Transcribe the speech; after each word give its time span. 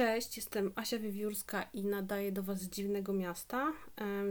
Cześć, 0.00 0.36
jestem 0.36 0.72
Asia 0.76 0.98
Wiewiórska 0.98 1.62
i 1.72 1.84
nadaję 1.84 2.32
do 2.32 2.42
Was 2.42 2.60
z 2.60 2.68
Dziwnego 2.68 3.12
Miasta. 3.12 3.72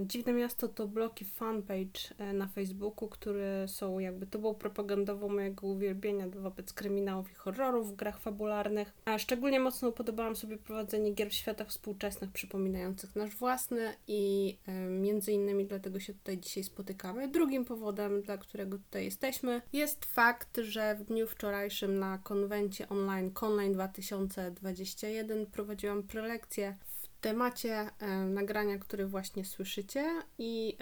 Dziwne 0.02 0.34
Miasto 0.34 0.68
to 0.68 0.88
bloki 0.88 1.26
fanpage 1.26 2.00
e, 2.18 2.34
na 2.34 2.48
Facebooku, 2.48 3.10
które 3.10 3.68
są 3.68 4.00
jakby 4.00 4.28
tubą 4.28 4.56
propagandową 4.56 5.30
mojego 5.30 5.68
uwielbienia 5.68 6.28
wobec 6.28 6.74
kryminałów 6.74 7.32
i 7.32 7.36
horrorów 7.36 7.92
w 7.92 7.96
grach 7.96 8.20
fabularnych. 8.20 8.94
A 9.06 9.20
szczególnie 9.20 9.60
mocno 9.60 9.92
podobałam 9.92 10.36
sobie 10.36 10.58
prowadzenie 10.58 11.14
gier 11.14 11.30
w 11.30 11.34
światach 11.34 11.68
współczesnych 11.68 12.32
przypominających 12.32 13.16
nasz 13.16 13.36
własny 13.36 13.94
i 14.08 14.56
między 14.90 15.32
innymi 15.32 15.66
dlatego 15.66 16.00
się 16.00 16.14
tutaj 16.14 16.38
dzisiaj 16.38 16.64
spotykamy. 16.64 17.28
Drugim 17.28 17.66
powodem, 17.66 18.22
dla 18.22 18.38
którego 18.38 18.78
tutaj 18.78 19.06
jesteśmy 19.06 19.62
jest 19.74 20.06
fakt, 20.06 20.58
że 20.58 20.96
w 20.96 21.04
dniu 21.04 21.28
wczorajszym 21.28 22.00
na 22.00 22.18
konwencie 22.18 22.90
online 22.90 23.32
Conline 23.42 23.74
2021 23.74 25.46
prowadziłam 25.60 26.04
prelekcję 26.04 26.76
temacie 27.22 27.90
nagrania, 28.26 28.78
które 28.78 29.06
właśnie 29.06 29.46
słyszycie 29.46 30.06
i 30.38 30.78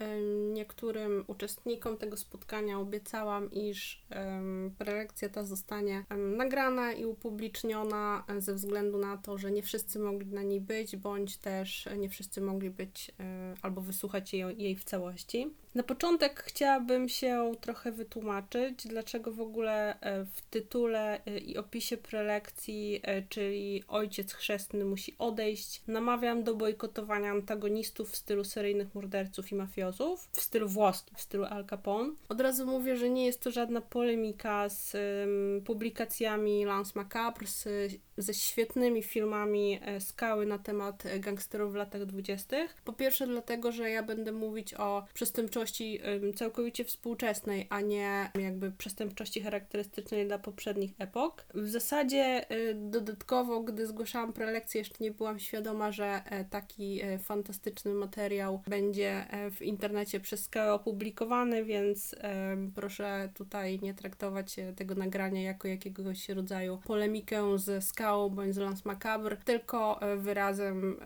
niektórym 0.54 1.23
uczestnikom 1.28 1.98
tego 1.98 2.18
spotkania 2.18 2.80
obiecałam, 2.80 3.52
iż 3.52 4.05
prelekcja 4.78 5.30
ta 5.30 5.44
zostanie 5.44 6.05
nagrana 6.38 6.94
i 6.94 7.05
upubliczniona 7.05 8.23
ze 8.38 8.54
względu 8.54 8.98
na 8.98 9.18
to, 9.18 9.38
że 9.38 9.52
nie 9.52 9.64
wszyscy 9.64 10.00
mogli 10.00 10.28
na 10.28 10.44
niej 10.44 10.62
być, 10.62 10.95
bądź 10.95 11.38
też 11.38 11.90
nie 11.98 12.09
wszyscy 12.09 12.42
mogli 12.42 12.70
być 12.70 13.12
e, 13.20 13.54
albo 13.62 13.81
wysłuchać 13.81 14.34
jej, 14.34 14.62
jej 14.62 14.76
w 14.76 14.84
całości. 14.84 15.54
Na 15.76 15.84
początek 15.84 16.44
chciałabym 16.44 17.09
się 17.09 17.52
trochę 17.62 17.92
wytłumaczyć, 17.92 18.88
dlaczego 18.88 19.31
w 19.31 19.42
ogóle 19.42 20.00
e, 20.00 20.26
w 20.26 20.42
tytule 20.42 21.26
e, 21.26 21.38
i 21.38 21.58
opisie 21.58 21.98
prelekcji, 21.98 23.02
czyli 23.30 23.84
ojciec 23.88 24.34
chrzestny 24.34 24.86
musi 24.86 25.16
odejść, 25.20 25.81
namawiam 26.27 26.44
do 26.44 26.55
bojkotowania 26.55 27.31
antagonistów 27.31 28.12
w 28.12 28.16
stylu 28.16 28.44
seryjnych 28.44 28.95
morderców 28.95 29.52
i 29.52 29.56
mafiozów, 29.56 30.30
w 30.31 30.42
stylu 30.42 30.67
włoskim, 30.70 31.16
w 31.17 31.22
stylu 31.22 31.45
Al 31.45 31.66
Capone. 31.66 32.14
Od 32.30 32.42
razu 32.42 32.66
mówię, 32.66 32.95
że 32.95 33.09
nie 33.09 33.25
jest 33.25 33.42
to 33.42 33.52
żadna 33.52 33.81
polemika 33.81 34.70
z 34.70 34.95
um, 34.95 35.61
publikacjami 35.66 36.66
Lance 36.66 36.92
Macabre, 36.95 37.48
z, 37.48 37.67
ze 38.17 38.33
świetnymi 38.33 39.03
filmami 39.03 39.80
Skały 40.00 40.45
na 40.45 40.58
temat 40.58 41.03
gangsterów 41.20 41.73
w 41.73 41.75
latach 41.75 42.05
dwudziestych. 42.05 42.75
Po 42.86 42.94
pierwsze 42.94 43.28
dlatego, 43.28 43.72
że 43.72 43.89
ja 43.89 44.03
będę 44.03 44.31
mówić 44.31 44.73
o 44.73 45.05
przestępczości 45.14 45.58
przestępczości 45.78 46.00
całkowicie 46.36 46.86
współczesnej, 46.86 47.67
a 47.70 47.81
nie 47.81 48.31
jakby 48.39 48.72
przestępczości 48.72 49.42
charakterystycznej 49.42 50.28
dla 50.28 50.39
poprzednich 50.39 50.92
epok. 51.00 51.45
W 51.53 51.70
zasadzie 51.70 52.52
y, 52.52 52.73
dodatkowo, 52.75 53.61
gdy 53.61 53.88
zgłaszałam 53.88 54.33
prelekcję, 54.33 54.80
jeszcze 54.80 55.03
nie 55.03 55.11
byłam 55.11 55.39
świadoma, 55.39 55.92
że 55.92 56.17
e, 56.26 56.46
taki 56.46 57.02
e, 57.02 57.20
fantastyczny 57.20 57.94
materiał 57.94 58.62
będzie 58.68 59.26
e, 59.30 59.52
w 59.52 59.62
internecie 59.62 60.20
przez 60.20 60.44
skałę 60.44 60.73
opublikowany, 60.73 61.66
więc 61.66 62.16
proszę 62.76 63.30
tutaj 63.34 63.80
nie 63.82 63.94
traktować 63.94 64.56
tego 64.76 64.95
nagrania 64.95 65.42
jako 65.42 65.68
jakiegoś 65.68 66.30
rodzaju 66.30 66.80
polemikę 66.86 67.60
ze 67.60 67.82
skałą 67.82 68.30
bądź 68.30 68.56
z 68.56 68.58
Lance 68.58 68.82
Macabre, 68.86 69.38
tylko 69.38 70.00
wyrazem, 70.18 71.00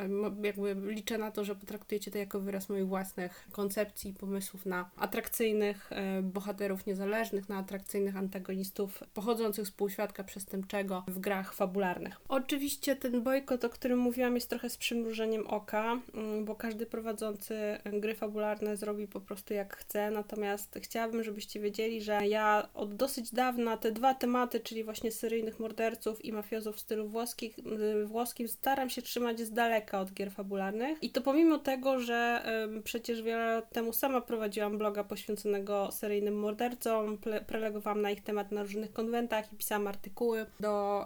jakby 0.44 0.76
liczę 0.92 1.18
na 1.18 1.32
to, 1.32 1.46
że 1.46 1.56
potraktujecie 1.56 2.12
to 2.12 2.18
jako 2.18 2.40
wyraz 2.40 2.70
moich 2.70 2.88
własnych 2.88 3.48
koncepcji 3.52 4.12
i 4.12 4.14
pomysłów 4.14 4.66
na 4.66 4.90
atrakcyjnych 4.96 5.90
bohaterów 6.24 6.86
niezależnych, 6.86 7.50
na 7.50 7.58
atrakcyjnych 7.58 8.18
antagonistów 8.18 9.04
pochodzących 9.14 9.68
z 9.68 9.72
półświadka 9.72 10.24
przestępczego 10.24 11.04
w 11.08 11.20
grach 11.20 11.54
fabularnych. 11.54 12.22
Oczywiście 12.30 12.96
ten 12.96 13.24
bojkot, 13.24 13.66
o 13.66 13.70
którym 13.70 14.00
mówiłam, 14.00 14.36
jest 14.36 14.50
trochę 14.50 14.70
z 14.70 14.78
przymrużeniem 15.02 15.48
oka, 15.48 16.00
mm, 16.14 16.46
bo 16.46 16.56
każdy 16.56 16.86
prowadzący 16.86 17.78
gry 17.86 18.16
fabularne 18.16 18.78
zrobi 18.78 19.08
po 19.08 19.22
prostu 19.22 19.54
jak 19.54 19.78
chce, 19.78 20.12
natomiast 20.12 20.80
chciałabym, 20.82 21.24
żebyście 21.24 21.60
wiedzieli, 21.60 22.02
że 22.02 22.28
ja 22.28 22.70
od 22.74 22.96
dosyć 22.96 23.34
dawna 23.34 23.78
te 23.78 23.92
dwa 23.92 24.14
tematy, 24.14 24.60
czyli 24.60 24.84
właśnie 24.84 25.12
seryjnych 25.12 25.60
morderców 25.60 26.26
i 26.26 26.34
mafiozów 26.34 26.76
w 26.76 26.80
stylu 26.80 27.08
włoskich, 27.08 27.60
y, 27.60 28.06
włoskim, 28.06 28.48
staram 28.48 28.90
się 28.90 29.02
trzymać 29.02 29.40
z 29.40 29.52
daleka 29.52 30.00
od 30.00 30.14
gier 30.14 30.32
fabularnych 30.32 31.04
i 31.04 31.10
to 31.10 31.22
pomimo 31.22 31.58
tego, 31.58 32.00
że 32.00 32.46
przecież 32.84 33.22
wiele 33.22 33.46
lat 33.46 33.74
temu 33.74 33.94
sama 33.94 34.22
prowadziłam 34.22 34.78
bloga 34.78 35.04
poświęconego 35.04 35.92
seryjnym 35.92 36.40
mordercom, 36.40 37.18
prelegowałam 37.48 38.02
na 38.02 38.12
ich 38.12 38.24
temat 38.24 38.52
na 38.52 38.64
różnych 38.64 38.94
konwentach 38.94 39.54
i 39.54 39.56
pisałam 39.56 39.88
artykuły 39.88 40.46
do 40.60 41.06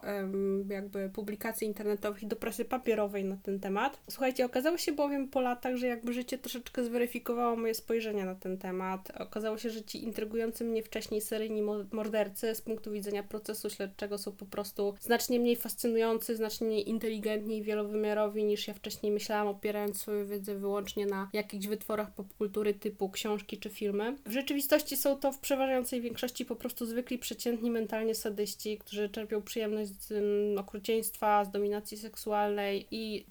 jakby 0.70 1.09
publikacji 1.09 1.68
internetowych 1.68 2.24
i 2.24 2.28
do 2.28 2.36
prasy 2.36 2.66
papierowej 2.66 3.25
na 3.25 3.38
ten 3.38 3.59
temat. 3.59 3.84
Słuchajcie, 4.09 4.46
okazało 4.46 4.78
się 4.78 4.91
bowiem 4.91 5.28
po 5.28 5.41
latach, 5.41 5.75
że 5.75 5.88
jakby 5.88 6.13
życie 6.13 6.38
troszeczkę 6.38 6.84
zweryfikowało 6.84 7.56
moje 7.56 7.73
spojrzenie 7.73 8.25
na 8.25 8.35
ten 8.35 8.57
temat. 8.57 9.12
Okazało 9.19 9.57
się, 9.57 9.69
że 9.69 9.84
ci 9.84 10.03
intrygujący 10.03 10.63
mnie 10.63 10.84
wcześniej 10.84 11.22
seryjni 11.22 11.62
mordercy 11.91 12.56
z 12.56 12.62
punktu 12.62 12.91
widzenia 12.91 13.23
procesu 13.23 13.69
śledczego 13.69 14.18
są 14.18 14.31
po 14.31 14.46
prostu 14.46 14.96
znacznie 15.00 15.40
mniej 15.40 15.56
fascynujący, 15.56 16.35
znacznie 16.35 16.68
mniej 16.68 16.90
inteligentni 16.90 17.57
i 17.57 17.63
wielowymiarowi 17.63 18.44
niż 18.44 18.68
ja 18.68 18.73
wcześniej 18.73 19.12
myślałam, 19.12 19.47
opierając 19.47 19.97
swoją 19.97 20.28
wiedzę 20.28 20.56
wyłącznie 20.56 21.06
na 21.06 21.29
jakichś 21.34 21.67
wytworach 21.67 22.13
popkultury 22.13 22.73
typu 22.73 23.09
książki 23.09 23.57
czy 23.57 23.69
filmy. 23.69 24.16
W 24.25 24.31
rzeczywistości 24.31 24.97
są 24.97 25.16
to 25.16 25.31
w 25.31 25.40
przeważającej 25.40 26.02
większości 26.02 26.46
po 26.46 26.56
prostu 26.56 26.85
zwykli, 26.85 27.17
przeciętni 27.17 27.72
mentalnie 27.72 28.16
sadyści, 28.16 28.78
którzy 28.78 29.09
czerpią 29.09 29.41
przyjemność 29.41 29.91
z 30.02 30.12
um, 30.12 30.57
okrucieństwa, 30.57 31.46
z 31.46 31.52
dominacji 31.52 31.97
seksualnej 31.97 32.88
i 32.91 33.25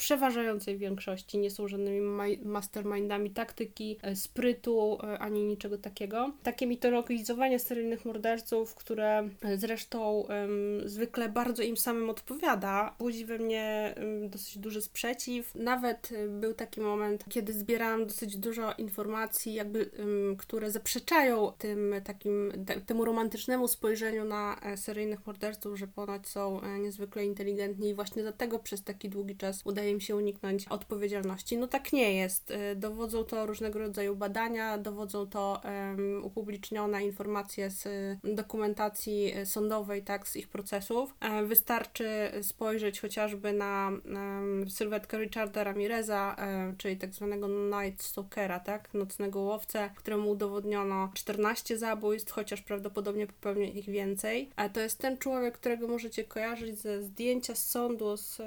przeważającej 0.45 0.79
większości 0.79 1.39
nie 1.39 1.51
są 1.51 1.69
żadnymi 1.69 2.01
mastermindami 2.45 3.31
taktyki, 3.31 3.99
e, 4.03 4.17
sprytu 4.17 4.99
e, 5.03 5.19
ani 5.19 5.45
niczego 5.45 5.79
takiego. 5.79 6.33
Takie 6.43 6.67
mitologizowanie 6.67 7.59
seryjnych 7.59 8.05
morderców, 8.05 8.75
które 8.75 9.29
e, 9.43 9.57
zresztą 9.57 10.13
um, 10.21 10.89
zwykle 10.89 11.29
bardzo 11.29 11.63
im 11.63 11.77
samym 11.77 12.11
odpowiada, 12.11 12.95
budzi 12.99 13.25
we 13.25 13.39
mnie 13.39 13.95
um, 13.97 14.31
dosyć 14.31 14.59
duży 14.59 14.83
sprzeciw. 14.83 15.55
Nawet 15.55 16.11
był 16.29 16.55
taki 16.55 16.81
moment, 16.81 17.25
kiedy 17.29 17.53
zbierałam 17.53 18.07
dosyć 18.07 18.37
dużo 18.37 18.73
informacji, 18.79 19.55
jakby 19.55 19.91
które 20.39 20.71
zaprzeczają 20.71 21.53
tym 21.59 21.95
takim, 22.05 22.53
temu 22.87 23.05
romantycznemu 23.05 23.69
spojrzeniu 23.69 24.25
na 24.25 24.61
seryjnych 24.77 25.27
morderców, 25.27 25.79
że 25.79 25.87
ponoć 25.87 26.29
są 26.29 26.61
niezwykle 26.79 27.25
inteligentni 27.25 27.89
i 27.89 27.95
właśnie 27.95 28.23
dlatego 28.23 28.59
przez 28.59 28.83
taki 28.83 29.09
długi 29.09 29.37
czas 29.37 29.61
udaje 29.65 29.95
mi 29.95 30.01
się 30.01 30.17
uniknąć 30.17 30.34
odpowiedzialności. 30.71 31.59
No 31.59 31.69
tak 31.69 31.93
nie 31.93 32.15
jest. 32.15 32.51
E, 32.51 32.77
dowodzą 32.77 33.25
to 33.25 33.47
różnego 33.47 33.79
rodzaju 33.79 34.17
badania, 34.17 34.79
dowodzą 34.79 35.27
to 35.27 35.61
um, 35.65 36.25
upublicznione 36.25 37.05
informacje 37.05 37.71
z 37.71 37.89
dokumentacji 38.25 39.35
sądowej, 39.45 40.03
tak, 40.03 40.29
z 40.29 40.37
ich 40.37 40.49
procesów. 40.49 41.15
Wystarczy 41.45 42.31
spojrzeć 42.43 43.01
chociażby 43.01 43.53
na 43.53 43.91
um, 44.05 44.71
sylwetkę 44.71 45.19
Richarda 45.19 45.65
Ramireza, 45.65 46.37
um, 46.39 46.77
czyli 46.77 46.97
tak 46.97 47.15
zwanego 47.15 47.49
Night 47.49 48.03
Stalkera, 48.03 48.61
tak, 48.61 48.95
nocnego 48.95 49.41
łowcy, 49.41 49.79
któremu 49.97 50.31
udowodniono 50.31 51.11
14 51.15 51.79
zabójstw, 51.79 52.33
chociaż 52.33 52.63
prawdopodobnie 52.63 53.27
popełnił 53.27 53.73
ich 53.73 53.87
więcej. 53.87 54.51
A 54.57 54.69
to 54.69 54.81
jest 54.81 54.99
ten 54.99 55.19
człowiek, 55.19 55.55
którego 55.55 55.89
możecie 55.89 56.25
kojarzyć 56.25 56.79
ze 56.79 57.03
zdjęcia 57.03 57.55
z 57.55 57.71
sądu 57.71 58.17
z 58.17 58.41
e, 58.41 58.45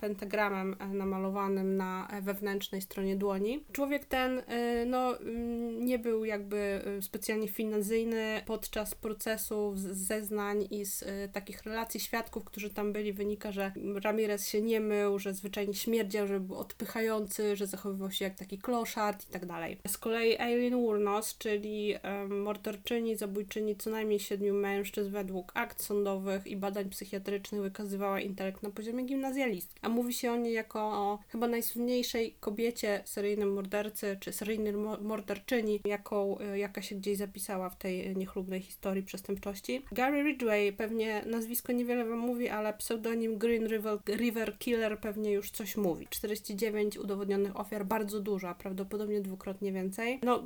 pentagramem 0.00 0.76
e, 0.80 0.94
namalowanym 1.10 1.76
na 1.76 2.08
wewnętrznej 2.22 2.82
stronie 2.82 3.16
dłoni. 3.16 3.64
Człowiek 3.72 4.04
ten 4.04 4.42
e, 4.46 4.84
no, 4.86 5.18
mm, 5.18 5.84
nie 5.84 5.98
był 5.98 6.24
jakby 6.24 6.82
specjalnie 7.00 7.48
financyjny 7.48 8.42
podczas 8.46 8.94
procesów, 8.94 9.78
zeznań 9.80 10.68
i 10.70 10.84
z 10.84 11.04
takich 11.32 11.62
relacji 11.62 12.00
świadków, 12.00 12.44
którzy 12.44 12.70
tam 12.70 12.92
byli, 12.92 13.12
wynika, 13.12 13.52
że 13.52 13.72
Ramirez 14.04 14.48
się 14.48 14.62
nie 14.62 14.80
mył, 14.80 15.18
że 15.18 15.34
zwyczajnie 15.34 15.74
śmierdział, 15.74 16.26
że 16.26 16.40
był 16.40 16.56
odpychający, 16.56 17.56
że 17.56 17.66
zachowywał 17.66 18.10
się 18.10 18.24
jak 18.24 18.34
taki 18.34 18.58
kloszard 18.58 19.28
i 19.28 19.32
tak 19.32 19.46
dalej. 19.46 19.78
Z 19.86 19.98
kolei 19.98 20.36
Eileen 20.40 20.76
Wurnos, 20.76 21.38
czyli 21.38 21.94
morderczyni, 22.28 23.16
zabójczyni 23.16 23.76
co 23.76 23.90
najmniej 23.90 24.20
siedmiu 24.20 24.54
mężczyzn 24.54 25.10
według 25.10 25.52
akt 25.54 25.82
sądowych 25.82 26.46
i 26.46 26.56
badań 26.56 26.90
psychiatrycznych 26.90 27.62
wykazywała 27.62 28.20
intelekt 28.20 28.62
na 28.62 28.70
poziomie 28.70 29.04
gimnazjalistki. 29.04 29.80
A 29.82 29.88
mówi 29.88 30.12
się 30.12 30.32
o 30.32 30.36
niej 30.36 30.54
jako 30.54 30.80
o 31.00 31.18
chyba 31.28 31.48
najsłynniejszej 31.48 32.34
kobiecie 32.40 33.02
seryjnym 33.04 33.52
mordercy, 33.52 34.16
czy 34.20 34.32
seryjnej 34.32 34.72
morderczyni, 35.00 35.80
jaką, 35.84 36.38
jaka 36.54 36.82
się 36.82 36.94
gdzieś 36.94 37.18
zapisała 37.18 37.70
w 37.70 37.76
tej 37.76 38.16
niechlubnej 38.16 38.60
historii 38.60 39.02
przestępczości. 39.02 39.82
Gary 39.92 40.22
Ridgway, 40.22 40.72
pewnie 40.72 41.22
nazwisko 41.26 41.72
niewiele 41.72 42.04
wam 42.04 42.18
mówi, 42.18 42.48
ale 42.48 42.74
pseudonim 42.74 43.38
Green 43.38 43.66
River, 43.68 43.98
River 44.08 44.58
Killer 44.58 44.98
pewnie 44.98 45.32
już 45.32 45.50
coś 45.50 45.76
mówi. 45.76 46.06
49 46.10 46.98
udowodnionych 46.98 47.60
ofiar, 47.60 47.86
bardzo 47.86 48.20
dużo, 48.20 48.48
a 48.48 48.54
prawdopodobnie 48.54 49.20
dwukrotnie 49.20 49.72
więcej. 49.72 50.18
No, 50.22 50.42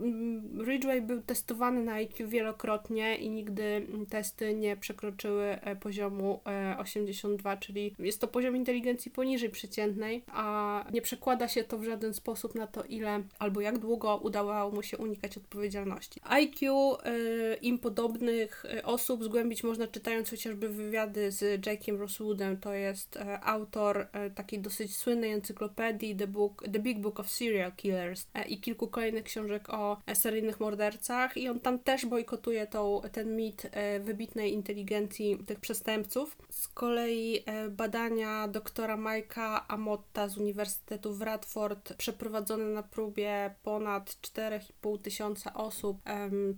Ridgway 0.66 1.02
był 1.02 1.22
testowany 1.22 1.84
na 1.84 1.92
IQ 1.92 2.28
wielokrotnie 2.28 3.16
i 3.16 3.30
nigdy 3.30 3.86
testy 4.10 4.54
nie 4.54 4.76
przekroczyły 4.76 5.44
e, 5.44 5.76
poziomu 5.76 6.40
82, 6.78 7.52
e, 7.52 7.56
czyli 7.56 7.94
jest 7.98 8.20
to 8.20 8.28
poziom 8.28 8.56
inteligencji 8.56 9.10
poniżej 9.10 9.50
przeciętnej, 9.50 10.22
a 10.26 10.43
nie 10.92 11.02
przekłada 11.02 11.48
się 11.48 11.64
to 11.64 11.78
w 11.78 11.84
żaden 11.84 12.14
sposób 12.14 12.54
na 12.54 12.66
to, 12.66 12.84
ile 12.84 13.22
albo 13.38 13.60
jak 13.60 13.78
długo 13.78 14.16
udało 14.16 14.70
mu 14.70 14.82
się 14.82 14.98
unikać 14.98 15.36
odpowiedzialności. 15.36 16.20
IQ 16.24 16.92
y, 17.06 17.58
im 17.62 17.78
podobnych 17.78 18.64
osób 18.82 19.24
zgłębić 19.24 19.64
można 19.64 19.88
czytając 19.88 20.30
chociażby 20.30 20.68
wywiady 20.68 21.32
z 21.32 21.60
Jake'iem 21.66 21.98
Rosewoodem, 21.98 22.56
to 22.56 22.74
jest 22.74 23.16
y, 23.16 23.20
autor 23.42 24.00
y, 24.00 24.30
takiej 24.30 24.60
dosyć 24.60 24.96
słynnej 24.96 25.32
encyklopedii 25.32 26.16
The, 26.16 26.26
Book, 26.26 26.64
The 26.72 26.78
Big 26.78 26.98
Book 26.98 27.20
of 27.20 27.30
Serial 27.30 27.72
Killers 27.72 28.26
i 28.48 28.60
kilku 28.60 28.88
kolejnych 28.88 29.24
książek 29.24 29.70
o 29.70 29.96
seryjnych 30.14 30.60
mordercach 30.60 31.36
i 31.36 31.48
on 31.48 31.60
tam 31.60 31.78
też 31.78 32.06
bojkotuje 32.06 32.66
tą, 32.66 33.00
ten 33.12 33.36
mit 33.36 33.70
wybitnej 34.00 34.52
inteligencji 34.52 35.38
tych 35.46 35.60
przestępców. 35.60 36.36
Z 36.50 36.68
kolei 36.68 37.44
badania 37.70 38.48
doktora 38.48 38.96
Mike'a 38.96 39.60
Amotta 39.68 40.28
z 40.34 40.38
Uniwersytetu 40.38 41.14
w 41.14 41.22
Radford 41.22 41.94
przeprowadzone 41.94 42.64
na 42.64 42.82
próbie 42.82 43.54
ponad 43.62 44.10
4,5 44.10 44.98
tysiąca 44.98 45.54
osób, 45.54 45.98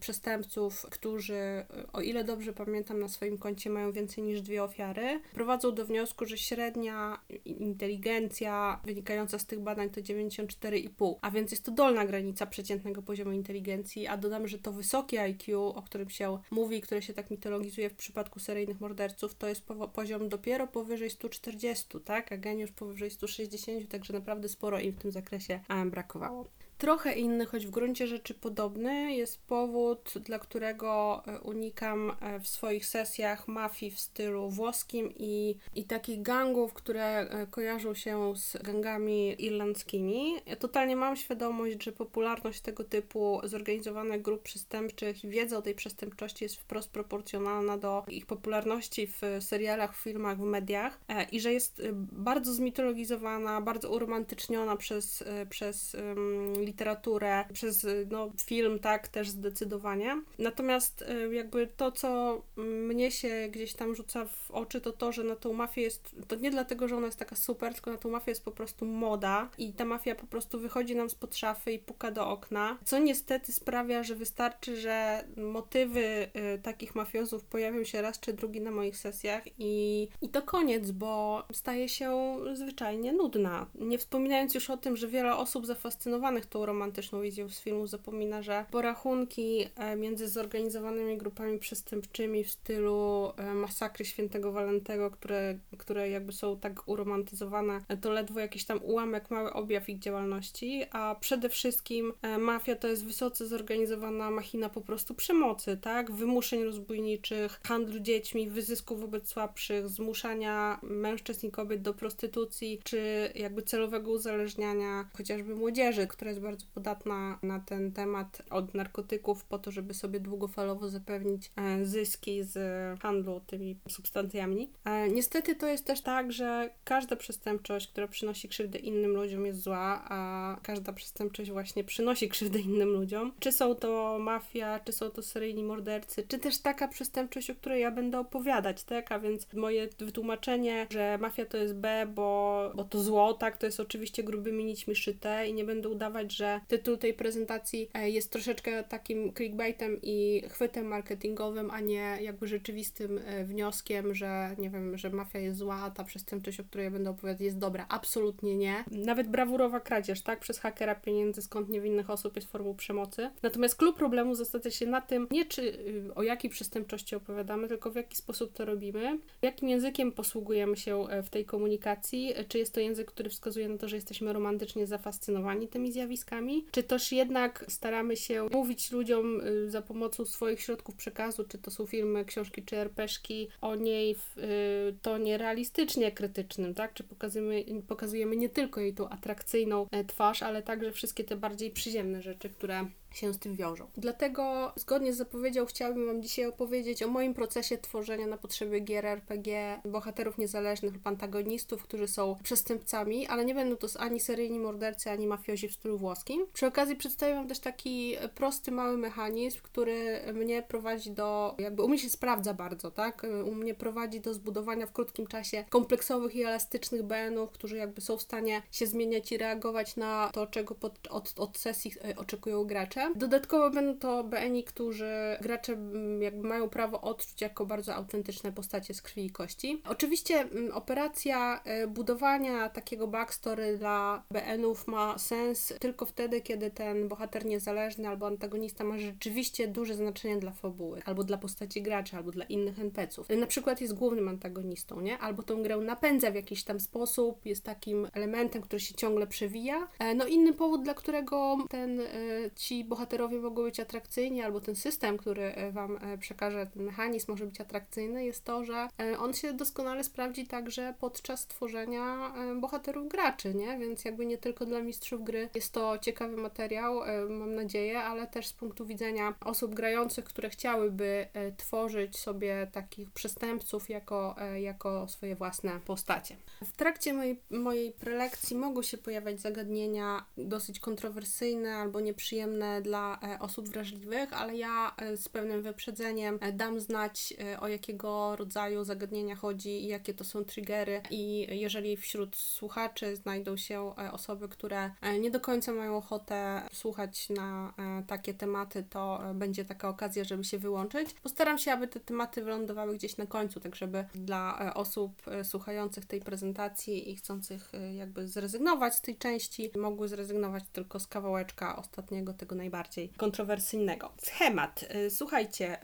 przestępców, 0.00 0.86
którzy, 0.90 1.66
o 1.92 2.00
ile 2.00 2.24
dobrze 2.24 2.52
pamiętam, 2.52 3.00
na 3.00 3.08
swoim 3.08 3.38
koncie 3.38 3.70
mają 3.70 3.92
więcej 3.92 4.24
niż 4.24 4.42
dwie 4.42 4.64
ofiary, 4.64 5.20
prowadzą 5.32 5.74
do 5.74 5.86
wniosku, 5.86 6.26
że 6.26 6.38
średnia 6.38 7.20
inteligencja 7.44 8.80
wynikająca 8.84 9.38
z 9.38 9.46
tych 9.46 9.60
badań 9.60 9.90
to 9.90 10.00
94,5, 10.00 11.14
a 11.22 11.30
więc 11.30 11.50
jest 11.50 11.64
to 11.64 11.72
dolna 11.72 12.06
granica 12.06 12.46
przeciętnego 12.46 13.02
poziomu 13.02 13.32
inteligencji, 13.32 14.06
a 14.06 14.16
dodam, 14.16 14.48
że 14.48 14.58
to 14.58 14.72
wysokie 14.72 15.22
IQ, 15.22 15.68
o 15.68 15.82
którym 15.82 16.10
się 16.10 16.38
mówi, 16.50 16.80
które 16.80 17.02
się 17.02 17.14
tak 17.14 17.30
mitologizuje 17.30 17.90
w 17.90 17.94
przypadku 17.94 18.40
seryjnych 18.40 18.80
morderców, 18.80 19.34
to 19.34 19.48
jest 19.48 19.64
poziom 19.92 20.28
dopiero 20.28 20.66
powyżej 20.66 21.10
140, 21.10 21.86
tak, 22.04 22.32
a 22.32 22.36
geniusz 22.36 22.72
powyżej 22.72 23.10
160, 23.10 23.65
także 23.88 24.12
naprawdę 24.12 24.48
sporo 24.48 24.80
im 24.80 24.92
w 24.92 24.98
tym 24.98 25.10
zakresie 25.10 25.60
brakowało. 25.90 26.48
Trochę 26.78 27.12
inny, 27.12 27.46
choć 27.46 27.66
w 27.66 27.70
gruncie 27.70 28.06
rzeczy 28.06 28.34
podobny, 28.34 29.14
jest 29.14 29.42
powód, 29.46 30.14
dla 30.20 30.38
którego 30.38 31.22
e, 31.26 31.40
unikam 31.40 32.12
e, 32.20 32.40
w 32.40 32.48
swoich 32.48 32.86
sesjach 32.86 33.48
mafii 33.48 33.92
w 33.92 34.00
stylu 34.00 34.50
włoskim 34.50 35.12
i, 35.16 35.56
i 35.74 35.84
takich 35.84 36.22
gangów, 36.22 36.72
które 36.72 37.18
e, 37.18 37.46
kojarzą 37.46 37.94
się 37.94 38.36
z 38.36 38.62
gangami 38.62 39.44
irlandzkimi. 39.44 40.34
Ja 40.46 40.56
totalnie 40.56 40.96
mam 40.96 41.16
świadomość, 41.16 41.82
że 41.82 41.92
popularność 41.92 42.60
tego 42.60 42.84
typu 42.84 43.40
zorganizowanych 43.44 44.22
grup 44.22 44.42
przestępczych 44.42 45.24
i 45.24 45.28
wiedza 45.28 45.58
o 45.58 45.62
tej 45.62 45.74
przestępczości 45.74 46.44
jest 46.44 46.56
wprost 46.56 46.90
proporcjonalna 46.90 47.78
do 47.78 48.04
ich 48.08 48.26
popularności 48.26 49.06
w 49.06 49.20
serialach, 49.40 49.96
w 49.96 50.02
filmach, 50.02 50.38
w 50.38 50.44
mediach 50.44 51.00
i 51.32 51.40
że 51.40 51.52
jest 51.52 51.82
bardzo 52.12 52.54
zmitologizowana, 52.54 53.60
bardzo 53.60 53.90
uromantyczniona 53.90 54.76
przez, 54.76 55.24
przez 55.50 55.94
um, 55.94 56.65
literaturę, 56.66 57.44
przez 57.52 57.86
no, 58.10 58.30
film, 58.44 58.78
tak, 58.78 59.08
też 59.08 59.28
zdecydowanie. 59.28 60.22
Natomiast 60.38 61.02
y, 61.02 61.34
jakby 61.34 61.66
to, 61.66 61.92
co 61.92 62.42
mnie 62.56 63.10
się 63.10 63.48
gdzieś 63.50 63.74
tam 63.74 63.94
rzuca 63.94 64.24
w 64.24 64.50
oczy, 64.50 64.80
to 64.80 64.92
to, 64.92 65.12
że 65.12 65.24
na 65.24 65.36
tą 65.36 65.52
mafię 65.52 65.82
jest, 65.82 66.16
to 66.28 66.36
nie 66.36 66.50
dlatego, 66.50 66.88
że 66.88 66.96
ona 66.96 67.06
jest 67.06 67.18
taka 67.18 67.36
super, 67.36 67.74
tylko 67.74 67.92
na 67.92 67.98
tą 67.98 68.10
mafię 68.10 68.30
jest 68.30 68.44
po 68.44 68.50
prostu 68.50 68.86
moda 68.86 69.48
i 69.58 69.72
ta 69.72 69.84
mafia 69.84 70.14
po 70.14 70.26
prostu 70.26 70.60
wychodzi 70.60 70.96
nam 70.96 71.10
spod 71.10 71.36
szafy 71.36 71.72
i 71.72 71.78
puka 71.78 72.10
do 72.10 72.28
okna, 72.28 72.78
co 72.84 72.98
niestety 72.98 73.52
sprawia, 73.52 74.02
że 74.02 74.14
wystarczy, 74.14 74.76
że 74.76 75.24
motywy 75.36 76.28
y, 76.54 76.58
takich 76.62 76.94
mafiozów 76.94 77.44
pojawią 77.44 77.84
się 77.84 78.02
raz 78.02 78.20
czy 78.20 78.32
drugi 78.32 78.60
na 78.60 78.70
moich 78.70 78.96
sesjach 78.96 79.42
i, 79.58 80.08
i 80.22 80.28
to 80.28 80.42
koniec, 80.42 80.90
bo 80.90 81.42
staje 81.52 81.88
się 81.88 82.36
zwyczajnie 82.54 83.12
nudna. 83.12 83.66
Nie 83.74 83.98
wspominając 83.98 84.54
już 84.54 84.70
o 84.70 84.76
tym, 84.76 84.96
że 84.96 85.08
wiele 85.08 85.36
osób 85.36 85.66
zafascynowanych 85.66 86.46
tą 86.46 86.55
romantyczną 86.64 87.20
wizją 87.20 87.48
z 87.48 87.60
filmu 87.60 87.86
zapomina, 87.86 88.42
że 88.42 88.64
porachunki 88.70 89.66
e, 89.76 89.96
między 89.96 90.28
zorganizowanymi 90.28 91.18
grupami 91.18 91.58
przestępczymi 91.58 92.44
w 92.44 92.50
stylu 92.50 93.32
e, 93.36 93.54
masakry 93.54 94.04
świętego 94.04 94.52
Walentego, 94.52 95.10
które, 95.10 95.58
które 95.78 96.10
jakby 96.10 96.32
są 96.32 96.60
tak 96.60 96.88
uromantyzowane, 96.88 97.80
to 98.00 98.10
ledwo 98.10 98.40
jakiś 98.40 98.64
tam 98.64 98.80
ułamek, 98.82 99.30
mały 99.30 99.52
objaw 99.52 99.88
ich 99.88 99.98
działalności, 99.98 100.84
a 100.90 101.16
przede 101.20 101.48
wszystkim 101.48 102.12
e, 102.22 102.38
mafia 102.38 102.76
to 102.76 102.88
jest 102.88 103.04
wysoce 103.04 103.46
zorganizowana 103.46 104.30
machina 104.30 104.68
po 104.68 104.80
prostu 104.80 105.14
przemocy, 105.14 105.76
tak? 105.76 106.12
Wymuszeń 106.12 106.64
rozbójniczych, 106.64 107.60
handlu 107.64 108.00
dziećmi, 108.00 108.50
wyzysku 108.50 108.96
wobec 108.96 109.28
słabszych, 109.28 109.88
zmuszania 109.88 110.78
mężczyzn 110.82 111.46
i 111.46 111.50
kobiet 111.50 111.82
do 111.82 111.94
prostytucji, 111.94 112.80
czy 112.84 113.30
jakby 113.34 113.62
celowego 113.62 114.10
uzależniania 114.10 115.08
chociażby 115.16 115.54
młodzieży, 115.54 116.06
która 116.06 116.30
jest 116.30 116.40
bardzo 116.46 116.66
podatna 116.74 117.38
na 117.42 117.60
ten 117.60 117.92
temat 117.92 118.42
od 118.50 118.74
narkotyków 118.74 119.44
po 119.44 119.58
to, 119.58 119.70
żeby 119.70 119.94
sobie 119.94 120.20
długofalowo 120.20 120.88
zapewnić 120.88 121.52
e, 121.56 121.84
zyski 121.84 122.44
z 122.44 122.56
handlu 123.00 123.40
tymi 123.46 123.78
substancjami. 123.88 124.70
E, 124.84 125.08
niestety 125.08 125.56
to 125.56 125.66
jest 125.66 125.84
też 125.84 126.00
tak, 126.00 126.32
że 126.32 126.70
każda 126.84 127.16
przestępczość, 127.16 127.88
która 127.88 128.08
przynosi 128.08 128.48
krzywdę 128.48 128.78
innym 128.78 129.10
ludziom 129.10 129.46
jest 129.46 129.60
zła, 129.60 130.04
a 130.08 130.56
każda 130.62 130.92
przestępczość 130.92 131.50
właśnie 131.50 131.84
przynosi 131.84 132.28
krzywdę 132.28 132.58
innym 132.58 132.88
ludziom. 132.88 133.32
Czy 133.40 133.52
są 133.52 133.74
to 133.74 134.18
mafia, 134.20 134.80
czy 134.80 134.92
są 134.92 135.10
to 135.10 135.22
seryjni 135.22 135.64
mordercy, 135.64 136.26
czy 136.28 136.38
też 136.38 136.58
taka 136.58 136.88
przestępczość, 136.88 137.50
o 137.50 137.54
której 137.54 137.82
ja 137.82 137.90
będę 137.90 138.18
opowiadać, 138.18 138.84
tak? 138.84 139.12
A 139.12 139.18
więc 139.18 139.52
moje 139.52 139.88
wytłumaczenie, 139.98 140.86
że 140.90 141.18
mafia 141.18 141.46
to 141.46 141.56
jest 141.56 141.74
B, 141.74 142.06
bo, 142.14 142.72
bo 142.74 142.84
to 142.84 143.02
zło, 143.02 143.34
tak? 143.34 143.56
To 143.56 143.66
jest 143.66 143.80
oczywiście 143.80 144.22
grubymi 144.22 144.64
nićmi 144.64 144.96
szyte 144.96 145.48
i 145.48 145.54
nie 145.54 145.64
będę 145.64 145.88
udawać, 145.88 146.35
że 146.36 146.60
tytuł 146.68 146.96
tej 146.96 147.14
prezentacji 147.14 147.90
e, 147.94 148.10
jest 148.10 148.30
troszeczkę 148.30 148.84
takim 148.84 149.32
clickbaitem 149.34 149.98
i 150.02 150.42
chwytem 150.48 150.86
marketingowym, 150.86 151.70
a 151.70 151.80
nie 151.80 152.18
jakby 152.20 152.46
rzeczywistym 152.46 153.20
e, 153.24 153.44
wnioskiem, 153.44 154.14
że 154.14 154.56
nie 154.58 154.70
wiem, 154.70 154.98
że 154.98 155.10
mafia 155.10 155.38
jest 155.38 155.58
zła, 155.58 155.76
a 155.76 155.90
ta 155.90 156.04
przestępczość, 156.04 156.60
o 156.60 156.64
której 156.64 156.84
ja 156.84 156.90
będę 156.90 157.10
opowiadać 157.10 157.40
jest 157.40 157.58
dobra. 157.58 157.86
Absolutnie 157.88 158.56
nie. 158.56 158.84
Nawet 158.90 159.28
brawurowa 159.28 159.80
kradzież, 159.80 160.22
tak? 160.22 160.40
Przez 160.40 160.58
hakera 160.58 160.94
pieniędzy 160.94 161.42
skąd 161.42 161.68
niewinnych 161.68 162.10
osób 162.10 162.36
jest 162.36 162.48
formą 162.48 162.74
przemocy. 162.74 163.30
Natomiast 163.42 163.76
klub 163.76 163.96
problemu 163.96 164.34
zasadza 164.34 164.70
się 164.70 164.86
na 164.86 165.00
tym, 165.00 165.28
nie 165.30 165.44
czy 165.44 165.62
y, 165.62 166.14
o 166.14 166.22
jakiej 166.22 166.50
przestępczości 166.50 167.16
opowiadamy, 167.16 167.68
tylko 167.68 167.90
w 167.90 167.96
jaki 167.96 168.16
sposób 168.16 168.52
to 168.52 168.64
robimy, 168.64 169.18
jakim 169.42 169.68
językiem 169.68 170.12
posługujemy 170.12 170.76
się 170.76 171.08
e, 171.08 171.22
w 171.22 171.30
tej 171.30 171.44
komunikacji, 171.44 172.34
czy 172.48 172.58
jest 172.58 172.74
to 172.74 172.80
język, 172.80 173.10
który 173.10 173.30
wskazuje 173.30 173.68
na 173.68 173.78
to, 173.78 173.88
że 173.88 173.96
jesteśmy 173.96 174.32
romantycznie 174.32 174.86
zafascynowani 174.86 175.68
tymi 175.68 175.92
zjawiskami, 175.92 176.25
czy 176.70 176.82
też 176.82 177.12
jednak 177.12 177.64
staramy 177.68 178.16
się 178.16 178.48
mówić 178.52 178.90
ludziom 178.90 179.40
y, 179.40 179.70
za 179.70 179.82
pomocą 179.82 180.24
swoich 180.24 180.60
środków 180.60 180.94
przekazu, 180.94 181.44
czy 181.44 181.58
to 181.58 181.70
są 181.70 181.86
filmy, 181.86 182.24
książki, 182.24 182.62
czy 182.62 182.76
RPszki, 182.76 183.48
o 183.60 183.74
niej 183.74 184.14
w 184.14 184.38
y, 184.38 184.96
tonie 185.02 185.38
realistycznie 185.38 186.12
krytycznym, 186.12 186.74
tak? 186.74 186.94
Czy 186.94 187.04
pokazujemy, 187.04 187.64
pokazujemy 187.88 188.36
nie 188.36 188.48
tylko 188.48 188.80
jej 188.80 188.94
tą 188.94 189.08
atrakcyjną 189.08 189.86
e, 189.90 190.04
twarz, 190.04 190.42
ale 190.42 190.62
także 190.62 190.92
wszystkie 190.92 191.24
te 191.24 191.36
bardziej 191.36 191.70
przyziemne 191.70 192.22
rzeczy, 192.22 192.50
które 192.50 192.86
się 193.16 193.34
z 193.34 193.38
tym 193.38 193.56
wiążą. 193.56 193.86
Dlatego, 193.96 194.72
zgodnie 194.76 195.12
z 195.12 195.16
zapowiedzią, 195.16 195.66
chciałabym 195.66 196.06
Wam 196.06 196.22
dzisiaj 196.22 196.46
opowiedzieć 196.46 197.02
o 197.02 197.08
moim 197.08 197.34
procesie 197.34 197.78
tworzenia 197.78 198.26
na 198.26 198.38
potrzeby 198.38 198.80
gier 198.80 199.06
RPG 199.06 199.80
bohaterów 199.84 200.38
niezależnych 200.38 200.94
lub 200.94 201.06
antagonistów, 201.06 201.82
którzy 201.82 202.08
są 202.08 202.36
przestępcami, 202.42 203.26
ale 203.26 203.44
nie 203.44 203.54
będą 203.54 203.76
to 203.76 203.86
ani 203.98 204.20
seryjni 204.20 204.58
mordercy, 204.58 205.10
ani 205.10 205.26
mafiozi 205.26 205.68
w 205.68 205.72
stylu 205.72 205.98
włoskim. 205.98 206.46
Przy 206.52 206.66
okazji 206.66 206.96
przedstawię 206.96 207.34
Wam 207.34 207.48
też 207.48 207.58
taki 207.58 208.16
prosty, 208.34 208.72
mały 208.72 208.98
mechanizm, 208.98 209.58
który 209.62 210.20
mnie 210.34 210.62
prowadzi 210.62 211.10
do, 211.10 211.54
jakby 211.58 211.82
u 211.82 211.88
mnie 211.88 211.98
się 211.98 212.10
sprawdza 212.10 212.54
bardzo, 212.54 212.90
tak? 212.90 213.26
U 213.44 213.54
mnie 213.54 213.74
prowadzi 213.74 214.20
do 214.20 214.34
zbudowania 214.34 214.86
w 214.86 214.92
krótkim 214.92 215.26
czasie 215.26 215.64
kompleksowych 215.70 216.34
i 216.34 216.42
elastycznych 216.42 217.02
BN-ów, 217.02 217.50
którzy 217.50 217.76
jakby 217.76 218.00
są 218.00 218.16
w 218.16 218.22
stanie 218.22 218.62
się 218.72 218.86
zmieniać 218.86 219.32
i 219.32 219.38
reagować 219.38 219.96
na 219.96 220.30
to, 220.32 220.46
czego 220.46 220.74
pod, 220.74 221.08
od, 221.10 221.34
od 221.36 221.58
sesji 221.58 221.92
e, 222.04 222.16
oczekują 222.16 222.64
gracze. 222.64 223.05
Dodatkowo 223.16 223.70
będą 223.70 223.98
to 223.98 224.24
BNI, 224.24 224.64
którzy 224.64 225.12
gracze 225.40 225.72
mm, 225.72 226.22
jakby 226.22 226.48
mają 226.48 226.68
prawo 226.68 227.00
odczuć 227.00 227.40
jako 227.40 227.66
bardzo 227.66 227.94
autentyczne 227.94 228.52
postacie 228.52 228.94
z 228.94 229.02
krwi 229.02 229.24
i 229.24 229.30
kości. 229.30 229.82
Oczywiście 229.88 230.40
mm, 230.40 230.72
operacja 230.72 231.60
e, 231.64 231.86
budowania 231.86 232.68
takiego 232.68 233.06
backstory 233.06 233.78
dla 233.78 234.22
BN-ów 234.30 234.86
ma 234.86 235.18
sens 235.18 235.74
tylko 235.80 236.06
wtedy, 236.06 236.40
kiedy 236.40 236.70
ten 236.70 237.08
bohater 237.08 237.46
niezależny 237.46 238.08
albo 238.08 238.26
antagonista 238.26 238.84
ma 238.84 238.98
rzeczywiście 238.98 239.68
duże 239.68 239.94
znaczenie 239.94 240.36
dla 240.36 240.50
fabuły, 240.50 241.02
albo 241.04 241.24
dla 241.24 241.38
postaci 241.38 241.82
graczy, 241.82 242.16
albo 242.16 242.30
dla 242.30 242.44
innych 242.44 242.78
NPC-ów. 242.78 243.28
Na 243.28 243.46
przykład 243.46 243.80
jest 243.80 243.94
głównym 243.94 244.28
antagonistą, 244.28 245.00
nie? 245.00 245.18
Albo 245.18 245.42
tą 245.42 245.62
grę 245.62 245.76
napędza 245.76 246.30
w 246.30 246.34
jakiś 246.34 246.64
tam 246.64 246.80
sposób, 246.80 247.46
jest 247.46 247.64
takim 247.64 248.08
elementem, 248.12 248.62
który 248.62 248.80
się 248.80 248.94
ciągle 248.94 249.26
przewija. 249.26 249.88
E, 249.98 250.14
no 250.14 250.26
inny 250.26 250.52
powód, 250.52 250.82
dla 250.82 250.94
którego 250.94 251.56
ten, 251.68 252.00
e, 252.00 252.06
ci 252.54 252.84
bohaterowie 252.86 253.38
mogą 253.38 253.62
być 253.62 253.80
atrakcyjni, 253.80 254.42
albo 254.42 254.60
ten 254.60 254.76
system, 254.76 255.18
który 255.18 255.42
e, 255.42 255.72
Wam 255.72 255.98
przekaże, 256.20 256.66
ten 256.66 256.82
mechanizm 256.82 257.30
może 257.30 257.46
być 257.46 257.60
atrakcyjny, 257.60 258.24
jest 258.24 258.44
to, 258.44 258.64
że 258.64 258.88
on 259.18 259.34
się 259.34 259.52
doskonale 259.52 260.04
sprawdzi 260.04 260.46
także 260.46 260.94
podczas 261.00 261.46
tworzenia 261.46 262.32
bohaterów 262.60 263.08
graczy, 263.08 263.54
nie? 263.54 263.78
Więc 263.78 264.04
jakby 264.04 264.26
nie 264.26 264.38
tylko 264.38 264.66
dla 264.66 264.80
mistrzów 264.80 265.24
gry 265.24 265.48
jest 265.54 265.72
to 265.72 265.98
ciekawy 265.98 266.36
materiał, 266.36 267.00
mam 267.28 267.54
nadzieję, 267.54 267.98
ale 267.98 268.26
też 268.26 268.46
z 268.46 268.52
punktu 268.52 268.86
widzenia 268.86 269.34
osób 269.40 269.74
grających, 269.74 270.24
które 270.24 270.50
chciałyby 270.50 271.28
tworzyć 271.56 272.18
sobie 272.18 272.70
takich 272.72 273.10
przestępców 273.10 273.90
jako, 273.90 274.36
jako 274.60 275.08
swoje 275.08 275.36
własne 275.36 275.80
postacie. 275.80 276.36
W 276.64 276.72
trakcie 276.72 277.14
mojej, 277.14 277.40
mojej 277.50 277.92
prelekcji 277.92 278.56
mogą 278.56 278.82
się 278.82 278.98
pojawiać 278.98 279.40
zagadnienia 279.40 280.24
dosyć 280.38 280.80
kontrowersyjne 280.80 281.76
albo 281.76 282.00
nieprzyjemne 282.00 282.75
dla 282.80 283.18
e, 283.22 283.38
osób 283.38 283.68
wrażliwych, 283.68 284.32
ale 284.32 284.56
ja 284.56 284.94
e, 284.96 285.16
z 285.16 285.28
pewnym 285.28 285.62
wyprzedzeniem 285.62 286.38
e, 286.40 286.52
dam 286.52 286.80
znać 286.80 287.34
o 287.60 287.68
jakiego 287.68 288.36
rodzaju 288.36 288.84
zagadnienia 288.84 289.36
chodzi 289.36 289.84
i 289.84 289.86
jakie 289.86 290.14
to 290.14 290.24
są 290.24 290.44
triggery 290.44 291.02
i 291.10 291.46
jeżeli 291.60 291.96
wśród 291.96 292.36
słuchaczy 292.36 293.16
znajdą 293.16 293.56
się 293.56 293.94
osoby, 294.12 294.48
które 294.48 294.90
nie 295.20 295.30
do 295.30 295.40
końca 295.40 295.72
mają 295.72 295.96
ochotę 295.96 296.62
słuchać 296.72 297.28
na 297.30 297.74
takie 298.06 298.34
tematy, 298.34 298.84
to 298.90 299.20
będzie 299.34 299.64
taka 299.64 299.88
okazja, 299.88 300.24
żeby 300.24 300.44
się 300.44 300.58
wyłączyć. 300.58 301.14
Postaram 301.22 301.58
się, 301.58 301.72
aby 301.72 301.88
te 301.88 302.00
tematy 302.00 302.42
wylądowały 302.42 302.94
gdzieś 302.94 303.16
na 303.16 303.26
końcu, 303.26 303.60
tak 303.60 303.76
żeby 303.76 304.04
dla 304.14 304.74
osób 304.74 305.22
słuchających 305.44 306.06
tej 306.06 306.20
prezentacji 306.20 307.10
i 307.10 307.16
chcących 307.16 307.72
jakby 307.96 308.28
zrezygnować 308.28 308.94
z 308.94 309.00
tej 309.00 309.16
części, 309.16 309.70
mogły 309.78 310.08
zrezygnować 310.08 310.64
tylko 310.72 311.00
z 311.00 311.06
kawałeczka 311.06 311.76
ostatniego, 311.76 312.32
tego 312.32 312.54
najbardziej 312.66 313.08
kontrowersyjnego. 313.08 314.12
Schemat. 314.22 314.84
Y, 315.06 315.10
słuchajcie, 315.10 315.78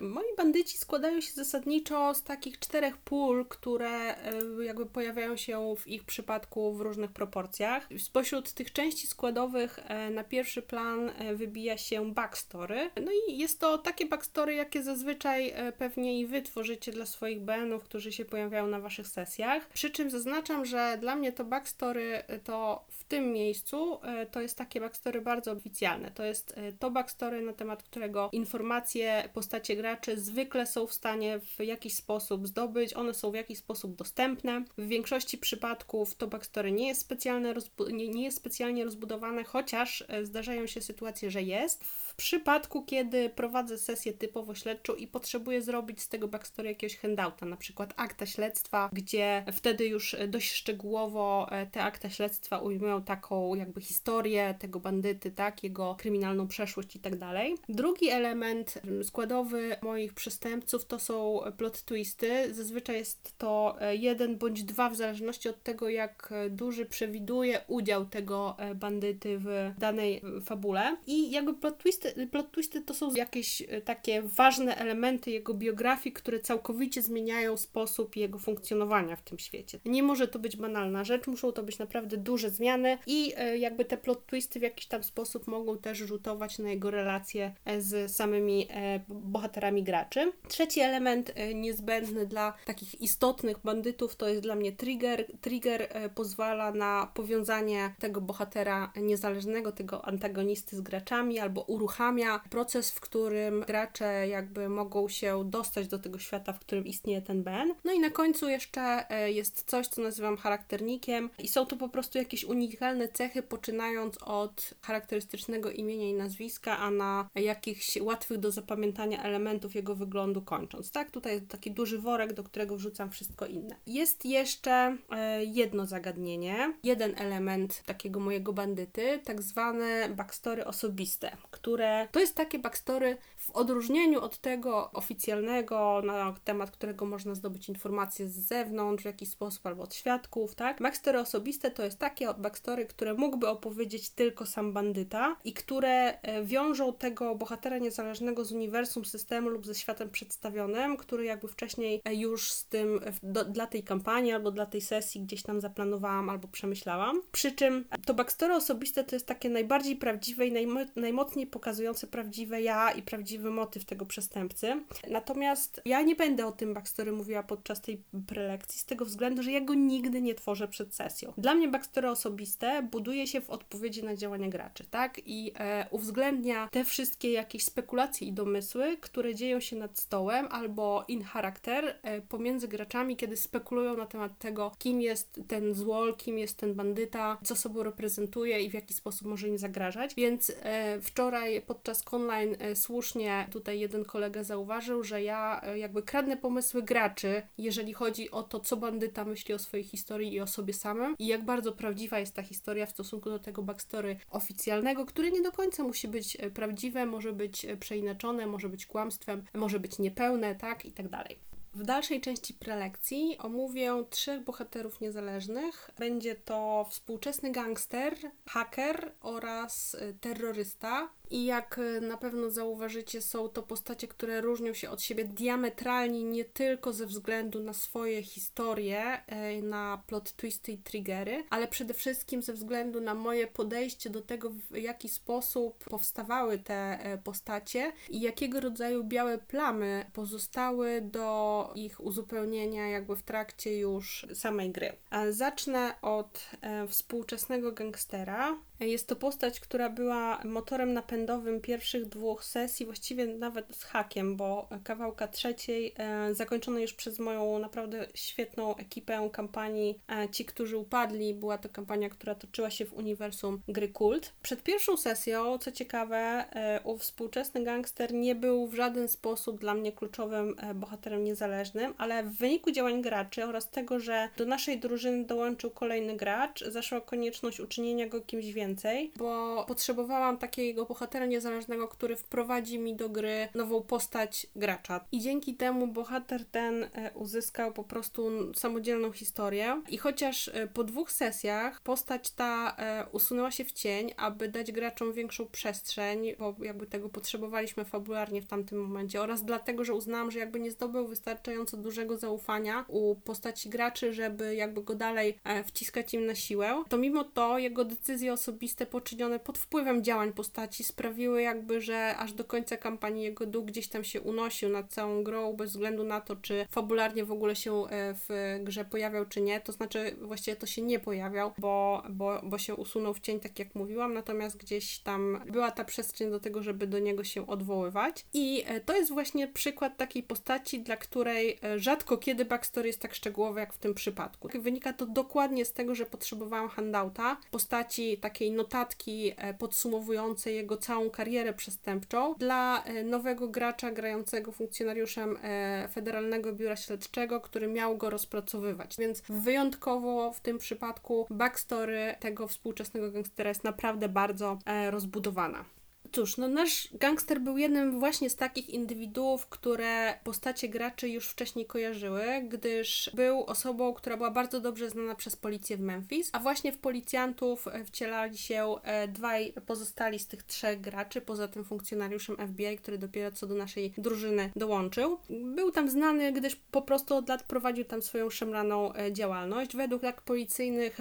moi 0.00 0.24
bandyci 0.36 0.78
składają 0.78 1.20
się 1.20 1.32
zasadniczo 1.32 2.14
z 2.14 2.22
takich 2.22 2.58
czterech 2.58 2.96
pól, 2.96 3.46
które 3.46 4.14
y, 4.60 4.64
jakby 4.64 4.86
pojawiają 4.86 5.36
się 5.36 5.74
w 5.78 5.88
ich 5.88 6.04
przypadku 6.04 6.74
w 6.74 6.80
różnych 6.80 7.12
proporcjach. 7.12 7.88
Spośród 7.98 8.52
tych 8.52 8.72
części 8.72 9.06
składowych 9.06 9.78
e, 9.84 10.10
na 10.10 10.24
pierwszy 10.24 10.62
plan 10.62 11.10
e, 11.10 11.34
wybija 11.34 11.78
się 11.78 12.12
backstory. 12.12 12.90
No 13.04 13.12
i 13.12 13.38
jest 13.38 13.60
to 13.60 13.78
takie 13.78 14.06
backstory, 14.06 14.54
jakie 14.54 14.82
zazwyczaj 14.82 15.50
e, 15.50 15.72
pewnie 15.72 16.20
i 16.20 16.26
wy 16.26 16.42
tworzycie 16.42 16.92
dla 16.92 17.06
swoich 17.06 17.40
benów, 17.40 17.84
którzy 17.84 18.12
się 18.12 18.24
pojawiają 18.24 18.66
na 18.66 18.80
waszych 18.80 19.08
sesjach. 19.08 19.68
Przy 19.68 19.90
czym 19.90 20.10
zaznaczam, 20.10 20.64
że 20.64 20.98
dla 21.00 21.16
mnie 21.16 21.32
to 21.32 21.44
backstory 21.44 22.22
to 22.44 22.84
w 22.88 23.04
tym 23.04 23.32
miejscu 23.32 24.00
to 24.30 24.40
jest 24.40 24.58
takie 24.58 24.80
backstory 24.80 25.20
bardzo 25.20 25.52
oficjalne. 25.52 26.10
To 26.14 26.24
jest 26.24 26.52
e, 26.56 26.72
to 26.72 26.90
backstory, 26.90 27.42
na 27.42 27.52
temat 27.52 27.82
którego 27.82 28.28
informacje 28.32 29.28
postacie 29.34 29.76
graczy 29.76 30.20
zwykle 30.20 30.66
są 30.66 30.86
w 30.86 30.92
stanie 30.92 31.40
w 31.40 31.64
jakiś 31.64 31.94
sposób 31.94 32.48
zdobyć, 32.48 32.94
one 32.94 33.14
są 33.14 33.30
w 33.30 33.34
jakiś 33.34 33.58
sposób 33.58 33.96
dostępne. 33.96 34.64
W 34.78 34.86
większości 34.86 35.38
przypadków 35.38 36.14
to 36.14 36.26
backstory 36.26 36.72
nie 36.72 36.88
jest, 36.88 37.00
specjalne, 37.00 37.54
nie, 37.92 38.24
jest 38.24 38.36
specjalnie 38.36 38.84
rozbudowane, 38.84 39.44
chociaż 39.44 40.04
e, 40.08 40.24
zdarzają 40.24 40.66
się 40.66 40.80
sytuacje, 40.80 41.30
że 41.30 41.42
jest. 41.42 41.84
W 41.84 42.14
przypadku, 42.14 42.84
kiedy 42.84 43.30
prowadzę 43.30 43.78
sesję 43.78 44.12
typowo 44.12 44.54
śledczą 44.54 44.94
i 44.94 45.06
potrzebuję 45.06 45.62
zrobić 45.62 46.02
z 46.02 46.08
tego 46.08 46.28
backstory 46.28 46.68
jakiegoś 46.68 46.96
handouta, 46.96 47.46
na 47.46 47.56
przykład 47.56 47.94
akta 47.96 48.26
śledztwa, 48.26 48.90
gdzie 48.92 49.44
wtedy 49.52 49.86
już 49.86 50.16
dość 50.28 50.52
szczegółowo 50.52 51.46
te 51.72 51.82
akta 51.82 52.10
śledztwa 52.10 52.58
ujmują 52.58 53.02
taką 53.02 53.54
jakby 53.54 53.80
historię 53.80 54.54
tego 54.58 54.80
bandyty, 54.80 55.30
tak, 55.30 55.64
jego 55.64 55.94
kryminalną 56.02 56.48
przeszłość 56.48 56.96
i 56.96 57.00
tak 57.00 57.16
dalej. 57.16 57.54
Drugi 57.68 58.08
element 58.08 58.78
składowy 59.02 59.76
moich 59.82 60.14
przestępców 60.14 60.84
to 60.84 60.98
są 60.98 61.40
plot 61.56 61.84
twisty. 61.84 62.54
Zazwyczaj 62.54 62.96
jest 62.96 63.38
to 63.38 63.76
e, 63.80 63.96
jeden 63.96 64.36
bądź 64.36 64.62
dwa 64.62 64.90
w 64.90 64.96
zależności 64.96 65.48
od 65.48 65.62
tego, 65.62 65.88
jak 65.88 66.34
duży 66.50 66.86
przewiduje 66.86 67.60
udział 67.68 68.06
tego 68.06 68.56
e, 68.58 68.74
bandyty 68.74 69.38
w 69.38 69.70
danej 69.78 70.22
fabule. 70.44 70.96
I 71.06 71.30
jakby 71.30 71.54
plot 71.54 71.78
twisty, 71.78 72.26
plot 72.26 72.52
twisty 72.52 72.80
to 72.80 72.94
są 72.94 73.14
jakieś 73.14 73.62
e, 73.62 73.80
takie 73.80 74.22
ważne 74.22 74.76
elementy 74.76 75.30
jego 75.30 75.54
biografii, 75.54 76.12
które 76.12 76.40
całkowicie 76.40 77.02
zmieniają 77.02 77.56
sposób 77.56 78.16
jego 78.16 78.38
funkcjonowania 78.38 79.16
w 79.16 79.22
tym 79.22 79.38
świecie. 79.38 79.78
Nie 79.84 80.02
może 80.02 80.28
to 80.28 80.38
być 80.38 80.56
banalna 80.56 81.04
rzecz, 81.04 81.26
muszą 81.26 81.52
to 81.52 81.62
być 81.62 81.78
naprawdę 81.78 82.16
duże 82.16 82.50
zmiany 82.50 82.98
i 83.06 83.32
e, 83.36 83.58
jakby 83.58 83.84
te 83.84 83.96
plot 83.96 84.26
twisty 84.26 84.58
w 84.58 84.62
jakiś 84.62 84.86
tam 84.86 85.02
sposób 85.02 85.46
mogą 85.46 85.78
też 85.78 85.91
rzutować 85.98 86.58
na 86.58 86.70
jego 86.70 86.90
relacje 86.90 87.54
e, 87.64 87.80
z 87.80 88.12
samymi 88.12 88.68
e, 88.70 89.00
bohaterami 89.08 89.82
graczy. 89.82 90.32
Trzeci 90.48 90.80
element 90.80 91.32
niezbędny 91.54 92.26
dla 92.26 92.54
takich 92.64 93.00
istotnych 93.00 93.58
bandytów 93.64 94.16
to 94.16 94.28
jest 94.28 94.42
dla 94.42 94.54
mnie 94.54 94.72
trigger. 94.72 95.26
Trigger 95.40 95.88
pozwala 96.14 96.72
na 96.72 97.10
powiązanie 97.14 97.94
tego 97.98 98.20
bohatera 98.20 98.92
niezależnego, 98.96 99.72
tego 99.72 100.04
antagonisty 100.04 100.76
z 100.76 100.80
graczami 100.80 101.38
albo 101.38 101.60
uruchamia 101.60 102.40
proces, 102.50 102.90
w 102.90 103.00
którym 103.00 103.64
gracze 103.66 104.28
jakby 104.28 104.68
mogą 104.68 105.08
się 105.08 105.42
dostać 105.44 105.88
do 105.88 105.98
tego 105.98 106.18
świata, 106.18 106.52
w 106.52 106.60
którym 106.60 106.86
istnieje 106.86 107.22
ten 107.22 107.42
Ben. 107.42 107.74
No 107.84 107.92
i 107.92 108.00
na 108.00 108.10
końcu 108.10 108.48
jeszcze 108.48 109.06
jest 109.26 109.64
coś, 109.66 109.86
co 109.88 110.02
nazywam 110.02 110.36
charakternikiem 110.36 111.30
i 111.38 111.48
są 111.48 111.66
to 111.66 111.76
po 111.76 111.88
prostu 111.88 112.18
jakieś 112.18 112.44
unikalne 112.44 113.08
cechy, 113.08 113.42
poczynając 113.42 114.18
od 114.18 114.74
charakterystycznego 114.80 115.70
imienia 115.82 116.08
i 116.08 116.14
nazwiska, 116.14 116.78
a 116.78 116.90
na 116.90 117.28
jakichś 117.34 117.96
łatwych 118.00 118.38
do 118.38 118.50
zapamiętania 118.50 119.22
elementów 119.22 119.74
jego 119.74 119.94
wyglądu 119.94 120.42
kończąc. 120.42 120.90
Tak, 120.90 121.10
tutaj 121.10 121.34
jest 121.34 121.48
taki 121.48 121.70
duży 121.70 121.98
worek, 121.98 122.32
do 122.32 122.44
którego 122.44 122.76
wrzucam 122.76 123.10
wszystko 123.10 123.46
inne. 123.46 123.76
Jest 123.86 124.24
jeszcze 124.24 124.96
e, 125.10 125.44
jedno 125.44 125.86
zagadnienie, 125.86 126.74
jeden 126.84 127.14
element 127.18 127.82
takiego 127.86 128.20
mojego 128.20 128.52
bandyty, 128.52 129.20
tak 129.24 129.42
zwane 129.42 130.08
backstory 130.08 130.64
osobiste, 130.64 131.36
które 131.50 132.08
to 132.12 132.20
jest 132.20 132.34
takie 132.34 132.58
backstory 132.58 133.16
w 133.42 133.50
odróżnieniu 133.50 134.20
od 134.20 134.38
tego 134.38 134.90
oficjalnego, 134.92 136.02
na 136.04 136.34
temat 136.44 136.70
którego 136.70 137.06
można 137.06 137.34
zdobyć 137.34 137.68
informacje 137.68 138.28
z 138.28 138.32
zewnątrz 138.32 139.02
w 139.02 139.06
jakiś 139.06 139.28
sposób 139.28 139.66
albo 139.66 139.82
od 139.82 139.94
świadków, 139.94 140.54
tak? 140.54 140.82
Backstory 140.82 141.18
osobiste 141.18 141.70
to 141.70 141.84
jest 141.84 141.98
takie 141.98 142.34
backstory, 142.34 142.86
które 142.86 143.14
mógłby 143.14 143.48
opowiedzieć 143.48 144.10
tylko 144.10 144.46
sam 144.46 144.72
bandyta 144.72 145.36
i 145.44 145.52
które 145.52 146.20
e, 146.20 146.44
wiążą 146.44 146.92
tego 146.92 147.34
bohatera 147.34 147.78
niezależnego 147.78 148.44
z 148.44 148.52
uniwersum, 148.52 149.04
systemu 149.04 149.48
lub 149.48 149.66
ze 149.66 149.74
światem 149.74 150.10
przedstawionym, 150.10 150.96
który 150.96 151.24
jakby 151.24 151.48
wcześniej 151.48 152.02
e, 152.04 152.14
już 152.14 152.52
z 152.52 152.66
tym 152.66 153.00
do, 153.22 153.44
dla 153.44 153.66
tej 153.66 153.82
kampanii 153.82 154.32
albo 154.32 154.50
dla 154.50 154.66
tej 154.66 154.80
sesji 154.80 155.20
gdzieś 155.20 155.42
tam 155.42 155.60
zaplanowałam 155.60 156.30
albo 156.30 156.48
przemyślałam. 156.48 157.22
Przy 157.32 157.52
czym 157.52 157.84
to 158.06 158.14
backstory 158.14 158.54
osobiste 158.54 159.04
to 159.04 159.16
jest 159.16 159.26
takie 159.26 159.50
najbardziej 159.50 159.96
prawdziwe 159.96 160.46
i 160.46 160.52
najmo, 160.52 160.80
najmocniej 160.96 161.46
pokazujące 161.46 162.06
prawdziwe 162.06 162.62
ja 162.62 162.90
i 162.90 163.02
prawdziwy 163.32 163.50
motyw 163.50 163.84
tego 163.84 164.06
przestępcy. 164.06 164.84
Natomiast 165.10 165.80
ja 165.84 166.02
nie 166.02 166.16
będę 166.16 166.46
o 166.46 166.52
tym 166.52 166.74
backstory 166.74 167.12
mówiła 167.12 167.42
podczas 167.42 167.80
tej 167.80 168.02
prelekcji 168.26 168.80
z 168.80 168.84
tego 168.84 169.04
względu, 169.04 169.42
że 169.42 169.52
ja 169.52 169.60
go 169.60 169.74
nigdy 169.74 170.22
nie 170.22 170.34
tworzę 170.34 170.68
przed 170.68 170.94
sesją. 170.94 171.32
Dla 171.38 171.54
mnie 171.54 171.68
backstory 171.68 172.10
osobiste 172.10 172.82
buduje 172.82 173.26
się 173.26 173.40
w 173.40 173.50
odpowiedzi 173.50 174.04
na 174.04 174.16
działania 174.16 174.48
graczy, 174.48 174.84
tak? 174.90 175.20
I 175.26 175.52
e, 175.58 175.86
uwzględnia 175.90 176.68
te 176.72 176.84
wszystkie 176.84 177.32
jakieś 177.32 177.64
spekulacje 177.64 178.28
i 178.28 178.32
domysły, 178.32 178.96
które 179.00 179.34
dzieją 179.34 179.60
się 179.60 179.76
nad 179.76 179.98
stołem 179.98 180.48
albo 180.50 181.04
in 181.08 181.22
charakter 181.22 181.98
e, 182.02 182.20
pomiędzy 182.20 182.68
graczami, 182.68 183.16
kiedy 183.16 183.36
spekulują 183.36 183.96
na 183.96 184.06
temat 184.06 184.38
tego, 184.38 184.72
kim 184.78 185.00
jest 185.00 185.40
ten 185.48 185.74
złol, 185.74 186.16
kim 186.16 186.38
jest 186.38 186.56
ten 186.56 186.74
bandyta, 186.74 187.38
co 187.44 187.56
sobą 187.56 187.82
reprezentuje 187.82 188.60
i 188.60 188.70
w 188.70 188.74
jaki 188.74 188.94
sposób 188.94 189.28
może 189.28 189.48
im 189.48 189.58
zagrażać. 189.58 190.14
Więc 190.14 190.52
e, 190.62 191.00
wczoraj 191.00 191.62
podczas 191.62 192.02
online 192.12 192.56
e, 192.58 192.76
słusznie 192.76 193.21
tutaj 193.50 193.80
jeden 193.80 194.04
kolega 194.04 194.44
zauważył, 194.44 195.04
że 195.04 195.22
ja 195.22 195.60
e, 195.64 195.78
jakby 195.78 196.02
kradnę 196.02 196.36
pomysły 196.36 196.82
graczy, 196.82 197.42
jeżeli 197.58 197.92
chodzi 197.92 198.30
o 198.30 198.42
to, 198.42 198.60
co 198.60 198.76
bandyta 198.76 199.24
myśli 199.24 199.54
o 199.54 199.58
swojej 199.58 199.84
historii 199.84 200.32
i 200.32 200.40
o 200.40 200.46
sobie 200.46 200.74
samym 200.74 201.14
i 201.18 201.26
jak 201.26 201.44
bardzo 201.44 201.72
prawdziwa 201.72 202.18
jest 202.18 202.34
ta 202.34 202.42
historia 202.42 202.86
w 202.86 202.90
stosunku 202.90 203.30
do 203.30 203.38
tego 203.38 203.62
backstory 203.62 204.16
oficjalnego, 204.30 205.06
który 205.06 205.32
nie 205.32 205.42
do 205.42 205.52
końca 205.52 205.82
musi 205.82 206.08
być 206.08 206.38
prawdziwe, 206.54 207.06
może 207.06 207.32
być 207.32 207.66
przeinaczone, 207.80 208.46
może 208.46 208.68
być 208.68 208.86
kłamstwem, 208.86 209.44
może 209.54 209.80
być 209.80 209.98
niepełne, 209.98 210.54
tak 210.54 210.84
i 210.84 210.92
tak 210.92 211.08
dalej. 211.08 211.52
W 211.74 211.82
dalszej 211.82 212.20
części 212.20 212.54
prelekcji 212.54 213.38
omówię 213.38 214.04
trzech 214.10 214.44
bohaterów 214.44 215.00
niezależnych. 215.00 215.90
Będzie 215.98 216.34
to 216.34 216.86
współczesny 216.90 217.52
gangster, 217.52 218.14
haker 218.46 219.12
oraz 219.20 219.96
terrorysta. 220.20 221.08
I 221.32 221.44
jak 221.44 221.78
e, 221.78 222.00
na 222.00 222.16
pewno 222.16 222.50
zauważycie, 222.50 223.22
są 223.22 223.48
to 223.48 223.62
postacie, 223.62 224.08
które 224.08 224.40
różnią 224.40 224.74
się 224.74 224.90
od 224.90 225.02
siebie 225.02 225.24
diametralnie, 225.24 226.24
nie 226.24 226.44
tylko 226.44 226.92
ze 226.92 227.06
względu 227.06 227.62
na 227.62 227.72
swoje 227.72 228.22
historie, 228.22 229.26
e, 229.26 229.62
na 229.62 230.02
plot 230.06 230.32
twisty 230.36 230.72
i 230.72 230.78
triggery, 230.78 231.44
ale 231.50 231.68
przede 231.68 231.94
wszystkim 231.94 232.42
ze 232.42 232.52
względu 232.52 233.00
na 233.00 233.14
moje 233.14 233.46
podejście 233.46 234.10
do 234.10 234.20
tego, 234.20 234.50
w 234.50 234.76
jaki 234.76 235.08
sposób 235.08 235.84
powstawały 235.84 236.58
te 236.58 236.74
e, 236.74 237.18
postacie 237.18 237.92
i 238.10 238.20
jakiego 238.20 238.60
rodzaju 238.60 239.04
białe 239.04 239.38
plamy 239.38 240.06
pozostały 240.12 241.00
do 241.00 241.70
ich 241.74 242.00
uzupełnienia, 242.00 242.88
jakby 242.88 243.16
w 243.16 243.22
trakcie 243.22 243.78
już 243.78 244.26
samej 244.34 244.70
gry. 244.70 244.92
Zacznę 245.30 245.94
od 246.02 246.50
współczesnego 246.88 247.72
gangstera. 247.72 248.58
Jest 248.80 249.08
to 249.08 249.16
postać, 249.16 249.60
która 249.60 249.90
była 249.90 250.40
motorem 250.44 250.92
napędowym 250.92 251.21
pierwszych 251.62 252.08
dwóch 252.08 252.44
sesji, 252.44 252.86
właściwie 252.86 253.26
nawet 253.26 253.76
z 253.76 253.84
hakiem, 253.84 254.36
bo 254.36 254.68
kawałka 254.84 255.28
trzeciej 255.28 255.94
e, 255.96 256.34
zakończona 256.34 256.80
już 256.80 256.92
przez 256.92 257.18
moją 257.18 257.58
naprawdę 257.58 258.06
świetną 258.14 258.76
ekipę 258.76 259.30
kampanii 259.32 260.00
e, 260.08 260.28
Ci, 260.28 260.44
którzy 260.44 260.76
upadli. 260.76 261.34
Była 261.34 261.58
to 261.58 261.68
kampania, 261.68 262.08
która 262.08 262.34
toczyła 262.34 262.70
się 262.70 262.84
w 262.84 262.92
uniwersum 262.92 263.62
gry 263.68 263.88
Kult. 263.88 264.32
Przed 264.42 264.62
pierwszą 264.62 264.96
sesją, 264.96 265.58
co 265.58 265.72
ciekawe, 265.72 266.16
e, 266.16 266.80
ów 266.84 267.00
współczesny 267.00 267.64
gangster 267.64 268.14
nie 268.14 268.34
był 268.34 268.66
w 268.66 268.74
żaden 268.74 269.08
sposób 269.08 269.60
dla 269.60 269.74
mnie 269.74 269.92
kluczowym 269.92 270.54
e, 270.58 270.74
bohaterem 270.74 271.24
niezależnym, 271.24 271.94
ale 271.98 272.24
w 272.24 272.36
wyniku 272.36 272.70
działań 272.70 273.02
graczy 273.02 273.44
oraz 273.44 273.70
tego, 273.70 274.00
że 274.00 274.28
do 274.36 274.44
naszej 274.44 274.80
drużyny 274.80 275.24
dołączył 275.24 275.70
kolejny 275.70 276.16
gracz, 276.16 276.64
zaszła 276.64 277.00
konieczność 277.00 277.60
uczynienia 277.60 278.08
go 278.08 278.20
kimś 278.20 278.52
więcej, 278.52 279.12
bo 279.16 279.64
potrzebowałam 279.68 280.38
takiego 280.38 280.86
bohatera 280.86 281.11
niezależnego, 281.20 281.88
który 281.88 282.16
wprowadzi 282.16 282.78
mi 282.78 282.96
do 282.96 283.08
gry 283.08 283.48
nową 283.54 283.82
postać 283.82 284.46
gracza. 284.56 285.04
I 285.12 285.20
dzięki 285.20 285.54
temu 285.54 285.86
bohater 285.86 286.44
ten 286.44 286.84
e, 286.84 287.10
uzyskał 287.14 287.72
po 287.72 287.84
prostu 287.84 288.30
samodzielną 288.54 289.12
historię. 289.12 289.82
I 289.88 289.98
chociaż 289.98 290.48
e, 290.48 290.66
po 290.66 290.84
dwóch 290.84 291.12
sesjach 291.12 291.80
postać 291.80 292.30
ta 292.30 292.76
e, 292.76 293.06
usunęła 293.12 293.50
się 293.50 293.64
w 293.64 293.72
cień, 293.72 294.12
aby 294.16 294.48
dać 294.48 294.72
graczom 294.72 295.12
większą 295.12 295.46
przestrzeń, 295.46 296.34
bo 296.38 296.54
jakby 296.62 296.86
tego 296.86 297.08
potrzebowaliśmy 297.08 297.84
fabularnie 297.84 298.42
w 298.42 298.46
tamtym 298.46 298.82
momencie, 298.82 299.22
oraz 299.22 299.44
dlatego, 299.44 299.84
że 299.84 299.94
uznałam, 299.94 300.30
że 300.30 300.38
jakby 300.38 300.60
nie 300.60 300.70
zdobył 300.70 301.06
wystarczająco 301.06 301.76
dużego 301.76 302.16
zaufania 302.16 302.84
u 302.88 303.16
postaci 303.16 303.68
graczy, 303.68 304.12
żeby 304.12 304.54
jakby 304.54 304.82
go 304.82 304.94
dalej 304.94 305.38
wciskać 305.64 306.14
im 306.14 306.26
na 306.26 306.34
siłę, 306.34 306.84
to 306.88 306.98
mimo 306.98 307.24
to 307.24 307.58
jego 307.58 307.84
decyzje 307.84 308.32
osobiste 308.32 308.86
poczynione 308.86 309.38
pod 309.38 309.58
wpływem 309.58 310.04
działań 310.04 310.32
postaci 310.32 310.84
sprawiły 310.92 311.42
jakby, 311.42 311.80
że 311.80 312.16
aż 312.16 312.32
do 312.32 312.44
końca 312.44 312.76
kampanii 312.76 313.22
jego 313.22 313.46
duch 313.46 313.64
gdzieś 313.64 313.88
tam 313.88 314.04
się 314.04 314.20
unosił 314.20 314.68
nad 314.68 314.92
całą 314.92 315.24
grą, 315.24 315.52
bez 315.52 315.70
względu 315.70 316.04
na 316.04 316.20
to, 316.20 316.36
czy 316.36 316.66
fabularnie 316.70 317.24
w 317.24 317.32
ogóle 317.32 317.56
się 317.56 317.84
e, 317.86 318.14
w 318.14 318.58
grze 318.64 318.84
pojawiał, 318.84 319.26
czy 319.26 319.40
nie. 319.40 319.60
To 319.60 319.72
znaczy, 319.72 320.16
właściwie 320.20 320.56
to 320.56 320.66
się 320.66 320.82
nie 320.82 320.98
pojawiał, 320.98 321.52
bo, 321.58 322.02
bo, 322.10 322.40
bo 322.44 322.58
się 322.58 322.74
usunął 322.74 323.14
w 323.14 323.20
cień, 323.20 323.40
tak 323.40 323.58
jak 323.58 323.74
mówiłam, 323.74 324.14
natomiast 324.14 324.56
gdzieś 324.56 324.98
tam 324.98 325.40
była 325.46 325.70
ta 325.70 325.84
przestrzeń 325.84 326.30
do 326.30 326.40
tego, 326.40 326.62
żeby 326.62 326.86
do 326.86 326.98
niego 326.98 327.24
się 327.24 327.46
odwoływać. 327.46 328.24
I 328.32 328.64
e, 328.66 328.80
to 328.80 328.96
jest 328.96 329.12
właśnie 329.12 329.48
przykład 329.48 329.96
takiej 329.96 330.22
postaci, 330.22 330.80
dla 330.80 330.96
której 330.96 331.58
e, 331.62 331.78
rzadko 331.78 332.18
kiedy 332.18 332.44
backstory 332.44 332.86
jest 332.86 333.00
tak 333.00 333.14
szczegółowe, 333.14 333.60
jak 333.60 333.72
w 333.72 333.78
tym 333.78 333.94
przypadku. 333.94 334.48
Wynika 334.60 334.92
to 334.92 335.06
dokładnie 335.06 335.64
z 335.64 335.72
tego, 335.72 335.94
że 335.94 336.06
potrzebowałam 336.06 336.68
handouta, 336.68 337.36
postaci 337.50 338.18
takiej 338.18 338.52
notatki 338.52 339.32
e, 339.36 339.54
podsumowujące 339.54 340.52
jego 340.52 340.76
całą 340.82 341.10
karierę 341.10 341.52
przestępczą 341.52 342.34
dla 342.34 342.84
e, 342.84 343.04
nowego 343.04 343.48
gracza 343.48 343.90
grającego 343.90 344.52
funkcjonariuszem 344.52 345.38
e, 345.42 345.88
Federalnego 345.92 346.52
Biura 346.52 346.76
Śledczego, 346.76 347.40
który 347.40 347.68
miał 347.68 347.96
go 347.96 348.10
rozpracowywać. 348.10 348.96
Więc 348.98 349.22
wyjątkowo 349.28 350.32
w 350.32 350.40
tym 350.40 350.58
przypadku 350.58 351.26
backstory 351.30 352.14
tego 352.20 352.46
współczesnego 352.46 353.10
gangstera 353.10 353.48
jest 353.48 353.64
naprawdę 353.64 354.08
bardzo 354.08 354.58
rozbudowana. 354.90 355.64
Cóż, 356.12 356.36
no 356.36 356.48
nasz 356.48 356.88
gangster 356.92 357.40
był 357.40 357.58
jednym 357.58 358.00
właśnie 358.00 358.30
z 358.30 358.36
takich 358.36 358.70
indywiduów, 358.70 359.46
które 359.46 360.14
postacie 360.24 360.68
graczy 360.68 361.08
już 361.08 361.28
wcześniej 361.28 361.66
kojarzyły, 361.66 362.24
gdyż 362.48 363.10
był 363.14 363.44
osobą, 363.44 363.94
która 363.94 364.16
była 364.16 364.30
bardzo 364.30 364.60
dobrze 364.60 364.90
znana 364.90 365.14
przez 365.14 365.36
policję 365.36 365.76
w 365.76 365.80
Memphis, 365.80 366.30
a 366.32 366.38
właśnie 366.38 366.72
w 366.72 366.78
policjantów 366.78 367.68
e, 367.68 367.84
wcielali 367.84 368.38
się 368.38 368.74
e, 368.82 369.08
dwaj 369.08 369.52
pozostali 369.66 370.18
z 370.18 370.26
tych 370.26 370.42
trzech 370.42 370.80
graczy, 370.80 371.20
poza 371.20 371.48
tym 371.48 371.64
funkcjonariuszem 371.64 372.36
FBI, 372.36 372.78
który 372.78 372.98
dopiero 372.98 373.36
co 373.36 373.46
do 373.46 373.54
naszej 373.54 373.92
drużyny 373.98 374.50
dołączył. 374.56 375.18
Był 375.30 375.70
tam 375.70 375.90
znany, 375.90 376.32
gdyż 376.32 376.56
po 376.56 376.82
prostu 376.82 377.16
od 377.16 377.28
lat 377.28 377.42
prowadził 377.42 377.84
tam 377.84 378.02
swoją 378.02 378.30
szemraną 378.30 378.94
e, 378.94 379.12
działalność. 379.12 379.76
Według 379.76 380.04
akt 380.04 380.24
policyjnych 380.24 380.98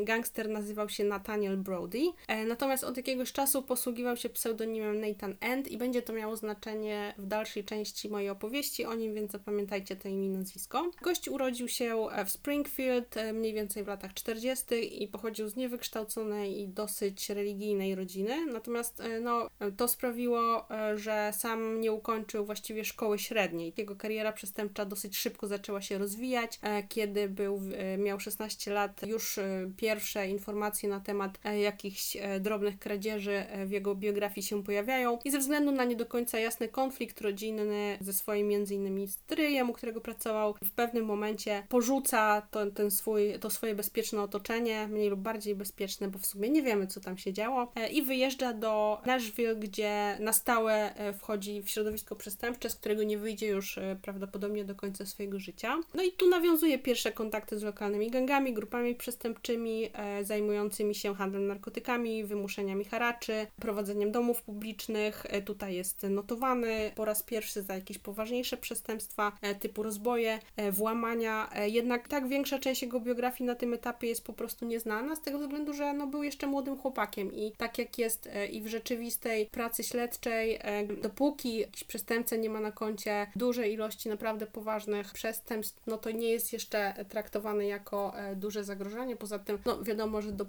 gangster 0.00 0.48
nazywał 0.48 0.88
się 0.88 1.04
Nathaniel 1.04 1.56
Brody, 1.56 2.02
natomiast 2.46 2.84
od 2.84 2.96
jakiegoś 2.96 3.32
czasu 3.32 3.62
posługiwał 3.62 4.16
się 4.16 4.28
pseudonimem 4.34 5.00
Nathan 5.00 5.36
End 5.40 5.68
i 5.68 5.78
będzie 5.78 6.02
to 6.02 6.12
miało 6.12 6.36
znaczenie 6.36 7.14
w 7.18 7.26
dalszej 7.26 7.64
części 7.64 8.08
mojej 8.08 8.30
opowieści 8.30 8.84
o 8.84 8.94
nim, 8.94 9.14
więc 9.14 9.32
zapamiętajcie 9.32 9.96
to 9.96 10.08
imię 10.08 10.26
i 10.26 10.30
nazwisko. 10.30 10.90
Gość 11.02 11.28
urodził 11.28 11.68
się 11.68 12.06
w 12.26 12.30
Springfield 12.30 13.16
e, 13.16 13.32
mniej 13.32 13.52
więcej 13.54 13.84
w 13.84 13.86
latach 13.86 14.14
40. 14.14 15.02
i 15.02 15.08
pochodził 15.08 15.48
z 15.48 15.56
niewykształconej 15.56 16.60
i 16.60 16.68
dosyć 16.68 17.30
religijnej 17.30 17.94
rodziny, 17.94 18.46
natomiast 18.46 19.00
e, 19.00 19.20
no, 19.20 19.48
to 19.76 19.88
sprawiło, 19.88 20.70
e, 20.70 20.98
że 20.98 21.32
sam 21.36 21.80
nie 21.80 21.92
ukończył 21.92 22.46
właściwie 22.46 22.84
szkoły 22.84 23.18
średniej. 23.18 23.72
Jego 23.76 23.96
kariera 23.96 24.32
przestępcza 24.32 24.84
dosyć 24.84 25.16
szybko 25.16 25.46
zaczęła 25.46 25.80
się 25.80 25.98
rozwijać. 25.98 26.60
Kiedy 26.88 27.28
był, 27.28 27.60
miał 27.98 28.20
16 28.20 28.72
lat, 28.72 29.06
już 29.06 29.38
pierwsze 29.76 30.28
informacje 30.28 30.88
na 30.88 31.00
temat 31.00 31.38
jakichś 31.62 32.16
drobnych 32.40 32.78
kradzieży 32.78 33.44
w 33.66 33.70
jego 33.70 33.94
biografii 33.94 34.23
biografii 34.24 34.46
się 34.46 34.62
pojawiają 34.62 35.18
i 35.24 35.30
ze 35.30 35.38
względu 35.38 35.72
na 35.72 35.84
nie 35.84 35.96
do 35.96 36.06
końca 36.06 36.38
jasny 36.38 36.68
konflikt 36.68 37.20
rodzinny 37.20 37.98
ze 38.00 38.12
swoim 38.12 38.48
między 38.48 38.74
innymi 38.74 39.08
stryjem, 39.08 39.70
u 39.70 39.72
którego 39.72 40.00
pracował, 40.00 40.54
w 40.64 40.72
pewnym 40.72 41.04
momencie 41.04 41.66
porzuca 41.68 42.42
to, 42.50 42.70
ten 42.70 42.90
swój, 42.90 43.38
to 43.40 43.50
swoje 43.50 43.74
bezpieczne 43.74 44.22
otoczenie, 44.22 44.88
mniej 44.88 45.10
lub 45.10 45.20
bardziej 45.20 45.54
bezpieczne, 45.54 46.08
bo 46.08 46.18
w 46.18 46.26
sumie 46.26 46.48
nie 46.48 46.62
wiemy, 46.62 46.86
co 46.86 47.00
tam 47.00 47.18
się 47.18 47.32
działo, 47.32 47.72
e, 47.76 47.88
i 47.88 48.02
wyjeżdża 48.02 48.52
do 48.52 49.00
Nashville, 49.06 49.56
gdzie 49.56 50.16
na 50.20 50.32
stałe 50.32 50.96
e, 50.96 51.12
wchodzi 51.12 51.62
w 51.62 51.68
środowisko 51.68 52.16
przestępcze, 52.16 52.70
z 52.70 52.74
którego 52.74 53.02
nie 53.02 53.18
wyjdzie 53.18 53.46
już 53.46 53.78
e, 53.78 53.96
prawdopodobnie 54.02 54.64
do 54.64 54.74
końca 54.74 55.06
swojego 55.06 55.38
życia. 55.38 55.76
No 55.94 56.02
i 56.02 56.12
tu 56.12 56.28
nawiązuje 56.28 56.78
pierwsze 56.78 57.12
kontakty 57.12 57.58
z 57.58 57.62
lokalnymi 57.62 58.10
gangami, 58.10 58.54
grupami 58.54 58.94
przestępczymi 58.94 59.90
zajmującymi 60.22 60.94
się 60.94 61.14
handlem 61.14 61.46
narkotykami, 61.46 62.24
wymuszeniami 62.24 62.84
haraczy, 62.84 63.46
prowadzeniem 63.60 64.12
domów 64.14 64.42
publicznych. 64.42 65.26
E, 65.28 65.42
tutaj 65.42 65.74
jest 65.74 66.02
notowany 66.02 66.92
po 66.94 67.04
raz 67.04 67.22
pierwszy 67.22 67.62
za 67.62 67.74
jakieś 67.74 67.98
poważniejsze 67.98 68.56
przestępstwa 68.56 69.32
e, 69.42 69.54
typu 69.54 69.82
rozboje, 69.82 70.38
e, 70.56 70.72
włamania. 70.72 71.50
Jednak 71.66 72.08
tak 72.08 72.28
większa 72.28 72.58
część 72.58 72.82
jego 72.82 73.00
biografii 73.00 73.46
na 73.46 73.54
tym 73.54 73.74
etapie 73.74 74.08
jest 74.08 74.24
po 74.24 74.32
prostu 74.32 74.66
nieznana 74.66 75.16
z 75.16 75.22
tego 75.22 75.38
względu, 75.38 75.72
że 75.72 75.92
no, 75.92 76.06
był 76.06 76.22
jeszcze 76.22 76.46
młodym 76.46 76.78
chłopakiem 76.78 77.32
i 77.32 77.52
tak 77.52 77.78
jak 77.78 77.98
jest 77.98 78.28
i 78.50 78.62
w 78.62 78.66
rzeczywistej 78.66 79.46
pracy 79.46 79.84
śledczej, 79.84 80.58
dopóki 81.02 81.58
jakiś 81.58 81.84
przestępca 81.84 82.36
nie 82.36 82.50
ma 82.50 82.60
na 82.60 82.72
koncie 82.72 83.26
dużej 83.36 83.72
ilości 83.72 84.08
naprawdę 84.08 84.46
poważnych 84.46 85.12
przestępstw, 85.12 85.82
no 85.86 85.98
to 85.98 86.10
nie 86.10 86.28
jest 86.28 86.52
jeszcze 86.52 87.04
traktowany 87.08 87.66
jako 87.66 88.12
duże 88.36 88.64
zagrożenie. 88.64 89.16
Poza 89.16 89.38
tym, 89.38 89.58
no 89.66 89.82
wiadomo, 89.82 90.22
że 90.22 90.32
do, 90.32 90.46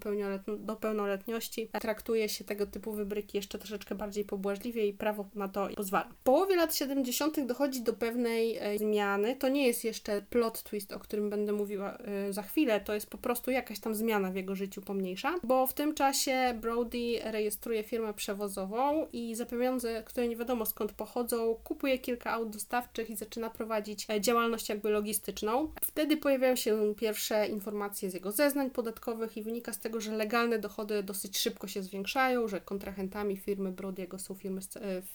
do 0.57 0.75
pełnoletności 0.75 1.69
traktuje 1.81 2.29
się 2.29 2.43
tego 2.43 2.65
typu 2.65 2.91
wybryki 2.91 3.37
jeszcze 3.45 3.59
troszeczkę 3.59 3.95
bardziej 3.95 4.25
pobłażliwie 4.25 4.87
i 4.87 4.93
prawo 4.93 5.25
na 5.35 5.47
to 5.47 5.67
pozwala. 5.75 6.09
W 6.09 6.23
połowie 6.23 6.55
lat 6.55 6.75
70. 6.75 7.45
dochodzi 7.45 7.81
do 7.81 7.93
pewnej 7.93 8.57
e, 8.57 8.77
zmiany. 8.77 9.35
To 9.35 9.49
nie 9.49 9.67
jest 9.67 9.83
jeszcze 9.83 10.21
plot 10.21 10.63
twist, 10.63 10.93
o 10.93 10.99
którym 10.99 11.29
będę 11.29 11.53
mówiła 11.53 11.97
e, 11.97 12.33
za 12.33 12.41
chwilę, 12.41 12.81
to 12.81 12.93
jest 12.93 13.09
po 13.09 13.17
prostu 13.17 13.51
jakaś 13.51 13.79
tam 13.79 13.95
zmiana 13.95 14.31
w 14.31 14.35
jego 14.35 14.55
życiu 14.55 14.81
pomniejsza, 14.81 15.35
bo 15.43 15.67
w 15.67 15.73
tym 15.73 15.93
czasie 15.93 16.57
Brody 16.61 17.19
rejestruje 17.23 17.83
firmę 17.83 18.13
przewozową 18.13 19.07
i 19.13 19.35
za 19.35 19.45
pieniądze, 19.45 20.03
które 20.03 20.27
nie 20.27 20.35
wiadomo 20.35 20.65
skąd 20.65 20.91
pochodzą, 20.91 21.55
kupuje 21.63 21.99
kilka 21.99 22.31
aut 22.31 22.49
dostawczych 22.49 23.09
i 23.09 23.15
zaczyna 23.15 23.49
prowadzić 23.49 24.05
e, 24.09 24.21
działalność 24.21 24.69
jakby 24.69 24.89
logistyczną. 24.89 25.71
Wtedy 25.81 26.17
pojawiają 26.17 26.55
się 26.55 26.95
pierwsze 26.97 27.47
informacje 27.47 28.09
z 28.09 28.13
jego 28.13 28.31
zeznań 28.31 28.69
podatkowych 28.69 29.37
i 29.37 29.43
wynika 29.43 29.73
z 29.73 29.79
tego, 29.79 30.01
że 30.01 30.11
legalne 30.11 30.59
dochody 30.59 31.03
dosyć 31.03 31.37
szybko 31.37 31.67
się 31.67 31.83
zwiększają, 31.83 32.47
że 32.47 32.61
kontrahentami 32.61 33.34
firmy 33.37 33.71
Brody'ego 33.71 34.19
są 34.19 34.35
firmy, 34.35 34.61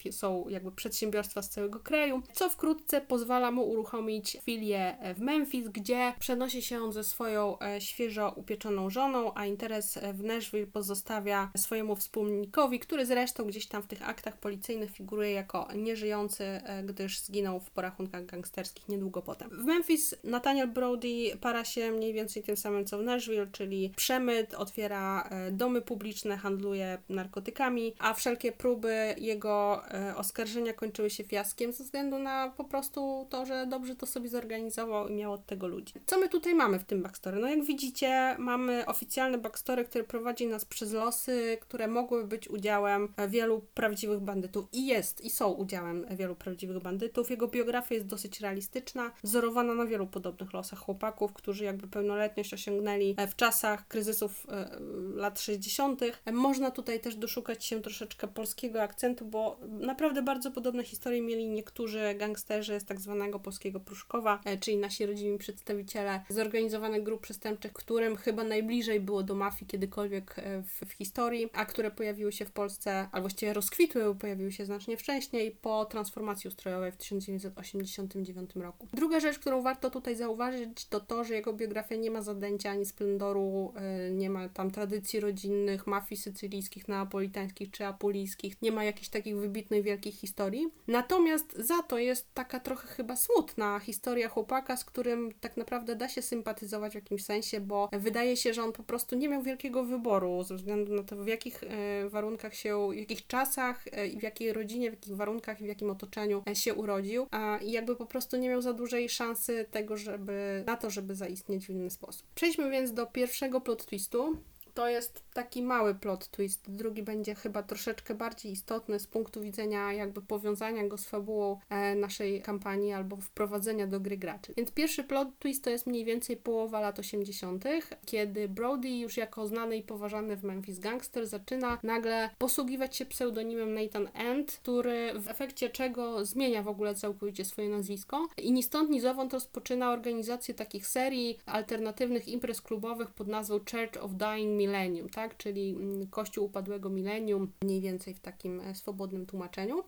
e, 0.05 0.11
są 0.11 0.49
jakby 0.49 0.71
przedsiębiorstwa 0.71 1.41
z 1.41 1.49
całego 1.49 1.79
kraju, 1.79 2.21
co 2.33 2.49
wkrótce 2.49 3.01
pozwala 3.01 3.51
mu 3.51 3.69
uruchomić 3.69 4.37
filię 4.43 4.97
w 5.15 5.19
Memphis, 5.19 5.67
gdzie 5.67 6.13
przenosi 6.19 6.61
się 6.61 6.81
on 6.81 6.93
ze 6.93 7.03
swoją 7.03 7.59
e, 7.59 7.81
świeżo 7.81 8.33
upieczoną 8.35 8.89
żoną, 8.89 9.31
a 9.35 9.45
interes 9.45 9.99
w 10.13 10.23
Nashville 10.23 10.67
pozostawia 10.67 11.51
swojemu 11.57 11.95
wspólnikowi, 11.95 12.79
który 12.79 13.05
zresztą 13.05 13.45
gdzieś 13.45 13.67
tam 13.67 13.83
w 13.83 13.87
tych 13.87 14.09
aktach 14.09 14.37
policyjnych 14.37 14.91
figuruje 14.91 15.31
jako 15.31 15.67
nieżyjący, 15.75 16.43
e, 16.43 16.83
gdyż 16.83 17.19
zginął 17.19 17.59
w 17.59 17.69
porachunkach 17.69 18.25
gangsterskich 18.25 18.89
niedługo 18.89 19.21
potem. 19.21 19.49
W 19.49 19.63
Memphis 19.63 20.15
Nathaniel 20.23 20.67
Brody 20.67 21.37
para 21.41 21.65
się 21.65 21.91
mniej 21.91 22.13
więcej 22.13 22.43
tym 22.43 22.57
samym 22.57 22.85
co 22.85 22.97
w 22.97 23.03
Nashville, 23.03 23.47
czyli 23.51 23.93
przemyt, 23.95 24.53
otwiera 24.53 25.29
e, 25.29 25.51
domy 25.51 25.81
publiczne, 25.81 26.37
handluje 26.37 26.97
narkotykami, 27.09 27.93
a 27.99 28.10
wszelkie 28.13 28.51
próby 28.51 29.15
jego 29.17 29.81
e, 29.93 30.15
oskarżenia 30.15 30.73
kończyły 30.73 31.09
się 31.09 31.23
fiaskiem 31.23 31.73
ze 31.73 31.83
względu 31.83 32.19
na 32.19 32.53
po 32.57 32.63
prostu 32.63 33.27
to, 33.29 33.45
że 33.45 33.67
dobrze 33.67 33.95
to 33.95 34.05
sobie 34.05 34.29
zorganizował 34.29 35.07
i 35.07 35.13
miał 35.13 35.33
od 35.33 35.45
tego 35.45 35.67
ludzi. 35.67 35.93
Co 36.05 36.19
my 36.19 36.29
tutaj 36.29 36.55
mamy 36.55 36.79
w 36.79 36.83
tym 36.83 37.01
backstory? 37.01 37.39
No 37.39 37.47
jak 37.47 37.63
widzicie, 37.63 38.35
mamy 38.39 38.85
oficjalne 38.85 39.37
backstory, 39.37 39.85
które 39.85 40.03
prowadzi 40.03 40.47
nas 40.47 40.65
przez 40.65 40.91
losy, 40.91 41.57
które 41.61 41.87
mogły 41.87 42.27
być 42.27 42.49
udziałem 42.49 43.13
wielu 43.27 43.61
prawdziwych 43.73 44.19
bandytów 44.19 44.65
i 44.73 44.85
jest, 44.85 45.21
i 45.21 45.29
są 45.29 45.51
udziałem 45.51 46.05
wielu 46.11 46.35
prawdziwych 46.35 46.79
bandytów. 46.79 47.29
Jego 47.29 47.47
biografia 47.47 47.95
jest 47.95 48.07
dosyć 48.07 48.41
realistyczna, 48.41 49.11
wzorowana 49.23 49.73
na 49.73 49.85
wielu 49.85 50.07
podobnych 50.07 50.53
losach 50.53 50.79
chłopaków, 50.79 51.33
którzy 51.33 51.63
jakby 51.65 51.87
pełnoletność 51.87 52.53
osiągnęli 52.53 53.15
w 53.27 53.35
czasach 53.35 53.87
kryzysów 53.87 54.47
e, 54.49 54.79
lat 55.15 55.39
60. 55.39 56.01
Można 56.31 56.71
tutaj 56.71 56.99
też 56.99 57.15
doszukać 57.15 57.65
się 57.65 57.81
troszeczkę 57.81 58.00
polskiego 58.33 58.81
akcentu, 58.81 59.25
bo 59.25 59.59
naprawdę 59.69 60.21
bardzo 60.21 60.51
podobne 60.51 60.83
historie 60.83 61.21
mieli 61.21 61.47
niektórzy 61.47 62.15
gangsterzy 62.17 62.79
z 62.79 62.85
tak 62.85 62.99
zwanego 62.99 63.39
polskiego 63.39 63.79
Pruszkowa, 63.79 64.39
e, 64.45 64.57
czyli 64.57 64.77
nasi 64.77 65.05
rodzimi 65.05 65.37
przedstawiciele 65.37 66.21
zorganizowanych 66.29 67.03
grup 67.03 67.21
przestępczych, 67.21 67.73
którym 67.73 68.15
chyba 68.15 68.43
najbliżej 68.43 68.99
było 68.99 69.23
do 69.23 69.35
mafii 69.35 69.67
kiedykolwiek 69.67 70.39
e, 70.39 70.61
w, 70.61 70.89
w 70.89 70.91
historii, 70.91 71.49
a 71.53 71.65
które 71.65 71.91
pojawiły 71.91 72.31
się 72.31 72.45
w 72.45 72.51
Polsce, 72.51 73.07
albo 73.11 73.21
właściwie 73.21 73.53
rozkwitły, 73.53 74.15
pojawiły 74.15 74.51
się 74.51 74.65
znacznie 74.65 74.97
wcześniej, 74.97 75.51
po 75.51 75.85
transformacji 75.85 76.47
ustrojowej 76.47 76.91
w 76.91 76.97
1989 76.97 78.55
roku. 78.55 78.87
Druga 78.93 79.19
rzecz, 79.19 79.39
którą 79.39 79.61
warto 79.61 79.89
tutaj 79.89 80.15
zauważyć, 80.15 80.85
to 80.85 80.99
to, 80.99 81.23
że 81.23 81.33
jego 81.33 81.53
biografia 81.53 81.95
nie 81.95 82.11
ma 82.11 82.21
zadęcia 82.21 82.71
ani 82.71 82.85
splendoru, 82.85 83.73
e, 83.75 84.11
nie 84.11 84.29
ma 84.29 84.49
tam 84.49 84.71
tradycji 84.71 85.19
rodzinnych, 85.19 85.87
mafii 85.87 86.21
sycylijskich, 86.21 86.87
neapolitańskich 86.87 87.71
czy 87.71 87.85
apulijskich, 87.91 88.61
nie 88.61 88.71
ma 88.71 88.83
jakichś 88.83 89.09
takich 89.09 89.37
wybitnych, 89.37 89.83
wielkich 89.83 90.15
historii. 90.15 90.67
Natomiast 90.87 91.57
za 91.57 91.83
to 91.83 91.97
jest 91.97 92.33
taka 92.33 92.59
trochę 92.59 92.87
chyba 92.87 93.15
smutna 93.15 93.79
historia 93.79 94.29
chłopaka, 94.29 94.77
z 94.77 94.85
którym 94.85 95.31
tak 95.39 95.57
naprawdę 95.57 95.95
da 95.95 96.09
się 96.09 96.21
sympatyzować 96.21 96.91
w 96.91 96.95
jakimś 96.95 97.23
sensie, 97.23 97.61
bo 97.61 97.89
wydaje 97.91 98.37
się, 98.37 98.53
że 98.53 98.63
on 98.63 98.73
po 98.73 98.83
prostu 98.83 99.15
nie 99.15 99.29
miał 99.29 99.41
wielkiego 99.41 99.83
wyboru 99.83 100.43
ze 100.43 100.55
względu 100.55 100.95
na 100.95 101.03
to, 101.03 101.15
w 101.15 101.27
jakich 101.27 101.63
e, 101.63 102.09
warunkach 102.09 102.55
się, 102.55 102.89
w 102.91 102.95
jakich 102.95 103.27
czasach 103.27 103.85
e, 103.91 104.07
i 104.07 104.19
w 104.19 104.23
jakiej 104.23 104.53
rodzinie, 104.53 104.89
w 104.89 104.93
jakich 104.93 105.15
warunkach 105.15 105.61
i 105.61 105.63
w 105.63 105.67
jakim 105.67 105.89
otoczeniu 105.89 106.43
e, 106.49 106.55
się 106.55 106.73
urodził, 106.73 107.27
a 107.31 107.59
jakby 107.61 107.95
po 107.95 108.05
prostu 108.05 108.37
nie 108.37 108.49
miał 108.49 108.61
za 108.61 108.73
dużej 108.73 109.09
szansy 109.09 109.65
tego, 109.71 109.97
żeby 109.97 110.63
na 110.67 110.77
to, 110.77 110.89
żeby 110.89 111.15
zaistnieć 111.15 111.65
w 111.65 111.69
inny 111.69 111.89
sposób. 111.89 112.27
Przejdźmy 112.35 112.69
więc 112.69 112.93
do 112.93 113.05
pierwszego 113.05 113.61
plot 113.61 113.85
twistu. 113.85 114.37
To 114.73 114.87
jest 114.89 115.23
taki 115.33 115.63
mały 115.63 115.95
plot 115.95 116.27
twist. 116.27 116.71
Drugi 116.71 117.03
będzie 117.03 117.35
chyba 117.35 117.63
troszeczkę 117.63 118.15
bardziej 118.15 118.51
istotny 118.51 118.99
z 118.99 119.07
punktu 119.07 119.41
widzenia 119.41 119.93
jakby 119.93 120.21
powiązania 120.21 120.87
go 120.87 120.97
z 120.97 121.05
fabułą 121.05 121.59
e, 121.69 121.95
naszej 121.95 122.41
kampanii 122.41 122.93
albo 122.93 123.17
wprowadzenia 123.17 123.87
do 123.87 123.99
gry 123.99 124.17
graczy. 124.17 124.53
Więc 124.57 124.71
pierwszy 124.71 125.03
plot 125.03 125.27
twist 125.39 125.63
to 125.63 125.69
jest 125.69 125.87
mniej 125.87 126.05
więcej 126.05 126.37
połowa 126.37 126.79
lat 126.79 126.99
80., 126.99 127.63
kiedy 128.05 128.49
Brody 128.49 128.89
już 128.89 129.17
jako 129.17 129.47
znany 129.47 129.77
i 129.77 129.83
poważany 129.83 130.37
w 130.37 130.43
Memphis 130.43 130.79
gangster 130.79 131.27
zaczyna 131.27 131.77
nagle 131.83 132.29
posługiwać 132.37 132.95
się 132.95 133.05
pseudonimem 133.05 133.73
Nathan 133.73 134.09
End, 134.13 134.51
który 134.51 135.19
w 135.19 135.27
efekcie 135.27 135.69
czego 135.69 136.25
zmienia 136.25 136.63
w 136.63 136.67
ogóle 136.67 136.95
całkowicie 136.95 137.45
swoje 137.45 137.69
nazwisko 137.69 138.27
i 138.37 138.51
ni 138.51 138.63
stąd 138.63 138.89
ni 138.89 139.01
zowąd 139.01 139.33
rozpoczyna 139.33 139.91
organizację 139.91 140.53
takich 140.53 140.87
serii 140.87 141.37
alternatywnych 141.45 142.27
imprez 142.27 142.61
klubowych 142.61 143.09
pod 143.09 143.27
nazwą 143.27 143.59
Church 143.59 144.03
of 144.03 144.11
Dying 144.11 144.57
Millennium, 144.57 145.09
tak? 145.09 145.20
Tak? 145.21 145.37
czyli 145.37 145.69
mm, 145.69 146.07
Kościół 146.07 146.45
upadłego 146.45 146.89
milenium, 146.89 147.51
mniej 147.63 147.81
więcej 147.81 148.13
w 148.13 148.19
takim 148.19 148.59
e, 148.59 148.75
swobodnym 148.75 149.25
tłumaczeniu 149.25 149.83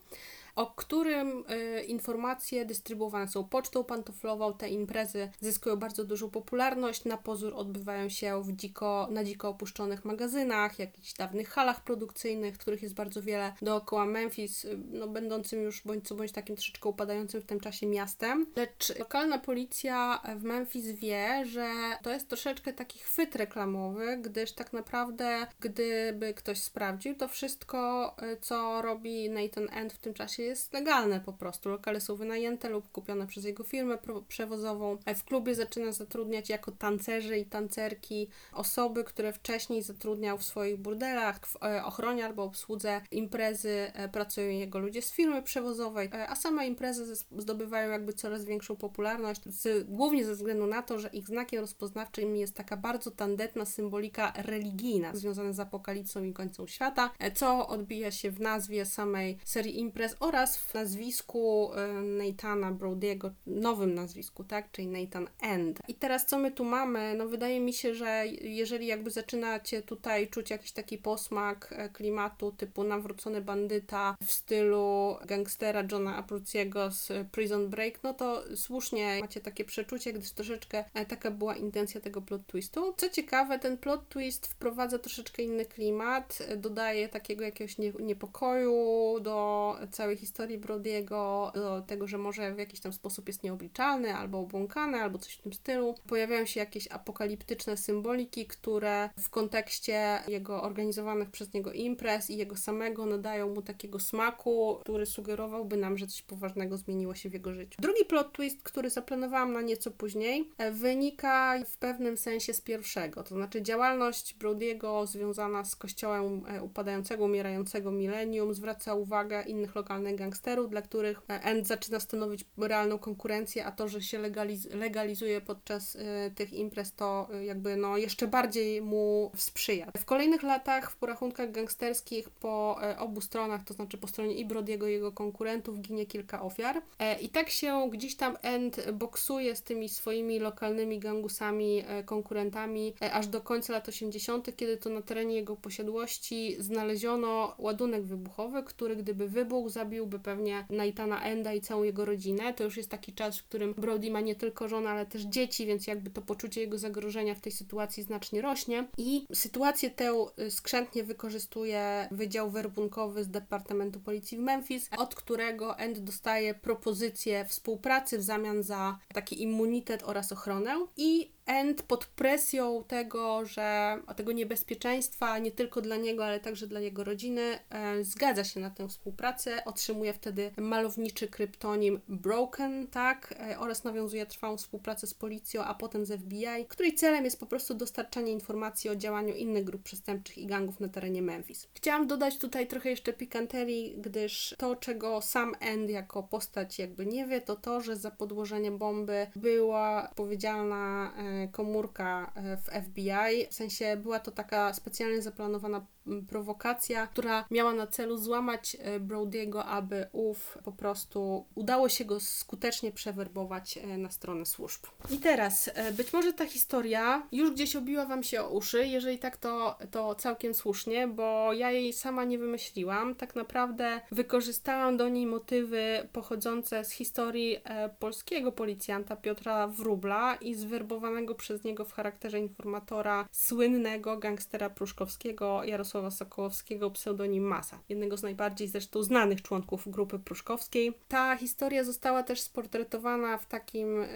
o 0.56 0.66
którym 0.66 1.44
y, 1.50 1.82
informacje 1.82 2.64
dystrybuowane 2.64 3.28
są 3.28 3.44
pocztą 3.44 3.84
pantoflową. 3.84 4.54
Te 4.54 4.68
imprezy 4.68 5.30
zyskują 5.40 5.76
bardzo 5.76 6.04
dużą 6.04 6.30
popularność. 6.30 7.04
Na 7.04 7.16
pozór 7.16 7.52
odbywają 7.56 8.08
się 8.08 8.42
w 8.42 8.52
dziko, 8.52 9.08
na 9.10 9.24
dziko 9.24 9.48
opuszczonych 9.48 10.04
magazynach, 10.04 10.78
jakichś 10.78 11.12
dawnych 11.12 11.48
halach 11.48 11.84
produkcyjnych, 11.84 12.58
których 12.58 12.82
jest 12.82 12.94
bardzo 12.94 13.22
wiele 13.22 13.52
dookoła 13.62 14.06
Memphis, 14.06 14.64
y, 14.64 14.78
no, 14.90 15.08
będącym 15.08 15.62
już 15.62 15.82
bądź 15.82 16.08
co 16.08 16.14
bądź 16.14 16.32
takim 16.32 16.56
troszeczkę 16.56 16.88
upadającym 16.88 17.40
w 17.40 17.46
tym 17.46 17.60
czasie 17.60 17.86
miastem. 17.86 18.46
Lecz 18.56 18.98
lokalna 18.98 19.38
policja 19.38 20.20
w 20.36 20.42
Memphis 20.42 20.86
wie, 20.86 21.46
że 21.46 21.70
to 22.02 22.10
jest 22.10 22.28
troszeczkę 22.28 22.72
taki 22.72 22.98
chwyt 22.98 23.36
reklamowy, 23.36 24.18
gdyż 24.22 24.52
tak 24.52 24.72
naprawdę, 24.72 25.46
gdyby 25.60 26.34
ktoś 26.34 26.58
sprawdził, 26.58 27.14
to 27.14 27.28
wszystko, 27.28 28.14
y, 28.22 28.36
co 28.40 28.82
robi 28.82 29.30
Nathan 29.30 29.68
End 29.72 29.92
w 29.92 29.98
tym 29.98 30.14
czasie 30.14 30.43
jest 30.44 30.72
legalne 30.72 31.20
po 31.20 31.32
prostu. 31.32 31.68
Lokale 31.68 32.00
są 32.00 32.16
wynajęte 32.16 32.68
lub 32.68 32.92
kupione 32.92 33.26
przez 33.26 33.44
jego 33.44 33.64
firmę 33.64 33.98
przewozową. 34.28 34.98
W 35.16 35.24
klubie 35.24 35.54
zaczyna 35.54 35.92
zatrudniać 35.92 36.48
jako 36.48 36.72
tancerzy 36.72 37.38
i 37.38 37.44
tancerki 37.44 38.28
osoby, 38.52 39.04
które 39.04 39.32
wcześniej 39.32 39.82
zatrudniał 39.82 40.38
w 40.38 40.44
swoich 40.44 40.76
burdelach, 40.76 41.46
w 41.46 41.56
e, 41.62 41.84
ochronie 41.84 42.24
albo 42.24 42.42
obsłudze 42.42 43.00
imprezy 43.10 43.90
e, 43.94 44.08
pracują 44.08 44.48
jego 44.48 44.78
ludzie 44.78 45.02
z 45.02 45.12
firmy 45.12 45.42
przewozowej, 45.42 46.10
e, 46.12 46.28
a 46.28 46.36
same 46.36 46.66
imprezy 46.66 47.16
zdobywają 47.38 47.90
jakby 47.90 48.12
coraz 48.12 48.44
większą 48.44 48.76
popularność, 48.76 49.40
głównie 49.84 50.24
ze 50.24 50.34
względu 50.34 50.66
na 50.66 50.82
to, 50.82 50.98
że 50.98 51.08
ich 51.08 51.26
znakiem 51.26 51.60
rozpoznawczym 51.60 52.36
jest 52.36 52.54
taka 52.54 52.76
bardzo 52.76 53.10
tandetna 53.10 53.64
symbolika 53.64 54.32
religijna 54.36 55.14
związana 55.14 55.52
z 55.52 55.60
apokalipsą 55.60 56.24
i 56.24 56.32
końcem 56.32 56.68
świata, 56.68 57.10
co 57.34 57.68
odbija 57.68 58.10
się 58.10 58.30
w 58.30 58.40
nazwie 58.40 58.86
samej 58.86 59.38
serii 59.44 59.78
imprez 59.78 60.16
oraz 60.20 60.33
oraz 60.34 60.56
w 60.56 60.74
nazwisku 60.74 61.70
y, 61.72 62.02
Nathana 62.02 62.72
Brody'ego, 62.72 63.30
nowym 63.46 63.94
nazwisku, 63.94 64.44
tak, 64.44 64.70
czyli 64.72 64.88
Nathan 64.88 65.28
End. 65.42 65.78
I 65.88 65.94
teraz 65.94 66.26
co 66.26 66.38
my 66.38 66.50
tu 66.50 66.64
mamy? 66.64 67.14
No 67.18 67.28
wydaje 67.28 67.60
mi 67.60 67.72
się, 67.72 67.94
że 67.94 68.24
jeżeli 68.40 68.86
jakby 68.86 69.10
zaczynacie 69.10 69.82
tutaj 69.82 70.28
czuć 70.28 70.50
jakiś 70.50 70.72
taki 70.72 70.98
posmak 70.98 71.74
e, 71.76 71.88
klimatu 71.88 72.52
typu 72.52 72.84
nawrócony 72.84 73.40
bandyta 73.40 74.16
w 74.24 74.32
stylu 74.32 75.16
gangstera 75.26 75.84
Johna 75.92 76.16
Apruciego 76.16 76.90
z 76.90 77.12
Prison 77.32 77.68
Break, 77.68 78.02
no 78.02 78.14
to 78.14 78.42
słusznie 78.56 79.18
macie 79.20 79.40
takie 79.40 79.64
przeczucie, 79.64 80.12
gdyż 80.12 80.30
troszeczkę 80.30 80.84
e, 80.94 81.06
taka 81.06 81.30
była 81.30 81.56
intencja 81.56 82.00
tego 82.00 82.22
plot 82.22 82.46
twistu. 82.46 82.94
Co 82.96 83.10
ciekawe, 83.10 83.58
ten 83.58 83.78
plot 83.78 84.08
twist 84.08 84.46
wprowadza 84.46 84.98
troszeczkę 84.98 85.42
inny 85.42 85.66
klimat, 85.66 86.38
dodaje 86.56 87.08
takiego 87.08 87.44
jakiegoś 87.44 87.76
niepokoju 88.00 89.20
do 89.20 89.76
całej 89.90 90.16
historii 90.24 90.58
Brody'ego, 90.58 91.52
do 91.52 91.82
tego, 91.86 92.06
że 92.06 92.18
może 92.18 92.54
w 92.54 92.58
jakiś 92.58 92.80
tam 92.80 92.92
sposób 92.92 93.28
jest 93.28 93.42
nieobliczalny, 93.42 94.14
albo 94.14 94.38
obłąkany, 94.38 95.02
albo 95.02 95.18
coś 95.18 95.34
w 95.34 95.42
tym 95.42 95.52
stylu. 95.52 95.94
Pojawiają 96.06 96.46
się 96.46 96.60
jakieś 96.60 96.88
apokaliptyczne 96.92 97.76
symboliki, 97.76 98.46
które 98.46 99.10
w 99.18 99.30
kontekście 99.30 100.20
jego 100.28 100.62
organizowanych 100.62 101.30
przez 101.30 101.52
niego 101.52 101.72
imprez 101.72 102.30
i 102.30 102.36
jego 102.36 102.56
samego 102.56 103.06
nadają 103.06 103.54
mu 103.54 103.62
takiego 103.62 103.98
smaku, 103.98 104.78
który 104.80 105.06
sugerowałby 105.06 105.76
nam, 105.76 105.98
że 105.98 106.06
coś 106.06 106.22
poważnego 106.22 106.76
zmieniło 106.76 107.14
się 107.14 107.30
w 107.30 107.32
jego 107.32 107.54
życiu. 107.54 107.82
Drugi 107.82 108.04
plot 108.04 108.32
twist, 108.32 108.62
który 108.62 108.90
zaplanowałam 108.90 109.52
na 109.52 109.62
nieco 109.62 109.90
później, 109.90 110.50
wynika 110.72 111.58
w 111.66 111.76
pewnym 111.76 112.16
sensie 112.16 112.54
z 112.54 112.60
pierwszego, 112.60 113.22
to 113.22 113.34
znaczy 113.34 113.62
działalność 113.62 114.36
Brody'ego 114.38 115.06
związana 115.06 115.64
z 115.64 115.76
kościołem 115.76 116.42
e, 116.48 116.62
upadającego, 116.62 117.24
umierającego 117.24 117.90
milenium 117.90 118.54
zwraca 118.54 118.94
uwagę 118.94 119.42
innych 119.42 119.74
lokalnych 119.74 120.13
gangsterów, 120.16 120.70
dla 120.70 120.82
których 120.82 121.22
e, 121.30 121.42
End 121.42 121.66
zaczyna 121.66 122.00
stanowić 122.00 122.44
realną 122.58 122.98
konkurencję, 122.98 123.66
a 123.66 123.72
to, 123.72 123.88
że 123.88 124.02
się 124.02 124.18
legaliz 124.18 124.64
legalizuje 124.74 125.40
podczas 125.40 125.96
tych 126.34 126.52
imprez, 126.52 126.94
to 126.94 127.28
jakby 127.46 127.76
no 127.76 127.96
jeszcze 127.96 128.28
bardziej 128.28 128.82
mu 128.82 129.32
sprzyja. 129.36 129.90
W 129.96 130.04
kolejnych 130.04 130.42
latach 130.42 130.90
w 130.90 130.96
porachunkach 130.96 131.50
gangsterskich 131.50 132.30
po 132.30 132.78
obu 132.98 133.20
stronach, 133.20 133.64
to 133.64 133.74
znaczy 133.74 133.98
po 133.98 134.06
stronie 134.08 134.34
i 134.34 134.46
Brody'ego 134.46 134.88
i 134.88 134.92
jego 134.92 135.12
konkurentów 135.12 135.80
ginie 135.80 136.06
kilka 136.06 136.42
ofiar 136.42 136.82
i 137.20 137.28
tak 137.28 137.50
się 137.50 137.90
gdzieś 137.92 138.16
tam 138.16 138.36
End 138.42 138.90
boksuje 138.92 139.56
z 139.56 139.62
tymi 139.62 139.88
swoimi 139.88 140.38
lokalnymi 140.38 140.98
gangusami, 140.98 141.82
e, 141.86 142.02
konkurentami, 142.02 142.94
e, 143.02 143.12
aż 143.12 143.26
do 143.26 143.40
końca 143.40 143.72
lat 143.72 143.88
80., 143.88 144.52
kiedy 144.56 144.76
to 144.76 144.90
na 144.90 145.02
terenie 145.02 145.34
jego 145.34 145.56
posiadłości 145.56 146.56
znaleziono 146.58 147.54
ładunek 147.58 148.04
wybuchowy, 148.04 148.62
który 148.62 148.96
gdyby 148.96 149.28
wybuchł, 149.28 149.68
zabiłby 150.04 150.18
pewnie 150.18 150.66
Naitana 150.70 151.22
Enda 151.22 151.52
i 151.52 151.60
całą 151.60 151.82
jego 151.82 152.04
rodzinę. 152.04 152.54
To 152.54 152.64
już 152.64 152.76
jest 152.76 152.90
taki 152.90 153.12
czas, 153.12 153.38
w 153.38 153.44
którym 153.44 153.74
Brody 153.74 154.10
ma 154.10 154.20
nie 154.20 154.34
tylko 154.34 154.68
żonę, 154.68 154.90
ale 154.90 155.06
też 155.06 155.22
dzieci, 155.22 155.66
więc 155.66 155.86
jakby 155.86 156.10
to 156.10 156.22
poczucie 156.22 156.60
jego 156.60 156.78
zagrożenia 156.78 157.34
w 157.34 157.40
tej 157.40 157.52
sytuacji 157.52 158.02
znacznie 158.02 158.42
rośnie. 158.42 158.88
I 158.98 159.26
sytuację 159.32 159.90
tę 159.90 160.12
y, 160.38 160.50
skrzętnie 160.50 161.04
wykorzystuje 161.04 162.08
Wydział 162.10 162.50
Werbunkowy 162.50 163.24
z 163.24 163.28
Departamentu 163.28 164.00
Policji 164.00 164.38
w 164.38 164.40
Memphis, 164.40 164.90
od 164.96 165.14
którego 165.14 165.78
End 165.78 165.98
dostaje 165.98 166.54
propozycję 166.54 167.44
współpracy 167.44 168.18
w 168.18 168.22
zamian 168.22 168.62
za 168.62 168.98
taki 169.14 169.42
immunitet 169.42 170.02
oraz 170.02 170.32
ochronę 170.32 170.86
i 170.96 171.34
End 171.46 171.82
pod 171.82 172.06
presją 172.06 172.84
tego, 172.84 173.44
że 173.44 173.98
tego 174.16 174.32
niebezpieczeństwa 174.32 175.38
nie 175.38 175.50
tylko 175.50 175.80
dla 175.80 175.96
niego, 175.96 176.24
ale 176.24 176.40
także 176.40 176.66
dla 176.66 176.80
jego 176.80 177.04
rodziny, 177.04 177.58
e, 177.70 178.04
zgadza 178.04 178.44
się 178.44 178.60
na 178.60 178.70
tę 178.70 178.88
współpracę. 178.88 179.64
Otrzymuje 179.64 180.12
wtedy 180.12 180.50
malowniczy 180.56 181.28
kryptonim 181.28 182.00
Broken, 182.08 182.86
tak, 182.86 183.34
e, 183.50 183.58
oraz 183.58 183.84
nawiązuje 183.84 184.26
trwałą 184.26 184.56
współpracę 184.56 185.06
z 185.06 185.14
policją, 185.14 185.64
a 185.64 185.74
potem 185.74 186.06
z 186.06 186.12
FBI, 186.12 186.66
której 186.68 186.94
celem 186.94 187.24
jest 187.24 187.40
po 187.40 187.46
prostu 187.46 187.74
dostarczanie 187.74 188.32
informacji 188.32 188.90
o 188.90 188.96
działaniu 188.96 189.34
innych 189.34 189.64
grup 189.64 189.82
przestępczych 189.82 190.38
i 190.38 190.46
gangów 190.46 190.80
na 190.80 190.88
terenie 190.88 191.22
Memphis. 191.22 191.68
Chciałam 191.74 192.06
dodać 192.06 192.38
tutaj 192.38 192.66
trochę 192.66 192.90
jeszcze 192.90 193.12
pikanterii, 193.12 193.94
gdyż 193.98 194.54
to, 194.58 194.76
czego 194.76 195.20
sam 195.20 195.54
End 195.60 195.90
jako 195.90 196.22
postać 196.22 196.78
jakby 196.78 197.06
nie 197.06 197.26
wie, 197.26 197.40
to 197.40 197.56
to, 197.56 197.80
że 197.80 197.96
za 197.96 198.10
podłożenie 198.10 198.70
bomby 198.70 199.26
była 199.36 200.08
odpowiedzialna 200.10 201.12
e, 201.18 201.33
komórka 201.52 202.32
e, 202.34 202.56
w 202.56 202.86
FBI. 202.86 203.46
W 203.50 203.54
sensie 203.54 203.96
była 203.96 204.20
to 204.20 204.30
taka 204.30 204.74
specjalnie 204.74 205.22
zaplanowana 205.22 205.86
prowokacja, 206.28 207.06
która 207.06 207.44
miała 207.50 207.72
na 207.72 207.86
celu 207.86 208.16
złamać 208.16 208.76
e, 208.80 209.00
Brody'ego, 209.00 209.62
aby 209.66 210.06
ów 210.12 210.58
po 210.64 210.72
prostu 210.72 211.46
udało 211.54 211.88
się 211.88 212.04
go 212.04 212.20
skutecznie 212.20 212.92
przewerbować 212.92 213.78
e, 213.78 213.98
na 213.98 214.10
stronę 214.10 214.46
służb. 214.46 214.82
I 215.10 215.18
teraz, 215.18 215.70
być 215.96 216.12
może 216.12 216.32
ta 216.32 216.46
historia 216.46 217.26
już 217.32 217.50
gdzieś 217.50 217.76
obiła 217.76 218.06
Wam 218.06 218.22
się 218.22 218.42
o 218.42 218.50
uszy, 218.50 218.86
jeżeli 218.86 219.18
tak, 219.18 219.36
to, 219.36 219.78
to 219.90 220.14
całkiem 220.14 220.54
słusznie, 220.54 221.08
bo 221.08 221.52
ja 221.52 221.70
jej 221.70 221.92
sama 221.92 222.24
nie 222.24 222.38
wymyśliłam. 222.38 223.14
Tak 223.14 223.36
naprawdę 223.36 224.00
wykorzystałam 224.12 224.96
do 224.96 225.08
niej 225.08 225.26
motywy 225.26 226.08
pochodzące 226.12 226.84
z 226.84 226.90
historii 226.90 227.58
polskiego 227.98 228.52
policjanta 228.52 229.16
Piotra 229.16 229.68
Wróbla 229.68 230.34
i 230.34 230.54
zwerbowanego 230.54 231.34
przez 231.34 231.64
niego 231.64 231.84
w 231.84 231.92
charakterze 231.92 232.38
informatora 232.38 233.28
słynnego 233.32 234.16
gangstera 234.16 234.70
pruszkowskiego 234.70 235.64
Jarosława 235.64 235.93
Sokołowskiego, 236.10 236.90
pseudonim 236.90 237.44
Masa, 237.44 237.78
jednego 237.88 238.16
z 238.16 238.22
najbardziej 238.22 238.68
zresztą 238.68 239.02
znanych 239.02 239.42
członków 239.42 239.88
grupy 239.90 240.18
pruszkowskiej. 240.18 240.92
Ta 241.08 241.36
historia 241.36 241.84
została 241.84 242.22
też 242.22 242.40
sportretowana 242.40 243.38
w 243.38 243.46
takim 243.46 244.00
yy, 244.00 244.08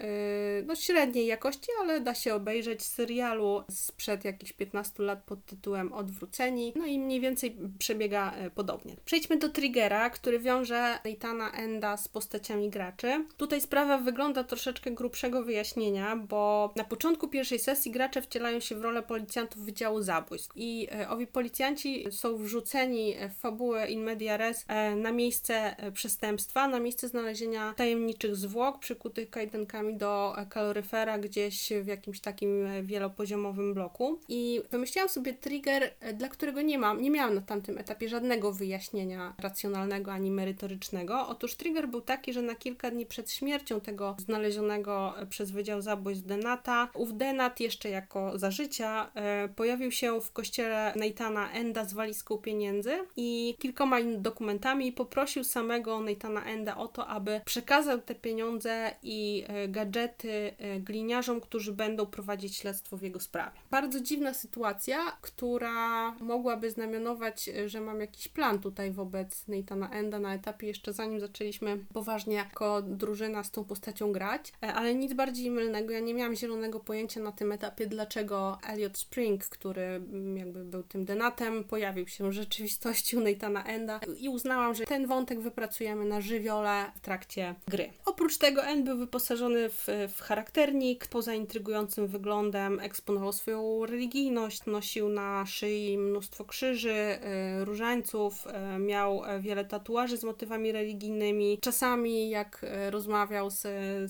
no 0.65 0.75
średniej 0.75 1.25
jakości, 1.25 1.67
ale 1.81 2.01
da 2.01 2.15
się 2.15 2.35
obejrzeć 2.35 2.83
serialu 2.83 3.63
sprzed 3.71 4.25
jakichś 4.25 4.53
15 4.53 5.03
lat 5.03 5.23
pod 5.23 5.45
tytułem 5.45 5.93
Odwróceni, 5.93 6.73
no 6.75 6.85
i 6.85 6.99
mniej 6.99 7.21
więcej 7.21 7.57
przebiega 7.79 8.33
yy, 8.43 8.51
podobnie. 8.51 8.95
Przejdźmy 9.05 9.37
do 9.37 9.49
Triggera, 9.49 10.09
który 10.09 10.39
wiąże 10.39 10.99
Neitana 11.05 11.51
Enda 11.51 11.97
z 11.97 12.07
postaciami 12.07 12.69
graczy. 12.69 13.25
Tutaj 13.37 13.61
sprawa 13.61 13.97
wygląda 13.97 14.43
troszeczkę 14.43 14.91
grubszego 14.91 15.43
wyjaśnienia, 15.43 16.15
bo 16.15 16.73
na 16.75 16.83
początku 16.83 17.27
pierwszej 17.27 17.59
sesji 17.59 17.91
gracze 17.91 18.21
wcielają 18.21 18.59
się 18.59 18.75
w 18.75 18.81
rolę 18.81 19.03
policjantów 19.03 19.65
Wydziału 19.65 20.01
Zabójstw 20.01 20.51
i 20.55 20.87
e, 20.91 21.09
owi 21.09 21.27
policjanci 21.27 21.68
są 22.11 22.37
wrzuceni 22.37 23.15
w 23.29 23.39
fabułę 23.39 23.91
in 23.91 24.03
media 24.03 24.37
res 24.37 24.65
e, 24.67 24.95
na 24.95 25.11
miejsce 25.11 25.77
e, 25.77 25.91
przestępstwa, 25.91 26.67
na 26.67 26.79
miejsce 26.79 27.07
znalezienia 27.07 27.73
tajemniczych 27.77 28.35
zwłok 28.35 28.79
przykutych 28.79 29.29
kajdankami 29.29 29.97
do 29.97 30.35
kaloryfera 30.49 31.19
gdzieś 31.19 31.73
w 31.81 31.87
jakimś 31.87 32.19
takim 32.19 32.67
wielopoziomowym 32.83 33.73
bloku. 33.73 34.19
I 34.29 34.61
wymyśliłam 34.71 35.09
sobie 35.09 35.33
trigger, 35.33 35.93
dla 36.13 36.29
którego 36.29 36.61
nie 36.61 36.77
mam, 36.77 37.01
nie 37.01 37.11
miałam 37.11 37.35
na 37.35 37.41
tamtym 37.41 37.77
etapie 37.77 38.09
żadnego 38.09 38.51
wyjaśnienia 38.51 39.33
racjonalnego 39.37 40.11
ani 40.11 40.31
merytorycznego. 40.31 41.27
Otóż 41.27 41.55
trigger 41.55 41.87
był 41.87 42.01
taki, 42.01 42.33
że 42.33 42.41
na 42.41 42.55
kilka 42.55 42.91
dni 42.91 43.05
przed 43.05 43.31
śmiercią 43.31 43.81
tego 43.81 44.15
znalezionego 44.19 45.13
przez 45.29 45.51
Wydział 45.51 45.81
Zabójstw 45.81 46.25
Denata 46.25 46.89
Ów 46.93 47.17
Denat 47.17 47.59
jeszcze 47.59 47.89
jako 47.89 48.39
za 48.39 48.51
życia 48.51 49.11
e, 49.15 49.49
pojawił 49.55 49.91
się 49.91 50.21
w 50.21 50.31
kościele 50.31 50.93
Neitana 50.95 51.51
Enda 51.59 51.85
z 51.85 51.93
walizką 51.93 52.37
pieniędzy 52.37 52.91
i 53.17 53.55
kilkoma 53.59 53.97
dokumentami 54.17 54.87
i 54.87 54.91
poprosił 54.91 55.43
samego 55.43 55.99
Neitana 55.99 56.43
Enda 56.43 56.77
o 56.77 56.87
to, 56.87 57.07
aby 57.07 57.41
przekazał 57.45 58.01
te 58.01 58.15
pieniądze 58.15 58.91
i 59.03 59.43
e, 59.47 59.67
gadżety 59.67 60.53
e, 60.57 60.79
gliniarzom, 60.79 61.41
którzy 61.41 61.73
będą 61.73 62.05
prowadzić 62.05 62.55
śledztwo 62.55 62.97
w 62.97 63.01
jego 63.01 63.19
sprawie. 63.19 63.59
Bardzo 63.71 64.01
dziwna 64.01 64.33
sytuacja, 64.33 65.17
która 65.21 66.11
mogłaby 66.11 66.71
znamionować, 66.71 67.49
że 67.65 67.81
mam 67.81 68.01
jakiś 68.01 68.27
plan 68.27 68.59
tutaj 68.59 68.91
wobec 68.91 69.47
Neitana 69.47 69.89
Enda 69.89 70.19
na 70.19 70.33
etapie 70.33 70.67
jeszcze 70.67 70.93
zanim 70.93 71.19
zaczęliśmy 71.19 71.85
poważnie 71.93 72.35
jako 72.35 72.81
drużyna 72.81 73.43
z 73.43 73.51
tą 73.51 73.63
postacią 73.63 74.11
grać, 74.11 74.53
ale 74.61 74.95
nic 74.95 75.13
bardziej 75.13 75.51
mylnego. 75.51 75.93
Ja 75.93 75.99
nie 75.99 76.13
miałam 76.13 76.35
zielonego 76.35 76.79
pojęcia 76.79 77.19
na 77.19 77.31
tym 77.31 77.51
etapie, 77.51 77.87
dlaczego 77.87 78.57
Elliot 78.67 78.97
Spring, 78.97 79.45
który 79.45 79.81
mm, 79.81 80.37
jakby 80.37 80.65
był 80.65 80.83
tym 80.83 81.05
denatem, 81.05 81.48
pojawił 81.63 82.07
się 82.07 82.29
w 82.29 82.33
rzeczywistości 82.33 83.17
u 83.17 83.19
Nathana 83.19 83.63
Enda 83.63 83.99
i 84.19 84.29
uznałam, 84.29 84.75
że 84.75 84.85
ten 84.85 85.07
wątek 85.07 85.39
wypracujemy 85.39 86.05
na 86.05 86.21
żywiole 86.21 86.85
w 86.95 86.99
trakcie 86.99 87.55
gry. 87.67 87.89
Oprócz 88.05 88.37
tego 88.37 88.63
End 88.63 88.85
był 88.85 88.97
wyposażony 88.97 89.69
w, 89.69 89.87
w 90.15 90.21
charakternik, 90.21 91.07
poza 91.07 91.33
intrygującym 91.33 92.07
wyglądem 92.07 92.79
eksponował 92.79 93.33
swoją 93.33 93.85
religijność, 93.85 94.65
nosił 94.65 95.09
na 95.09 95.45
szyi 95.45 95.97
mnóstwo 95.97 96.45
krzyży, 96.45 97.19
y, 97.61 97.65
różańców, 97.65 98.47
y, 98.75 98.79
miał 98.79 99.21
wiele 99.39 99.65
tatuaży 99.65 100.17
z 100.17 100.23
motywami 100.23 100.71
religijnymi. 100.71 101.57
Czasami 101.61 102.29
jak 102.29 102.63
y, 102.87 102.91
rozmawiał 102.91 103.49
z, 103.49 103.61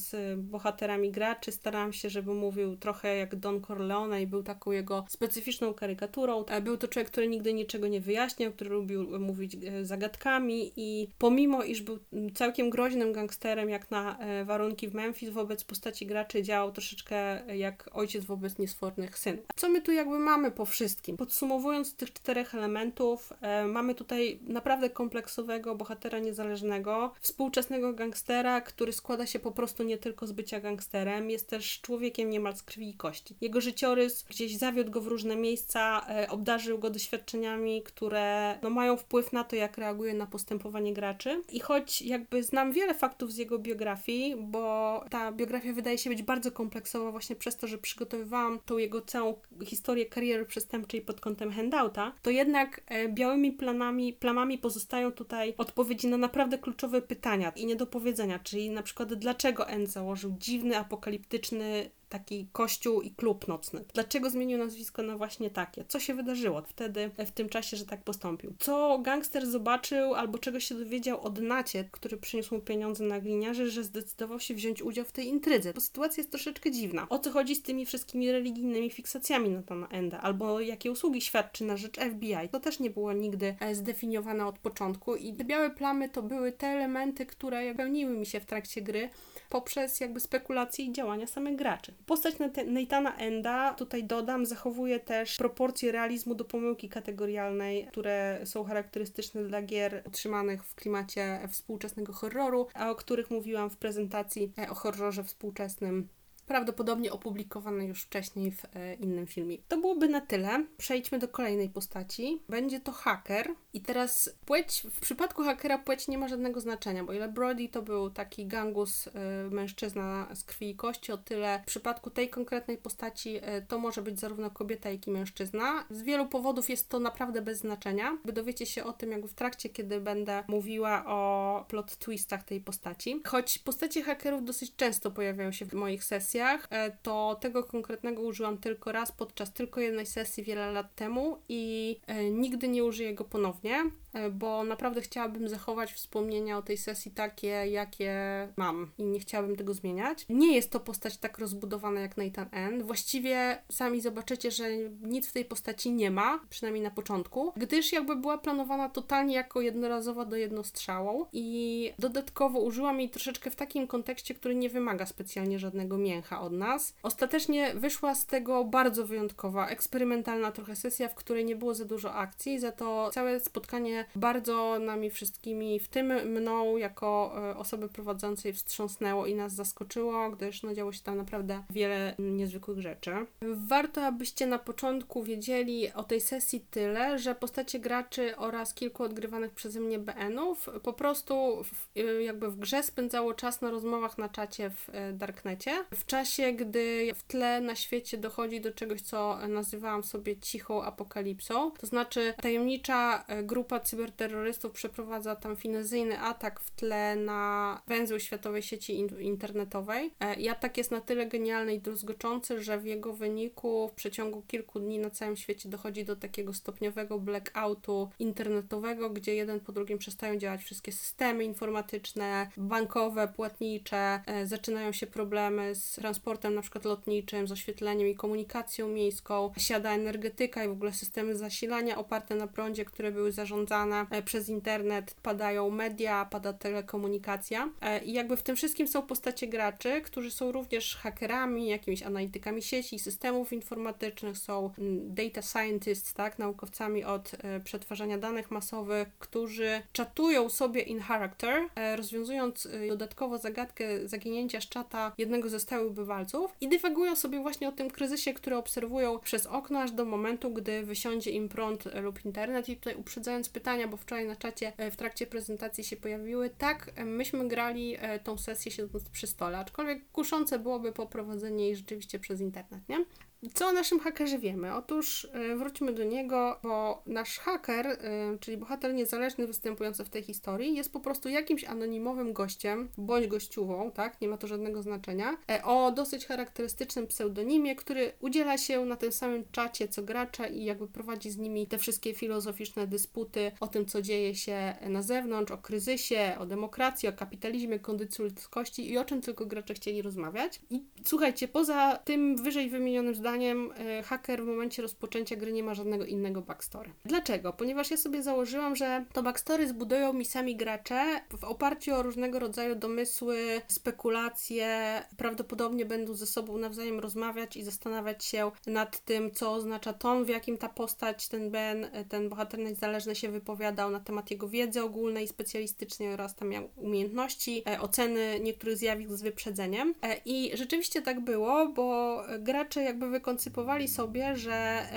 z 0.02 0.40
bohaterami 0.40 1.12
graczy, 1.12 1.52
starałam 1.52 1.94
się, 1.94 2.10
żeby 2.10 2.34
mówił 2.34 2.50
mówił 2.50 2.78
trochę 2.78 3.18
jak 3.18 3.36
Don 3.36 3.62
Corleone 3.62 4.22
i 4.22 4.28
był 4.28 4.44
taką 4.44 4.72
jego 4.72 5.06
specyficzną 5.10 5.74
karykaturą. 5.74 6.46
E, 6.46 6.62
był 6.62 6.78
to 6.78 6.88
człowiek, 6.88 7.12
który 7.12 7.28
nigdy 7.30 7.54
niczego 7.54 7.88
nie 7.88 8.02
wyjaśniał, 8.02 8.52
który 8.52 8.70
lubił 8.70 9.20
mówić 9.20 9.56
e, 9.56 9.86
zagadkami 9.86 10.72
i 10.76 11.08
pomimo, 11.18 11.64
iż 11.64 11.82
był 11.82 12.00
całkiem 12.34 12.70
groźnym 12.70 13.14
gangsterem 13.14 13.70
jak 13.70 13.92
na 13.92 14.20
e, 14.20 14.46
warunki 14.46 14.88
w 14.88 14.94
Memphis 14.94 15.30
wobec 15.30 15.64
postaci 15.64 16.06
graczy 16.06 16.44
działał 16.44 16.72
troszeczkę 16.72 17.42
jak 17.56 17.90
ojciec 17.94 18.26
wobec 18.26 18.58
niesfornych 18.58 19.20
synów. 19.20 19.46
Co 19.56 19.70
my 19.70 19.82
tu 19.82 19.92
jakby 19.92 20.20
mamy 20.20 20.52
po 20.52 20.66
wszystkim? 20.66 21.18
Podsumowując 21.18 21.96
tych 21.96 22.14
czterech 22.14 22.56
elementów, 22.56 23.34
mamy 23.68 23.96
tutaj 23.96 24.40
naprawdę 24.48 24.90
kompleksowego 24.90 25.76
bohatera 25.76 26.20
niezależnego, 26.20 27.14
współczesnego 27.22 27.94
gangstera, 27.94 28.62
który 28.62 28.94
składa 28.94 29.26
się 29.26 29.40
po 29.40 29.52
prostu 29.52 29.84
nie 29.84 29.98
tylko 29.98 30.28
z 30.28 30.32
bycia 30.32 30.60
gangsterem, 30.60 31.30
jest 31.30 31.50
też 31.50 31.82
człowiekiem 31.82 32.30
niemal 32.30 32.56
z 32.56 32.64
krwi 32.64 32.90
i 32.90 32.94
kości. 32.94 33.36
Jego 33.42 33.62
życiorys 33.62 34.24
gdzieś 34.30 34.58
zawiódł 34.58 34.92
go 34.92 35.02
w 35.02 35.08
różne 35.08 35.36
miejsca, 35.36 36.06
e, 36.10 36.30
obdarzył 36.30 36.80
go 36.80 36.90
doświadczeniem 36.90 37.19
doświadczeniami, 37.20 37.84
które 37.84 38.60
no, 38.62 38.70
mają 38.70 38.98
wpływ 38.98 39.34
na 39.34 39.44
to, 39.44 39.56
jak 39.56 39.78
reaguje 39.78 40.14
na 40.14 40.26
postępowanie 40.26 40.94
graczy. 40.94 41.42
I 41.52 41.60
choć 41.60 42.02
jakby 42.02 42.44
znam 42.44 42.72
wiele 42.72 42.94
faktów 42.94 43.34
z 43.34 43.38
jego 43.38 43.60
biografii, 43.60 44.36
bo 44.36 45.04
ta 45.10 45.32
biografia 45.32 45.74
wydaje 45.74 45.98
się 45.98 46.10
być 46.10 46.24
bardzo 46.24 46.52
kompleksowa 46.52 47.12
właśnie 47.12 47.36
przez 47.36 47.58
to, 47.58 47.68
że 47.68 47.78
przygotowywałam 47.78 48.60
tą 48.66 48.78
jego 48.78 49.02
całą 49.02 49.36
historię 49.66 50.06
kariery 50.06 50.46
przestępczej 50.46 51.02
pod 51.02 51.22
kątem 51.22 51.52
handouta, 51.52 52.14
to 52.22 52.30
jednak 52.30 52.82
e, 52.88 53.10
białymi 53.10 53.52
planami, 53.52 54.14
plamami 54.14 54.58
pozostają 54.58 55.12
tutaj 55.12 55.54
odpowiedzi 55.58 56.08
na 56.08 56.18
naprawdę 56.18 56.58
kluczowe 56.58 57.02
pytania 57.02 57.52
i 57.56 57.66
niedopowiedzenia, 57.66 58.40
czyli 58.40 58.70
na 58.70 58.84
przykład 58.84 59.14
dlaczego 59.14 59.68
N 59.70 59.88
założył 59.88 60.36
dziwny, 60.40 60.78
apokaliptyczny 60.78 61.90
taki 62.10 62.48
kościół 62.52 63.02
i 63.02 63.12
klub 63.12 63.48
nocny. 63.48 63.84
Dlaczego 63.94 64.30
zmienił 64.30 64.58
nazwisko 64.58 65.04
na 65.04 65.18
właśnie 65.18 65.50
takie? 65.50 65.86
Co 65.88 66.00
się 66.00 66.14
wydarzyło 66.14 66.62
wtedy, 66.62 67.12
w 67.26 67.32
tym 67.32 67.50
czasie, 67.50 67.78
że 67.78 67.86
tak 67.86 68.04
postąpił? 68.04 68.54
Co 68.60 69.00
gangster 69.00 69.48
zobaczył 69.48 70.14
albo 70.14 70.38
czego 70.38 70.60
się 70.60 70.76
dowiedział 70.76 71.22
od 71.22 71.42
Nacie, 71.42 71.90
który 71.92 72.18
przyniósł 72.18 72.56
mu 72.56 72.62
pieniądze 72.62 73.04
na 73.04 73.20
gliniarzy, 73.20 73.72
że 73.72 73.84
zdecydował 73.84 74.40
się 74.40 74.54
wziąć 74.54 74.82
udział 74.82 75.06
w 75.06 75.12
tej 75.12 75.28
intrydze? 75.28 75.74
Bo 75.74 75.82
sytuacja 75.82 76.22
jest 76.22 76.32
troszeczkę 76.32 76.72
dziwna. 76.72 77.08
O 77.10 77.20
co 77.20 77.32
chodzi 77.32 77.56
z 77.56 77.62
tymi 77.62 77.86
wszystkimi 77.86 78.32
religijnymi 78.32 78.90
fiksacjami 78.90 79.50
Natana 79.50 79.88
Enda? 79.88 80.22
Albo 80.22 80.60
jakie 80.60 80.92
usługi 80.92 81.22
świadczy 81.22 81.64
na 81.64 81.78
rzecz 81.78 82.00
FBI? 82.00 82.50
To 82.52 82.60
też 82.60 82.80
nie 82.80 82.90
było 82.90 83.14
nigdy 83.14 83.56
e, 83.60 83.76
zdefiniowane 83.76 84.46
od 84.46 84.60
początku 84.60 85.16
i 85.16 85.34
te 85.34 85.44
białe 85.44 85.70
plamy 85.70 86.10
to 86.10 86.24
były 86.24 86.52
te 86.52 86.68
elementy, 86.68 87.26
które 87.26 87.76
pełniły 87.76 88.18
mi 88.18 88.26
się 88.26 88.40
w 88.40 88.46
trakcie 88.46 88.82
gry 88.82 89.10
poprzez 89.50 90.00
jakby 90.00 90.20
spekulacje 90.20 90.86
i 90.86 90.92
działania 90.92 91.28
samych 91.28 91.56
graczy. 91.56 91.94
Postać 92.06 92.36
Nathana 92.68 93.16
Enda, 93.16 93.74
tutaj 93.74 94.04
dodam, 94.04 94.46
zachowuje 94.46 95.00
też 95.00 95.38
proporcje 95.38 95.92
realizmu 95.92 96.36
do 96.36 96.46
pomyłki 96.46 96.90
kategorialnej, 96.90 97.88
które 97.88 98.42
są 98.44 98.64
charakterystyczne 98.64 99.44
dla 99.44 99.62
gier 99.62 100.04
utrzymanych 100.08 100.64
w 100.64 100.76
klimacie 100.76 101.40
współczesnego 101.52 102.14
horroru, 102.14 102.68
a 102.74 102.90
o 102.90 102.96
których 102.96 103.32
mówiłam 103.32 103.70
w 103.70 103.78
prezentacji 103.78 104.52
o 104.70 104.76
horrorze 104.76 105.24
współczesnym 105.24 106.08
prawdopodobnie 106.50 107.12
opublikowane 107.12 107.86
już 107.86 108.02
wcześniej 108.02 108.52
w 108.52 108.66
e, 108.66 108.94
innym 108.94 109.28
filmie. 109.28 109.58
To 109.68 109.78
byłoby 109.78 110.10
na 110.10 110.22
tyle. 110.22 110.66
Przejdźmy 110.78 111.20
do 111.20 111.28
kolejnej 111.28 111.70
postaci. 111.70 112.42
Będzie 112.50 112.80
to 112.80 112.92
haker. 112.92 113.52
I 113.74 113.82
teraz 113.82 114.30
płeć, 114.46 114.84
w 114.92 115.00
przypadku 115.00 115.44
hakera 115.44 115.78
płeć 115.78 116.08
nie 116.08 116.18
ma 116.18 116.28
żadnego 116.28 116.62
znaczenia, 116.62 117.04
bo 117.04 117.14
ile 117.14 117.30
Brody 117.30 117.70
to 117.70 117.82
był 117.82 118.10
taki 118.10 118.46
gangus 118.46 119.08
e, 119.08 119.12
mężczyzna 119.52 120.28
z 120.34 120.44
krwi 120.44 120.70
i 120.70 120.76
kości, 120.76 121.12
o 121.12 121.18
tyle 121.18 121.60
w 121.64 121.66
przypadku 121.66 122.10
tej 122.10 122.30
konkretnej 122.30 122.78
postaci 122.78 123.40
e, 123.42 123.62
to 123.62 123.80
może 123.80 124.02
być 124.02 124.20
zarówno 124.20 124.52
kobieta, 124.52 124.90
jak 124.90 125.08
i 125.08 125.12
mężczyzna. 125.12 125.86
Z 125.90 126.02
wielu 126.02 126.28
powodów 126.28 126.70
jest 126.70 126.90
to 126.90 127.00
naprawdę 127.00 127.42
bez 127.42 127.60
znaczenia. 127.60 128.18
Wy 128.26 128.34
dowiecie 128.34 128.66
się 128.66 128.84
o 128.84 128.94
tym 128.94 129.12
jakby 129.12 129.28
w 129.28 129.34
trakcie, 129.34 129.70
kiedy 129.70 130.02
będę 130.02 130.44
mówiła 130.48 131.06
o 131.06 131.66
plot 131.68 131.96
twistach 131.96 132.44
tej 132.44 132.62
postaci. 132.62 133.22
Choć 133.26 133.60
postacie 133.60 134.04
hakerów 134.04 134.46
dosyć 134.46 134.76
często 134.76 135.12
pojawiają 135.12 135.52
się 135.52 135.66
w 135.66 135.74
moich 135.74 136.04
sesjach, 136.04 136.39
sesjach, 136.40 136.68
e, 136.70 136.92
to 136.92 137.38
tego 137.42 137.64
konkretnego 137.64 138.22
użyłam 138.22 138.58
tylko 138.58 138.92
raz 138.92 139.12
podczas 139.12 139.54
tylko 139.54 139.82
jednej 139.82 140.06
sesji 140.06 140.44
wiele 140.44 140.72
lat 140.72 140.96
temu 140.96 141.38
i 141.50 141.96
e, 142.08 142.32
nigdy 142.32 142.68
nie 142.68 142.84
użyję 142.84 143.14
go 143.14 143.24
ponownie. 143.24 143.84
E, 144.14 144.30
bo 144.30 144.64
naprawdę 144.64 145.02
chciałabym 145.02 145.50
zachować 145.50 145.94
wspomnienia 145.94 146.58
o 146.58 146.62
tej 146.62 146.78
sesji 146.78 147.12
takie, 147.12 147.48
jakie 147.48 148.14
mam 148.58 148.92
i 148.98 149.04
nie 149.04 149.20
chciałabym 149.20 149.56
tego 149.56 149.74
zmieniać. 149.74 150.26
Nie 150.30 150.56
jest 150.56 150.72
to 150.72 150.80
postać 150.80 151.18
tak 151.18 151.40
rozbudowana 151.40 152.02
jak 152.02 152.18
Nathan 152.18 152.48
N. 152.52 152.84
Właściwie 152.84 153.62
sami 153.72 154.02
zobaczycie, 154.02 154.52
że 154.52 154.70
nic 155.02 155.28
w 155.28 155.34
tej 155.34 155.46
postaci 155.46 155.92
nie 155.92 156.12
ma, 156.12 156.40
przynajmniej 156.50 156.84
na 156.84 156.92
początku, 156.92 157.54
gdyż 157.56 157.92
jakby 157.92 158.16
była 158.16 158.38
planowana 158.38 158.90
totalnie 158.90 159.36
jako 159.36 159.62
jednorazowa 159.62 160.26
do 160.26 160.36
jednostrzału 160.36 161.28
i 161.34 161.94
dodatkowo 162.00 162.60
użyłam 162.60 163.00
jej 163.00 163.10
troszeczkę 163.10 163.52
w 163.52 163.56
takim 163.56 163.88
kontekście, 163.88 164.36
który 164.36 164.56
nie 164.56 164.70
wymaga 164.70 165.06
specjalnie 165.06 165.60
żadnego 165.60 165.98
mięcha 165.98 166.29
od 166.38 166.54
nas. 166.54 166.94
Ostatecznie 167.04 167.74
wyszła 167.76 168.16
z 168.16 168.26
tego 168.26 168.64
bardzo 168.64 169.06
wyjątkowa, 169.06 169.68
eksperymentalna 169.68 170.52
trochę 170.52 170.76
sesja, 170.76 171.10
w 171.10 171.16
której 171.16 171.46
nie 171.46 171.56
było 171.56 171.74
za 171.74 171.86
dużo 171.86 172.14
akcji, 172.14 172.60
za 172.60 172.72
to 172.72 173.10
całe 173.14 173.40
spotkanie 173.40 174.06
bardzo 174.16 174.80
nami 174.80 175.10
wszystkimi, 175.10 175.80
w 175.80 175.88
tym 175.88 176.08
mną 176.08 176.78
jako 176.78 177.36
e, 177.52 177.58
osoby 177.58 177.90
prowadzącej 177.90 178.54
wstrząsnęło 178.54 179.26
i 179.26 179.36
nas 179.36 179.54
zaskoczyło, 179.54 180.30
gdyż 180.30 180.64
no, 180.64 180.74
działo 180.74 180.92
się 180.92 181.04
tam 181.04 181.18
naprawdę 181.18 181.64
wiele 181.70 182.16
niezwykłych 182.20 182.80
rzeczy. 182.80 183.12
Warto, 183.42 184.06
abyście 184.06 184.48
na 184.48 184.60
początku 184.60 185.24
wiedzieli 185.24 185.94
o 185.94 186.04
tej 186.04 186.22
sesji 186.22 186.66
tyle, 186.72 187.20
że 187.20 187.36
postacie 187.36 187.80
graczy 187.80 188.38
oraz 188.38 188.74
kilku 188.74 189.04
odgrywanych 189.04 189.52
przeze 189.52 189.80
mnie 189.80 190.00
BN-ów 190.00 190.70
po 190.84 190.94
prostu 190.94 191.64
w, 191.64 192.00
e, 192.00 192.24
jakby 192.24 192.52
w 192.52 192.60
grze 192.60 192.84
spędzało 192.84 193.34
czas 193.34 193.62
na 193.62 193.72
rozmowach 193.72 194.18
na 194.18 194.30
czacie 194.30 194.70
w 194.70 194.90
e, 194.90 195.14
Darknecie. 195.14 195.72
W 195.94 196.06
czasie, 196.06 196.19
gdy 196.54 197.12
w 197.16 197.24
tle 197.24 197.62
na 197.62 197.76
świecie 197.76 198.18
dochodzi 198.18 198.62
do 198.62 198.72
czegoś, 198.72 199.02
co 199.02 199.48
nazywałam 199.48 200.04
sobie 200.04 200.38
cichą 200.38 200.84
apokalipsą, 200.84 201.72
to 201.72 201.88
znaczy 201.88 202.34
tajemnicza 202.42 203.26
grupa 203.44 203.80
cyberterrorystów 203.80 204.72
przeprowadza 204.72 205.36
tam 205.36 205.56
finezyjny 205.56 206.20
atak 206.20 206.60
w 206.60 206.72
tle 206.72 207.16
na 207.16 207.82
węzeł 207.88 208.20
światowej 208.20 208.62
sieci 208.62 209.00
internetowej. 209.20 210.14
E, 210.20 210.36
I 210.36 210.50
atak 210.50 210.78
jest 210.78 210.92
na 210.92 211.02
tyle 211.02 211.26
genialny 211.26 211.74
i 211.74 211.80
druzgoczący, 211.80 212.64
że 212.64 212.80
w 212.80 212.86
jego 212.86 213.14
wyniku 213.14 213.88
w 213.88 213.92
przeciągu 213.92 214.42
kilku 214.42 214.80
dni 214.80 215.00
na 215.00 215.10
całym 215.10 215.38
świecie 215.38 215.70
dochodzi 215.70 216.06
do 216.06 216.16
takiego 216.16 216.54
stopniowego 216.54 217.20
blackoutu 217.20 218.10
internetowego, 218.20 219.10
gdzie 219.10 219.36
jeden 219.36 219.60
po 219.60 219.72
drugim 219.72 219.98
przestają 219.98 220.38
działać 220.38 220.64
wszystkie 220.64 220.92
systemy 220.92 221.44
informatyczne, 221.44 222.50
bankowe, 222.58 223.28
płatnicze, 223.28 224.22
e, 224.26 224.48
zaczynają 224.48 224.92
się 224.92 225.08
problemy 225.08 225.76
z 225.76 226.00
transportem 226.10 226.56
na 226.56 226.62
przykład 226.62 226.86
lotniczym, 226.86 227.48
z 227.48 227.52
oświetleniem 227.52 228.08
i 228.08 228.16
komunikacją 228.16 228.88
miejską, 228.88 229.52
siada 229.58 229.92
energetyka 229.92 230.64
i 230.64 230.68
w 230.68 230.72
ogóle 230.72 230.94
systemy 230.94 231.36
zasilania 231.36 231.98
oparte 231.98 232.36
na 232.36 232.48
prądzie, 232.48 232.86
które 232.86 233.12
były 233.12 233.32
zarządzane 233.32 234.00
E, 234.10 234.22
przez 234.22 234.50
internet, 234.50 235.16
padają 235.24 235.70
media, 235.70 236.26
pada 236.26 236.54
telekomunikacja. 236.54 237.70
E, 237.82 238.04
i 238.04 238.14
jakby 238.14 238.38
w 238.38 238.44
tym 238.44 238.56
wszystkim 238.56 238.88
są 238.88 239.02
postacie 239.02 239.48
graczy, 239.48 240.02
którzy 240.02 240.32
są 240.32 240.52
również 240.52 240.96
hakerami, 240.96 241.68
jakimiś 241.68 242.04
analitykami 242.04 242.62
sieci, 242.62 243.00
systemów 243.00 243.54
informatycznych, 243.54 244.38
są 244.38 244.72
mm, 244.78 245.14
data 245.16 245.42
scientists, 245.42 246.14
tak, 246.14 246.40
naukowcami 246.40 247.04
od 247.04 247.32
e, 247.34 247.60
przetwarzania 247.60 248.18
danych 248.18 248.52
masowych, 248.52 249.08
którzy 249.20 249.82
czatują 249.92 250.50
sobie 250.50 250.82
in 250.82 251.00
character, 251.00 251.64
rozwiązując 251.96 252.68
dodatkowo 252.90 253.38
zagadkę 253.38 254.08
zaginięcia 254.08 254.62
z 254.62 254.70
czata 254.70 255.12
jednego 255.18 255.50
ze 255.50 255.60
stałych 255.60 255.89
bywalców 255.90 256.56
i 256.62 256.70
dywagują 256.70 257.16
sobie 257.16 257.40
właśnie 257.42 257.70
o 257.70 257.72
tym 257.72 257.90
kryzysie, 257.90 258.34
który 258.34 258.56
obserwują 258.56 259.20
przez 259.20 259.46
okno 259.46 259.80
aż 259.80 259.92
do 259.92 260.06
momentu, 260.06 260.52
gdy 260.52 260.84
wysiądzie 260.84 261.32
im 261.32 261.50
prąd 261.50 261.86
lub 262.02 262.26
internet 262.26 262.70
i 262.70 262.78
tutaj 262.78 262.96
uprzedzając 262.96 263.50
pytania, 263.50 263.88
bo 263.88 263.98
wczoraj 263.98 264.28
na 264.28 264.36
czacie 264.36 264.74
e, 264.78 264.92
w 264.92 264.96
trakcie 264.96 265.28
prezentacji 265.28 265.84
się 265.84 265.98
pojawiły. 265.98 266.50
Tak, 266.50 266.92
e, 266.96 267.06
myśmy 267.06 267.48
grali 267.48 267.96
e, 268.00 268.20
tą 268.20 268.38
sesję 268.38 268.72
siedząc 268.72 269.10
przy 269.10 269.28
stole, 269.28 269.58
aczkolwiek 269.58 270.12
kuszące 270.12 270.60
byłoby 270.60 270.92
poprowadzenie 270.92 271.66
jej 271.66 271.76
rzeczywiście 271.76 272.20
przez 272.20 272.42
internet, 272.42 272.90
nie? 272.90 273.06
Co 273.54 273.68
o 273.68 273.72
naszym 273.72 274.00
hakerze 274.00 274.40
wiemy? 274.40 274.76
Otóż 274.76 275.24
y, 275.24 275.56
wróćmy 275.56 275.94
do 275.94 276.04
niego, 276.04 276.60
bo 276.64 277.04
nasz 277.06 277.40
haker, 277.40 277.88
y, 277.88 277.98
czyli 278.40 278.58
bohater 278.58 278.94
niezależny 278.94 279.48
występujący 279.48 280.06
w 280.06 280.10
tej 280.10 280.24
historii, 280.24 280.76
jest 280.76 280.94
po 280.94 281.00
prostu 281.00 281.30
jakimś 281.30 281.64
anonimowym 281.64 282.34
gościem, 282.34 282.90
bądź 282.98 283.28
gościową, 283.28 283.92
tak? 283.92 284.22
Nie 284.22 284.28
ma 284.28 284.38
to 284.38 284.48
żadnego 284.48 284.82
znaczenia. 284.82 285.38
E, 285.52 285.64
o 285.64 285.92
dosyć 285.92 286.26
charakterystycznym 286.26 287.08
pseudonimie, 287.08 287.76
który 287.76 288.12
udziela 288.20 288.58
się 288.58 288.86
na 288.86 288.96
tym 288.96 289.12
samym 289.12 289.44
czacie 289.52 289.88
co 289.88 290.04
gracza 290.04 290.48
i 290.48 290.64
jakby 290.64 290.88
prowadzi 290.88 291.30
z 291.30 291.38
nimi 291.38 291.68
te 291.68 291.78
wszystkie 291.78 292.14
filozoficzne 292.14 292.88
dysputy 292.88 293.52
o 293.60 293.68
tym, 293.68 293.86
co 293.86 294.02
dzieje 294.02 294.36
się 294.36 294.76
na 294.90 295.02
zewnątrz, 295.02 295.52
o 295.52 295.58
kryzysie, 295.58 296.36
o 296.40 296.46
demokracji, 296.46 297.10
o 297.10 297.14
kapitalizmie, 297.14 297.80
kondycji 297.80 298.24
ludzkości 298.24 298.92
i 298.92 298.98
o 298.98 299.06
czym 299.06 299.22
tylko 299.22 299.46
gracze 299.46 299.74
chcieli 299.74 300.02
rozmawiać. 300.02 300.62
I 300.70 300.84
słuchajcie, 301.06 301.48
poza 301.48 302.00
tym 302.06 302.44
wyżej 302.44 302.70
wymienionym 302.70 303.16
zdaniem, 303.16 303.29
zdaniem 303.30 303.72
e, 303.78 304.04
haker 304.04 304.44
w 304.44 304.48
momencie 304.48 304.82
rozpoczęcia 304.82 305.36
gry 305.36 305.54
nie 305.54 305.64
ma 305.64 305.74
żadnego 305.74 306.06
innego 306.06 306.42
backstory. 306.42 306.92
Dlaczego? 307.06 307.54
Ponieważ 307.54 307.92
ja 307.92 307.98
sobie 307.98 308.24
założyłam, 308.24 308.76
że 308.76 309.06
to 309.14 309.24
backstory 309.24 309.68
zbudują 309.68 310.14
mi 310.14 310.26
sami 310.26 310.56
gracze 310.56 311.22
w 311.40 311.44
oparciu 311.44 311.96
o 311.96 312.04
różnego 312.04 312.40
rodzaju 312.40 312.76
domysły, 312.76 313.62
spekulacje, 313.68 315.02
prawdopodobnie 315.18 315.86
będą 315.86 316.14
ze 316.14 316.26
sobą 316.26 316.58
nawzajem 316.58 317.00
rozmawiać 317.00 317.58
i 317.58 317.64
zastanawiać 317.64 318.26
się 318.26 318.52
nad 318.68 319.00
tym, 319.00 319.32
co 319.32 319.54
oznacza 319.54 319.94
ton, 319.94 320.26
w 320.26 320.30
jakim 320.30 320.58
ta 320.58 320.70
postać, 320.70 321.28
ten 321.28 321.52
Ben, 321.52 321.84
e, 321.92 322.06
ten 322.06 322.30
bohater 322.30 322.60
niezależny 322.60 323.16
się 323.16 323.30
wypowiadał 323.30 323.92
na 323.92 324.00
temat 324.00 324.32
jego 324.32 324.48
wiedzy 324.48 324.84
ogólnej, 324.84 325.28
specjalistycznej 325.28 326.14
oraz 326.14 326.36
tam 326.36 326.50
miał 326.50 326.70
umiejętności, 326.76 327.64
e, 327.68 327.82
oceny 327.82 328.40
niektórych 328.40 328.78
zjawisk 328.78 329.12
z 329.12 329.22
wyprzedzeniem. 329.22 329.94
I 330.26 330.52
rzeczywiście 330.54 331.02
tak 331.02 331.20
było, 331.20 331.68
bo 331.68 332.20
gracze 332.40 332.84
jakby 332.84 333.10
wykoncypowali 333.20 333.88
sobie, 333.88 334.38
że 334.38 334.88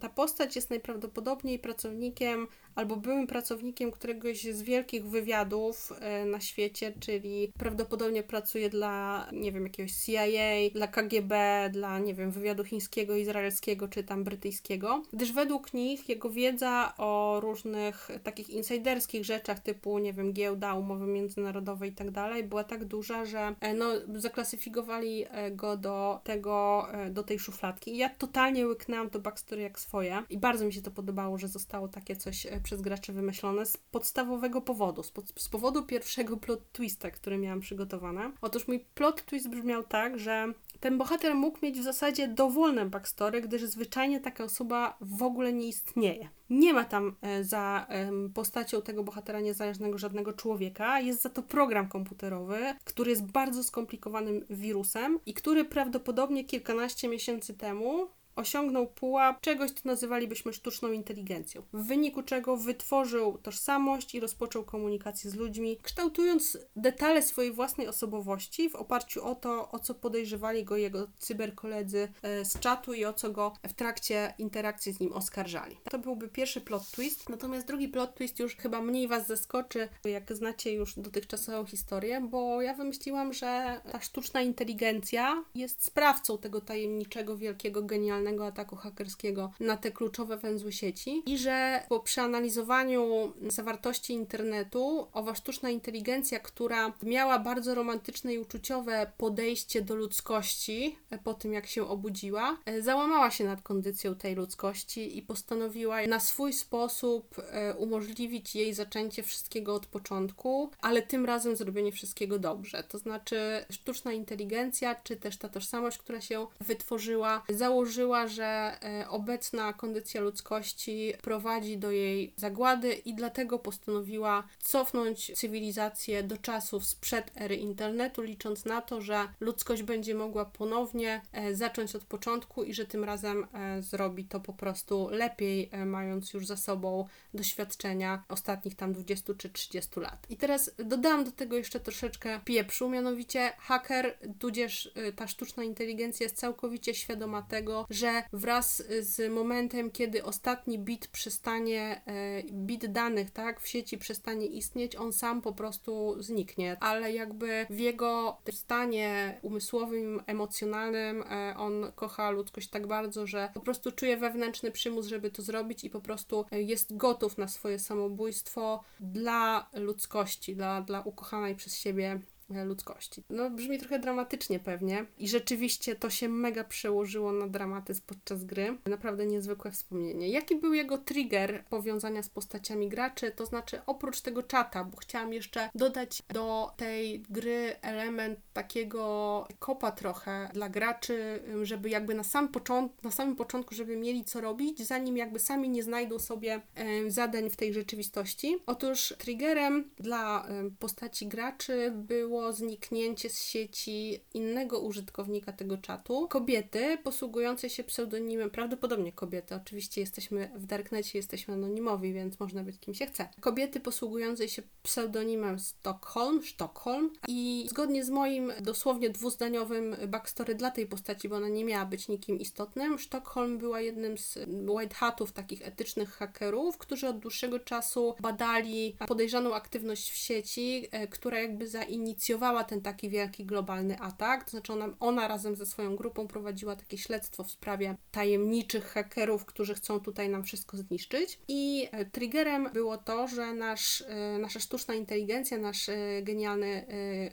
ta 0.00 0.08
postać 0.08 0.56
jest 0.56 0.70
najprawdopodobniej 0.70 1.58
pracownikiem 1.58 2.48
albo 2.74 2.96
byłym 2.96 3.26
pracownikiem 3.26 3.90
któregoś 3.90 4.42
z 4.42 4.62
wielkich 4.62 5.06
wywiadów 5.06 5.92
e, 6.00 6.24
na 6.24 6.40
świecie, 6.40 6.92
czyli 7.00 7.52
prawdopodobnie 7.58 8.22
pracuje 8.22 8.70
dla, 8.70 9.26
nie 9.32 9.52
wiem, 9.52 9.62
jakiegoś 9.62 9.92
CIA, 9.92 10.70
dla 10.74 10.86
KGB, 10.86 11.34
dla, 11.72 11.98
nie 11.98 12.14
wiem, 12.14 12.30
wywiadu 12.30 12.64
chińskiego, 12.64 13.16
izraelskiego 13.16 13.88
czy 13.88 14.04
tam 14.04 14.24
brytyjskiego, 14.24 15.02
gdyż 15.12 15.32
według 15.32 15.74
nich 15.74 16.08
jego 16.08 16.30
wiedza 16.30 16.94
o 16.98 17.38
różnych 17.40 18.10
takich 18.22 18.50
insiderskich 18.50 19.24
rzeczach 19.24 19.60
typu, 19.60 19.98
nie 19.98 20.12
wiem, 20.12 20.32
giełda, 20.32 20.74
umowy 20.74 21.06
międzynarodowe 21.06 21.88
i 21.88 21.92
tak 21.92 22.10
dalej 22.10 22.44
była 22.44 22.64
tak 22.64 22.84
duża, 22.84 23.24
że 23.24 23.54
e, 23.60 23.74
no, 23.74 23.86
zaklasyfikowali 24.14 25.24
e, 25.30 25.50
go 25.50 25.76
do 25.76 26.20
tego, 26.24 26.86
do 27.10 27.22
tej 27.22 27.38
szufladki. 27.38 27.94
I 27.94 27.96
ja 27.96 28.08
totalnie 28.08 28.66
łyknęłam 28.66 29.10
to 29.10 29.20
backstory 29.20 29.62
jak 29.62 29.80
swoje 29.80 30.22
i 30.30 30.38
bardzo 30.38 30.64
mi 30.64 30.72
się 30.72 30.82
to 30.82 30.90
podobało, 30.90 31.38
że 31.38 31.48
zostało 31.48 31.88
takie 31.88 32.16
coś 32.16 32.46
przez 32.62 32.80
graczy 32.80 33.12
wymyślone 33.12 33.66
z 33.66 33.76
podstawowego 33.76 34.60
powodu, 34.60 35.02
z, 35.02 35.10
pod, 35.10 35.32
z 35.36 35.48
powodu 35.48 35.82
pierwszego 35.82 36.36
plot 36.36 36.72
twista, 36.72 37.10
który 37.10 37.38
miałam 37.38 37.60
przygotowane. 37.60 38.32
Otóż 38.40 38.68
mój 38.68 38.80
plot 38.94 39.24
twist 39.24 39.48
brzmiał 39.48 39.82
tak, 39.82 40.18
że 40.18 40.52
ten 40.80 40.98
bohater 40.98 41.34
mógł 41.34 41.58
mieć 41.62 41.80
w 41.80 41.82
zasadzie 41.82 42.28
dowolne 42.28 42.86
backstory, 42.86 43.40
gdyż 43.40 43.62
zwyczajnie 43.62 44.20
taka 44.20 44.44
osoba 44.44 44.96
w 45.00 45.22
ogóle 45.22 45.52
nie 45.52 45.68
istnieje. 45.68 46.28
Nie 46.50 46.74
ma 46.74 46.84
tam 46.84 47.16
e, 47.22 47.44
za 47.44 47.86
postacią 48.34 48.82
tego 48.82 49.04
bohatera 49.04 49.40
niezależnego 49.40 49.98
żadnego 49.98 50.32
człowieka, 50.32 51.00
jest 51.00 51.22
za 51.22 51.28
to 51.28 51.42
program 51.42 51.88
komputerowy, 51.88 52.58
który 52.84 53.10
jest 53.10 53.24
bardzo 53.24 53.64
skomplikowanym 53.64 54.46
wirusem 54.50 55.18
i 55.26 55.34
który 55.34 55.64
prawdopodobnie 55.64 56.44
kilkanaście 56.44 57.08
miesięcy 57.08 57.54
temu 57.54 58.08
osiągnął 58.36 58.86
pułap 58.86 59.40
czegoś, 59.40 59.70
co 59.70 59.80
nazywalibyśmy 59.84 60.52
sztuczną 60.52 60.92
inteligencją, 60.92 61.62
w 61.72 61.86
wyniku 61.86 62.22
czego 62.22 62.56
wytworzył 62.56 63.38
tożsamość 63.38 64.14
i 64.14 64.20
rozpoczął 64.20 64.64
komunikację 64.64 65.30
z 65.30 65.34
ludźmi, 65.34 65.78
kształtując 65.82 66.58
detale 66.76 67.22
swojej 67.22 67.52
własnej 67.52 67.88
osobowości 67.88 68.70
w 68.70 68.74
oparciu 68.74 69.24
o 69.24 69.34
to, 69.34 69.70
o 69.70 69.78
co 69.78 69.94
podejrzewali 69.94 70.64
go 70.64 70.76
jego 70.76 71.08
cyberkoledzy 71.18 72.08
e, 72.22 72.44
z 72.44 72.58
czatu 72.58 72.92
i 72.94 73.04
o 73.04 73.12
co 73.12 73.30
go 73.30 73.52
w 73.68 73.72
trakcie 73.72 74.34
interakcji 74.38 74.92
z 74.92 75.00
nim 75.00 75.12
oskarżali. 75.12 75.76
To 75.90 75.98
byłby 75.98 76.28
pierwszy 76.28 76.60
plot 76.60 76.90
twist, 76.90 77.28
natomiast 77.28 77.66
drugi 77.66 77.88
plot 77.88 78.14
twist 78.14 78.38
już 78.38 78.56
chyba 78.56 78.80
mniej 78.80 79.08
Was 79.08 79.26
zaskoczy, 79.26 79.88
jak 80.04 80.32
znacie 80.32 80.72
już 80.72 80.94
dotychczasową 80.98 81.66
historię, 81.66 82.20
bo 82.20 82.62
ja 82.62 82.74
wymyśliłam, 82.74 83.32
że 83.32 83.80
ta 83.92 84.00
sztuczna 84.00 84.42
inteligencja 84.42 85.44
jest 85.54 85.84
sprawcą 85.84 86.38
tego 86.38 86.60
tajemniczego, 86.60 87.36
wielkiego, 87.36 87.82
genialnego 87.82 88.21
globalnego 88.22 88.46
ataku 88.46 88.76
hakerskiego 88.76 89.50
na 89.60 89.76
te 89.76 89.90
kluczowe 89.90 90.36
węzły 90.36 90.72
sieci 90.72 91.22
i 91.26 91.38
że 91.38 91.82
po 91.88 92.00
przeanalizowaniu 92.00 93.32
zawartości 93.48 94.12
internetu 94.12 95.06
owa 95.12 95.34
sztuczna 95.34 95.70
inteligencja, 95.70 96.40
która 96.40 96.92
miała 97.02 97.38
bardzo 97.38 97.74
romantyczne 97.74 98.34
i 98.34 98.38
uczuciowe 98.38 99.12
podejście 99.18 99.82
do 99.82 99.94
ludzkości 99.94 100.96
po 101.24 101.34
tym, 101.34 101.52
jak 101.52 101.66
się 101.66 101.88
obudziła, 101.88 102.56
załamała 102.80 103.30
się 103.30 103.44
nad 103.44 103.62
kondycją 103.62 104.14
tej 104.14 104.34
ludzkości 104.34 105.18
i 105.18 105.22
postanowiła 105.22 106.06
na 106.06 106.20
swój 106.20 106.52
sposób 106.52 107.36
e, 107.50 107.74
umożliwić 107.74 108.54
jej 108.54 108.74
zaczęcie 108.74 109.22
wszystkiego 109.22 109.74
od 109.74 109.86
początku, 109.86 110.70
ale 110.80 111.02
tym 111.02 111.26
razem 111.26 111.56
zrobienie 111.56 111.92
wszystkiego 111.92 112.38
dobrze. 112.38 112.84
To 112.88 112.98
znaczy 112.98 113.64
sztuczna 113.70 114.12
inteligencja, 114.12 114.94
czy 114.94 115.16
też 115.16 115.36
ta 115.36 115.48
tożsamość, 115.48 115.98
która 115.98 116.20
się 116.20 116.46
wytworzyła, 116.60 117.42
założyła 117.48 118.11
że 118.12 118.78
e, 118.82 119.08
obecna 119.08 119.72
kondycja 119.72 120.20
ludzkości 120.20 121.12
prowadzi 121.22 121.78
do 121.78 121.90
jej 121.90 122.32
zagłady 122.36 122.92
i 122.92 123.14
dlatego 123.14 123.58
postanowiła 123.58 124.44
cofnąć 124.58 125.32
cywilizację 125.34 126.22
do 126.22 126.36
czasów 126.36 126.86
sprzed 126.86 127.30
ery 127.36 127.56
internetu, 127.56 128.22
licząc 128.22 128.64
na 128.64 128.80
to, 128.80 129.00
że 129.00 129.28
ludzkość 129.40 129.82
będzie 129.82 130.14
mogła 130.14 130.44
ponownie 130.44 131.22
e, 131.32 131.54
zacząć 131.54 131.96
od 131.96 132.04
początku 132.04 132.64
i 132.64 132.74
że 132.74 132.86
tym 132.86 133.04
razem 133.04 133.46
e, 133.52 133.82
zrobi 133.82 134.24
to 134.24 134.40
po 134.40 134.52
prostu 134.52 135.08
lepiej, 135.10 135.70
mając 135.86 136.32
już 136.32 136.46
za 136.46 136.56
sobą 136.56 137.06
doświadczenia 137.34 138.24
ostatnich 138.28 138.74
tam 138.74 138.92
20 138.92 139.34
czy 139.34 139.50
30 139.50 140.00
lat. 140.00 140.26
I 140.30 140.36
teraz 140.36 140.70
dodałam 140.78 141.24
do 141.24 141.32
tego 141.32 141.56
jeszcze 141.56 141.80
troszeczkę 141.80 142.40
pieprzu, 142.44 142.88
mianowicie 142.88 143.52
haker, 143.58 144.18
tudzież 144.38 144.92
ta 145.16 145.26
sztuczna 145.26 145.64
inteligencja 145.64 146.24
jest 146.24 146.36
całkowicie 146.36 146.94
świadoma 146.94 147.42
tego, 147.42 147.86
że 147.90 148.01
wraz 148.32 148.82
z 149.00 149.32
momentem, 149.32 149.90
kiedy 149.90 150.24
ostatni 150.24 150.78
bit 150.78 151.08
przestanie, 151.08 152.02
e, 152.06 152.42
bit 152.52 152.92
danych, 152.92 153.30
tak, 153.30 153.60
w 153.60 153.68
sieci 153.68 153.98
przestanie 153.98 154.46
istnieć, 154.46 154.96
on 154.96 155.12
sam 155.12 155.42
po 155.42 155.52
prostu 155.52 156.22
zniknie. 156.22 156.76
Ale 156.80 157.12
jakby 157.12 157.66
w 157.70 157.78
jego 157.78 158.38
stanie 158.52 159.38
umysłowym, 159.42 160.22
emocjonalnym, 160.26 161.22
e, 161.22 161.54
on 161.56 161.92
kocha 161.94 162.30
ludzkość 162.30 162.68
tak 162.68 162.86
bardzo, 162.86 163.26
że 163.26 163.50
po 163.54 163.60
prostu 163.60 163.92
czuje 163.92 164.16
wewnętrzny 164.16 164.70
przymus, 164.70 165.06
żeby 165.06 165.30
to 165.30 165.42
zrobić 165.42 165.84
i 165.84 165.90
po 165.90 166.00
prostu 166.00 166.44
e, 166.50 166.62
jest 166.62 166.96
gotów 166.96 167.38
na 167.38 167.48
swoje 167.48 167.78
samobójstwo 167.78 168.84
dla 169.00 169.70
ludzkości, 169.74 170.56
dla, 170.56 170.80
dla 170.80 171.00
ukochanej 171.00 171.54
przez 171.54 171.78
siebie 171.78 172.20
ludzkości. 172.64 173.22
No 173.30 173.50
brzmi 173.50 173.78
trochę 173.78 173.98
dramatycznie 173.98 174.58
pewnie 174.58 175.06
i 175.18 175.28
rzeczywiście 175.28 175.96
to 175.96 176.10
się 176.10 176.28
mega 176.28 176.64
przełożyło 176.64 177.32
na 177.32 177.48
dramatyzm 177.48 178.02
podczas 178.06 178.44
gry. 178.44 178.78
Naprawdę 178.86 179.26
niezwykłe 179.26 179.70
wspomnienie. 179.70 180.28
Jaki 180.28 180.56
był 180.56 180.74
jego 180.74 180.98
trigger 180.98 181.64
powiązania 181.70 182.22
z 182.22 182.28
postaciami 182.28 182.88
graczy? 182.88 183.30
To 183.30 183.46
znaczy 183.46 183.80
oprócz 183.86 184.20
tego 184.20 184.42
czata, 184.42 184.84
bo 184.84 184.96
chciałam 184.96 185.32
jeszcze 185.32 185.70
dodać 185.74 186.22
do 186.28 186.72
tej 186.76 187.20
gry 187.30 187.76
element 187.82 188.38
takiego 188.52 189.48
kopa 189.58 189.92
trochę 189.92 190.50
dla 190.52 190.68
graczy, 190.68 191.42
żeby 191.62 191.90
jakby 191.90 192.14
na, 192.14 192.24
sam 192.24 192.48
począt, 192.48 193.02
na 193.04 193.10
samym 193.10 193.36
początku, 193.36 193.74
żeby 193.74 193.96
mieli 193.96 194.24
co 194.24 194.40
robić, 194.40 194.86
zanim 194.86 195.16
jakby 195.16 195.38
sami 195.38 195.68
nie 195.68 195.82
znajdą 195.82 196.18
sobie 196.18 196.60
zadań 197.08 197.50
w 197.50 197.56
tej 197.56 197.74
rzeczywistości. 197.74 198.56
Otóż 198.66 199.14
triggerem 199.18 199.90
dla 199.96 200.46
postaci 200.78 201.26
graczy 201.26 201.92
było 201.94 202.41
zniknięcie 202.50 203.30
z 203.30 203.42
sieci 203.42 204.20
innego 204.34 204.80
użytkownika 204.80 205.52
tego 205.52 205.78
czatu. 205.78 206.28
Kobiety 206.28 206.98
posługujące 207.04 207.70
się 207.70 207.84
pseudonimem, 207.84 208.50
prawdopodobnie 208.50 209.12
kobiety, 209.12 209.54
oczywiście 209.54 210.00
jesteśmy 210.00 210.50
w 210.54 210.66
darknecie, 210.66 211.18
jesteśmy 211.18 211.54
anonimowi, 211.54 212.12
więc 212.12 212.40
można 212.40 212.62
być 212.62 212.78
kim 212.78 212.94
się 212.94 213.06
chce. 213.06 213.28
Kobiety 213.40 213.80
posługujące 213.80 214.48
się 214.48 214.62
pseudonimem 214.82 215.58
Stockholm, 215.58 216.42
Stockholm 216.42 217.10
i 217.28 217.66
zgodnie 217.70 218.04
z 218.04 218.10
moim 218.10 218.52
dosłownie 218.60 219.10
dwuzdaniowym 219.10 219.96
backstory 220.08 220.54
dla 220.54 220.70
tej 220.70 220.86
postaci, 220.86 221.28
bo 221.28 221.36
ona 221.36 221.48
nie 221.48 221.64
miała 221.64 221.86
być 221.86 222.08
nikim 222.08 222.38
istotnym, 222.38 222.98
Stockholm 222.98 223.58
była 223.58 223.80
jednym 223.80 224.18
z 224.18 224.38
white 224.68 224.94
hatów, 224.94 225.32
takich 225.32 225.62
etycznych 225.66 226.10
hakerów, 226.10 226.78
którzy 226.78 227.08
od 227.08 227.18
dłuższego 227.18 227.58
czasu 227.58 228.14
badali 228.20 228.96
podejrzaną 229.08 229.54
aktywność 229.54 230.10
w 230.10 230.16
sieci, 230.16 230.88
e, 230.90 231.08
która 231.08 231.40
jakby 231.40 231.68
zainicjowała 231.68 232.31
inicjowała 232.32 232.64
ten 232.64 232.80
taki 232.80 233.08
wielki 233.08 233.44
globalny 233.44 233.98
atak. 233.98 234.44
To 234.44 234.50
znaczy 234.50 234.72
ona, 234.72 234.88
ona 235.00 235.28
razem 235.28 235.56
ze 235.56 235.66
swoją 235.66 235.96
grupą 235.96 236.28
prowadziła 236.28 236.76
takie 236.76 236.98
śledztwo 236.98 237.44
w 237.44 237.50
sprawie 237.50 237.96
tajemniczych 238.10 238.84
hakerów, 238.84 239.44
którzy 239.44 239.74
chcą 239.74 240.00
tutaj 240.00 240.28
nam 240.28 240.44
wszystko 240.44 240.76
zniszczyć. 240.76 241.38
I 241.48 241.88
e, 241.92 242.04
triggerem 242.04 242.70
było 242.72 242.98
to, 242.98 243.28
że 243.28 243.54
nasz, 243.54 244.04
e, 244.08 244.38
nasza 244.38 244.60
sztuczna 244.60 244.94
inteligencja, 244.94 245.58
nasz 245.58 245.88
e, 245.88 246.22
genialny 246.22 246.86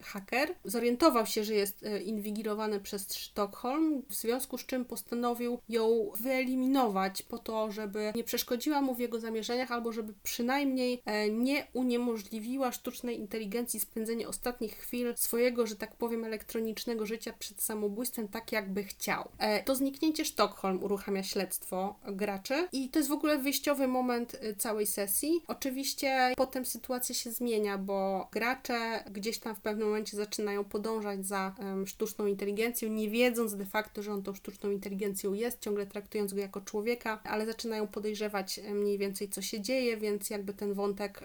haker 0.04 0.56
zorientował 0.66 1.26
się, 1.26 1.44
że 1.44 1.54
jest 1.54 1.86
inwigilowany 2.06 2.80
przez 2.80 3.16
Sztokholm, 3.16 4.02
w 4.10 4.14
związku 4.14 4.58
z 4.58 4.66
czym 4.66 4.86
postanowił 4.86 5.60
ją 5.70 6.12
wyeliminować 6.20 7.22
po 7.22 7.38
to, 7.38 7.72
żeby 7.72 8.12
nie 8.16 8.24
przeszkodziła 8.24 8.82
mu 8.82 8.96
w 8.96 9.00
jego 9.00 9.20
zamierzeniach, 9.20 9.72
albo 9.72 9.92
żeby 9.92 10.14
przynajmniej 10.24 11.04
nie 11.32 11.68
uniemożliwiła 11.74 12.72
sztucznej 12.72 13.20
inteligencji 13.20 13.80
spędzenie 13.80 14.28
ostatnich 14.28 14.79
chwil 14.80 15.14
swojego, 15.18 15.68
że 15.68 15.76
tak 15.76 15.96
powiem, 15.96 16.24
elektronicznego 16.24 17.06
życia 17.06 17.34
przed 17.40 17.62
samobójstwem 17.62 18.28
tak, 18.28 18.52
jakby 18.52 18.84
chciał. 18.84 19.30
E, 19.38 19.64
to 19.64 19.76
zniknięcie 19.76 20.26
Sztokholm 20.26 20.84
uruchamia 20.84 21.24
śledztwo 21.24 22.00
graczy 22.08 22.68
i 22.72 22.90
to 22.90 23.00
jest 23.00 23.10
w 23.10 23.14
ogóle 23.14 23.38
wyjściowy 23.38 23.88
moment 23.88 24.36
e, 24.42 24.56
całej 24.56 24.88
sesji. 24.88 25.44
Oczywiście 25.48 26.34
potem 26.38 26.66
sytuacja 26.66 27.16
się 27.16 27.32
zmienia, 27.32 27.78
bo 27.78 28.28
gracze 28.32 29.04
gdzieś 29.12 29.40
tam 29.40 29.56
w 29.56 29.62
pewnym 29.62 29.88
momencie 29.88 30.18
zaczynają 30.18 30.64
podążać 30.64 31.26
za 31.28 31.56
um, 31.60 31.88
sztuczną 31.88 32.26
inteligencją, 32.26 32.90
nie 32.90 33.10
wiedząc 33.10 33.56
de 33.56 33.66
facto, 33.66 34.04
że 34.04 34.14
on 34.14 34.24
tą 34.24 34.34
sztuczną 34.34 34.72
inteligencją 34.72 35.34
jest, 35.34 35.62
ciągle 35.62 35.86
traktując 35.86 36.34
go 36.34 36.40
jako 36.40 36.62
człowieka, 36.62 37.20
ale 37.24 37.46
zaczynają 37.46 37.88
podejrzewać 37.88 38.60
e, 38.60 38.74
mniej 38.74 38.98
więcej, 38.98 39.30
co 39.30 39.42
się 39.42 39.62
dzieje, 39.62 39.98
więc 39.98 40.30
jakby 40.30 40.54
ten 40.54 40.74
wątek 40.74 41.24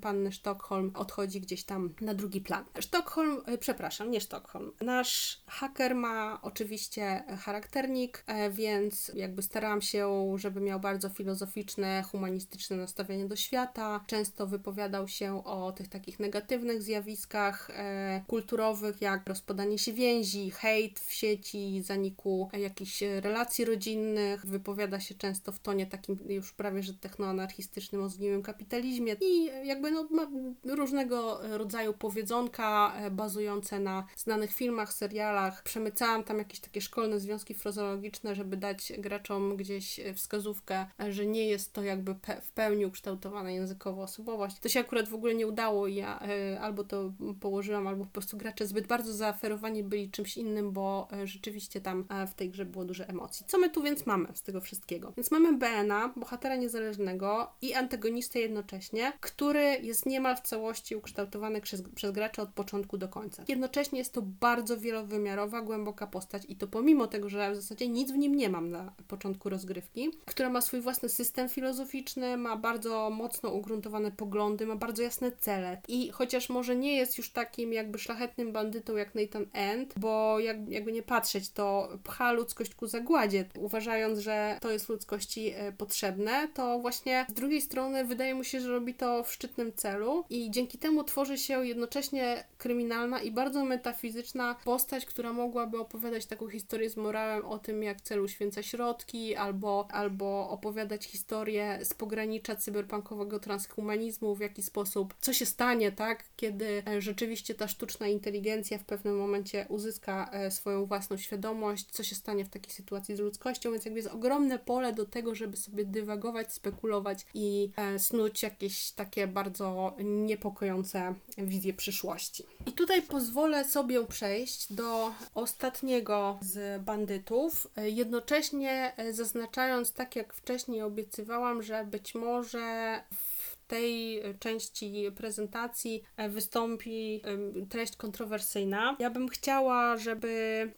panny 0.00 0.32
Sztokholm 0.32 0.92
odchodzi 0.94 1.40
gdzieś 1.40 1.64
tam 1.64 1.94
na 2.00 2.14
drugi 2.14 2.40
plan. 2.40 2.64
Sztokholm, 2.88 3.42
e, 3.46 3.58
przepraszam, 3.58 4.10
nie 4.10 4.20
Sztokholm. 4.20 4.72
Nasz 4.80 5.42
haker 5.46 5.94
ma 5.94 6.38
oczywiście 6.42 7.24
charakternik, 7.40 8.24
e, 8.26 8.50
więc 8.50 9.12
jakby 9.14 9.42
starałam 9.42 9.82
się, 9.82 10.34
żeby 10.36 10.60
miał 10.60 10.80
bardzo 10.80 11.08
filozoficzne, 11.08 12.04
humanistyczne 12.10 12.76
nastawienie 12.76 13.28
do 13.28 13.36
świata. 13.36 14.04
Często 14.06 14.46
wypowiadał 14.46 15.08
się 15.08 15.44
o 15.44 15.72
tych 15.72 15.88
takich 15.88 16.20
negatywnych 16.20 16.82
zjawiskach 16.82 17.70
e, 17.70 18.24
kulturowych, 18.26 19.00
jak 19.02 19.28
rozpadanie 19.28 19.78
się 19.78 19.92
więzi, 19.92 20.50
hejt 20.50 21.00
w 21.00 21.12
sieci, 21.12 21.82
zaniku 21.82 22.50
jakichś 22.52 23.02
relacji 23.20 23.64
rodzinnych. 23.64 24.46
Wypowiada 24.46 25.00
się 25.00 25.14
często 25.14 25.52
w 25.52 25.58
tonie 25.58 25.86
takim 25.86 26.18
już 26.28 26.52
prawie 26.52 26.82
że 26.82 26.94
technoanarchistycznym 26.94 28.02
o 28.02 28.08
zgniłym 28.08 28.42
kapitalizmie 28.42 29.16
i 29.20 29.44
jakby 29.64 29.90
no, 29.90 30.08
ma 30.10 30.26
różnego 30.64 31.40
rodzaju 31.58 31.94
powiedzonka 31.94 32.77
e, 32.86 33.10
bazujące 33.10 33.80
na 33.80 34.06
znanych 34.16 34.52
filmach, 34.52 34.92
serialach. 34.92 35.62
Przemycałam 35.62 36.24
tam 36.24 36.38
jakieś 36.38 36.60
takie 36.60 36.80
szkolne 36.80 37.20
związki 37.20 37.54
frazologiczne, 37.54 38.34
żeby 38.34 38.56
dać 38.56 38.92
graczom 38.98 39.56
gdzieś 39.56 40.00
e, 40.00 40.14
wskazówkę, 40.14 40.86
e, 41.00 41.12
że 41.12 41.26
nie 41.26 41.46
jest 41.46 41.72
to 41.72 41.82
jakby 41.82 42.14
pe 42.14 42.40
w 42.40 42.52
pełni 42.52 42.86
ukształtowana 42.86 43.50
językowo 43.50 44.02
osobowość. 44.02 44.58
To 44.58 44.68
się 44.68 44.80
akurat 44.80 45.08
w 45.08 45.14
ogóle 45.14 45.34
nie 45.34 45.46
udało 45.46 45.86
i 45.86 45.94
ja 45.94 46.20
albo 46.60 46.84
to 46.84 47.12
położyłam, 47.40 47.86
albo 47.86 48.04
po 48.04 48.10
prostu 48.10 48.36
gracze 48.36 48.66
zbyt 48.66 48.86
bardzo 48.86 49.12
zaaferowani 49.12 49.82
byli 49.82 50.10
czymś 50.10 50.36
innym, 50.36 50.72
bo 50.72 51.08
rzeczywiście 51.24 51.80
tam 51.80 52.04
w 52.28 52.34
tej 52.34 52.50
grze 52.50 52.64
było 52.64 52.84
dużo 52.84 53.04
emocji. 53.04 53.46
Co 53.48 53.58
my 53.58 53.70
tu 53.70 53.82
więc 53.82 54.06
mamy 54.06 54.28
z 54.34 54.42
tego 54.42 54.60
wszystkiego? 54.60 55.12
Więc 55.16 55.30
mamy 55.30 55.52
BNA, 55.52 56.12
bohatera 56.16 56.56
niezależnego 56.56 57.52
i 57.62 57.74
antagonistę 57.74 58.38
jednocześnie, 58.38 59.12
który 59.20 59.78
jest 59.82 60.06
niemal 60.06 60.36
w 60.36 60.40
całości 60.40 60.96
ukształtowany 60.96 61.60
przez, 61.60 61.82
przez 61.94 62.12
od 62.38 62.48
początku 62.48 62.67
do 62.98 63.08
końca. 63.08 63.44
Jednocześnie 63.48 63.98
jest 63.98 64.12
to 64.12 64.22
bardzo 64.22 64.78
wielowymiarowa, 64.78 65.62
głęboka 65.62 66.06
postać 66.06 66.42
i 66.48 66.56
to 66.56 66.66
pomimo 66.66 67.06
tego, 67.06 67.28
że 67.28 67.52
w 67.52 67.56
zasadzie 67.56 67.88
nic 67.88 68.12
w 68.12 68.16
nim 68.16 68.34
nie 68.34 68.48
mam 68.48 68.70
na 68.70 68.92
początku 69.08 69.48
rozgrywki, 69.48 70.10
która 70.24 70.50
ma 70.50 70.60
swój 70.60 70.80
własny 70.80 71.08
system 71.08 71.48
filozoficzny, 71.48 72.36
ma 72.36 72.56
bardzo 72.56 73.10
mocno 73.10 73.50
ugruntowane 73.50 74.12
poglądy, 74.12 74.66
ma 74.66 74.76
bardzo 74.76 75.02
jasne 75.02 75.32
cele 75.32 75.80
i 75.88 76.10
chociaż 76.10 76.48
może 76.48 76.76
nie 76.76 76.96
jest 76.96 77.18
już 77.18 77.30
takim 77.30 77.72
jakby 77.72 77.98
szlachetnym 77.98 78.52
bandytą 78.52 78.96
jak 78.96 79.14
Nathan 79.14 79.46
End, 79.52 79.94
bo 79.96 80.40
jak, 80.40 80.68
jakby 80.68 80.92
nie 80.92 81.02
patrzeć, 81.02 81.50
to 81.50 81.88
pcha 82.04 82.32
ludzkość 82.32 82.74
ku 82.74 82.86
zagładzie, 82.86 83.44
uważając, 83.58 84.18
że 84.18 84.58
to 84.60 84.70
jest 84.70 84.88
ludzkości 84.88 85.52
e, 85.54 85.72
potrzebne, 85.72 86.48
to 86.54 86.78
właśnie 86.78 87.26
z 87.28 87.32
drugiej 87.32 87.60
strony 87.60 88.04
wydaje 88.04 88.34
mu 88.34 88.44
się, 88.44 88.60
że 88.60 88.68
robi 88.68 88.94
to 88.94 89.24
w 89.24 89.32
szczytnym 89.32 89.72
celu 89.72 90.24
i 90.30 90.50
dzięki 90.50 90.78
temu 90.78 91.04
tworzy 91.04 91.38
się 91.38 91.66
jednocześnie 91.66 92.44
kryminalna 92.58 93.20
i 93.22 93.30
bardzo 93.30 93.64
metafizyczna 93.64 94.56
postać, 94.64 95.06
która 95.06 95.32
mogłaby 95.32 95.78
opowiadać 95.78 96.26
taką 96.26 96.48
historię 96.48 96.90
z 96.90 96.96
morałem 96.96 97.44
o 97.44 97.58
tym, 97.58 97.82
jak 97.82 98.00
cel 98.00 98.20
uświęca 98.20 98.62
środki, 98.62 99.36
albo, 99.36 99.88
albo 99.90 100.50
opowiadać 100.50 101.04
historię 101.04 101.78
z 101.82 101.94
pogranicza 101.94 102.56
cyberpunkowego 102.56 103.40
transhumanizmu, 103.40 104.34
w 104.34 104.40
jaki 104.40 104.62
sposób, 104.62 105.14
co 105.20 105.32
się 105.32 105.46
stanie, 105.46 105.92
tak, 105.92 106.24
kiedy 106.36 106.82
e, 106.86 107.00
rzeczywiście 107.00 107.54
ta 107.54 107.68
sztuczna 107.68 108.06
inteligencja 108.06 108.78
w 108.78 108.84
pewnym 108.84 109.18
momencie 109.18 109.66
uzyska 109.68 110.30
e, 110.32 110.50
swoją 110.50 110.86
własną 110.86 111.16
świadomość, 111.16 111.86
co 111.90 112.02
się 112.02 112.14
stanie 112.14 112.44
w 112.44 112.48
takiej 112.48 112.72
sytuacji 112.72 113.16
z 113.16 113.20
ludzkością, 113.20 113.72
więc 113.72 113.84
jakby 113.84 113.98
jest 113.98 114.14
ogromne 114.14 114.58
pole 114.58 114.92
do 114.92 115.06
tego, 115.06 115.34
żeby 115.34 115.56
sobie 115.56 115.84
dywagować, 115.84 116.52
spekulować 116.52 117.26
i 117.34 117.70
e, 117.76 117.98
snuć 117.98 118.42
jakieś 118.42 118.90
takie 118.90 119.26
bardzo 119.26 119.96
niepokojące 120.04 121.14
wizje 121.38 121.74
przyszłości. 121.74 122.47
I 122.66 122.72
tutaj 122.72 123.02
pozwolę 123.02 123.64
sobie 123.64 124.04
przejść 124.04 124.72
do 124.72 125.12
ostatniego 125.34 126.38
z 126.42 126.82
bandytów, 126.82 127.66
jednocześnie 127.76 128.92
e, 128.96 129.12
zaznaczając, 129.12 129.92
tak 129.92 130.16
jak 130.16 130.34
wcześniej 130.34 130.82
obiecywałam, 130.82 131.62
że 131.62 131.84
być 131.84 132.14
może 132.14 133.00
w 133.14 133.27
tej 133.68 134.22
części 134.40 135.12
prezentacji 135.16 136.02
e, 136.16 136.28
wystąpi 136.28 137.22
treść 137.70 137.96
kontrowersyjna. 137.96 138.96
Ja 138.98 139.10
bym 139.10 139.28
chciała, 139.28 139.96
żeby 139.96 140.28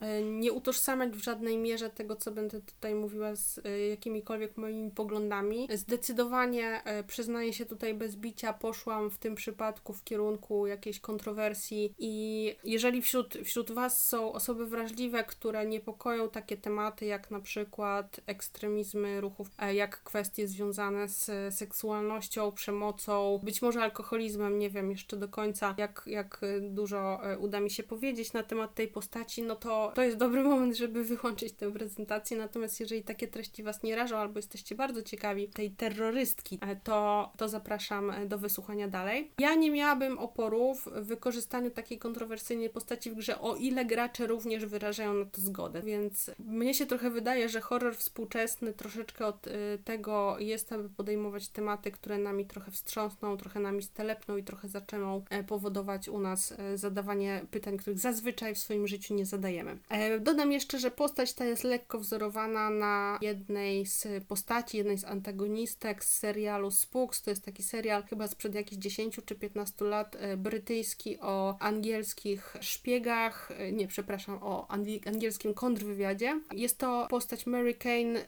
e, 0.00 0.22
nie 0.22 0.52
utożsamiać 0.52 1.10
w 1.10 1.24
żadnej 1.24 1.58
mierze 1.58 1.90
tego, 1.90 2.16
co 2.16 2.30
będę 2.30 2.60
tutaj 2.60 2.94
mówiła 2.94 3.36
z 3.36 3.58
e, 3.58 3.88
jakimikolwiek 3.88 4.56
moimi 4.56 4.90
poglądami. 4.90 5.68
Zdecydowanie 5.74 6.82
przyznaję 7.06 7.52
się 7.52 7.66
tutaj 7.66 7.94
bez 7.94 8.16
bicia, 8.16 8.52
poszłam 8.52 9.10
w 9.10 9.18
tym 9.18 9.34
przypadku 9.34 9.92
w 9.92 10.04
kierunku 10.04 10.66
jakiejś 10.66 11.00
kontrowersji 11.00 11.94
i 11.98 12.56
jeżeli 12.64 13.02
wśród, 13.02 13.34
wśród 13.44 13.72
Was 13.72 14.08
są 14.08 14.32
osoby 14.32 14.66
wrażliwe, 14.66 15.24
które 15.24 15.66
niepokoją 15.66 16.28
takie 16.28 16.56
tematy 16.56 17.06
jak 17.06 17.30
na 17.30 17.40
przykład 17.40 18.20
ekstremizmy 18.26 19.20
ruchów, 19.20 19.50
jak 19.72 20.02
kwestie 20.02 20.48
związane 20.48 21.08
z 21.08 21.54
seksualnością, 21.54 22.52
przemocą, 22.52 22.79
przemocą, 22.80 23.40
być 23.42 23.62
może 23.62 23.82
alkoholizmem, 23.82 24.58
nie 24.58 24.70
wiem 24.70 24.90
jeszcze 24.90 25.16
do 25.16 25.28
końca, 25.28 25.74
jak, 25.78 26.02
jak 26.06 26.40
dużo 26.60 27.30
e, 27.32 27.38
uda 27.38 27.60
mi 27.60 27.70
się 27.70 27.82
powiedzieć 27.82 28.32
na 28.32 28.42
temat 28.42 28.74
tej 28.74 28.88
postaci, 28.88 29.42
no 29.42 29.56
to 29.56 29.92
to 29.94 30.02
jest 30.02 30.16
dobry 30.16 30.42
moment, 30.42 30.76
żeby 30.76 31.04
wyłączyć 31.04 31.52
tę 31.52 31.72
prezentację. 31.72 32.36
Natomiast 32.36 32.80
jeżeli 32.80 33.02
takie 33.02 33.28
treści 33.28 33.62
Was 33.62 33.82
nie 33.82 33.96
rażą 33.96 34.16
albo 34.16 34.38
jesteście 34.38 34.74
bardzo 34.74 35.02
ciekawi 35.02 35.48
tej 35.48 35.70
terrorystki, 35.70 36.58
e, 36.60 36.76
to, 36.76 37.32
to 37.36 37.48
zapraszam 37.48 38.10
e, 38.10 38.26
do 38.26 38.38
wysłuchania 38.38 38.88
dalej. 38.88 39.30
Ja 39.38 39.54
nie 39.54 39.70
miałabym 39.70 40.18
oporów 40.18 40.88
w 40.94 41.06
wykorzystaniu 41.06 41.70
takiej 41.70 41.98
kontrowersyjnej 41.98 42.70
postaci 42.70 43.10
w 43.10 43.14
grze, 43.14 43.40
o 43.40 43.56
ile 43.56 43.84
gracze 43.84 44.26
również 44.26 44.66
wyrażają 44.66 45.14
na 45.14 45.24
to 45.24 45.40
zgodę. 45.40 45.82
Więc 45.82 46.30
mnie 46.38 46.74
się 46.74 46.86
trochę 46.86 47.10
wydaje, 47.10 47.48
że 47.48 47.60
horror 47.60 47.96
współczesny 47.96 48.72
troszeczkę 48.72 49.26
od 49.26 49.46
tego 49.84 50.36
jest, 50.38 50.72
aby 50.72 50.88
podejmować 50.88 51.48
tematy, 51.48 51.90
które 51.90 52.18
nami 52.18 52.46
trochę 52.46 52.69
wstrząsną, 52.70 53.36
trochę 53.36 53.60
nami 53.60 53.82
stelepną 53.82 54.36
i 54.36 54.42
trochę 54.42 54.68
zaczęną 54.68 55.24
e, 55.30 55.44
powodować 55.44 56.08
u 56.08 56.18
nas 56.18 56.52
e, 56.52 56.78
zadawanie 56.78 57.44
pytań, 57.50 57.76
których 57.78 57.98
zazwyczaj 57.98 58.54
w 58.54 58.58
swoim 58.58 58.86
życiu 58.86 59.14
nie 59.14 59.26
zadajemy. 59.26 59.78
E, 59.88 60.20
dodam 60.20 60.52
jeszcze, 60.52 60.78
że 60.78 60.90
postać 60.90 61.32
ta 61.32 61.44
jest 61.44 61.64
lekko 61.64 61.98
wzorowana 61.98 62.70
na 62.70 63.18
jednej 63.22 63.86
z 63.86 64.24
postaci, 64.28 64.76
jednej 64.76 64.98
z 64.98 65.04
antagonistek 65.04 66.04
z 66.04 66.18
serialu 66.18 66.70
Spooks. 66.70 67.22
To 67.22 67.30
jest 67.30 67.44
taki 67.44 67.62
serial 67.62 68.02
chyba 68.02 68.28
sprzed 68.28 68.54
jakichś 68.54 68.82
10 68.82 69.20
czy 69.24 69.34
15 69.34 69.84
lat 69.84 70.16
brytyjski 70.36 71.20
o 71.20 71.58
angielskich 71.58 72.56
szpiegach, 72.60 73.48
nie, 73.72 73.86
przepraszam, 73.86 74.38
o 74.42 74.68
angielskim 75.06 75.54
kontrwywiadzie. 75.54 76.40
Jest 76.52 76.78
to 76.78 77.06
postać 77.10 77.46
Mary 77.46 77.74
Kane 77.74 78.20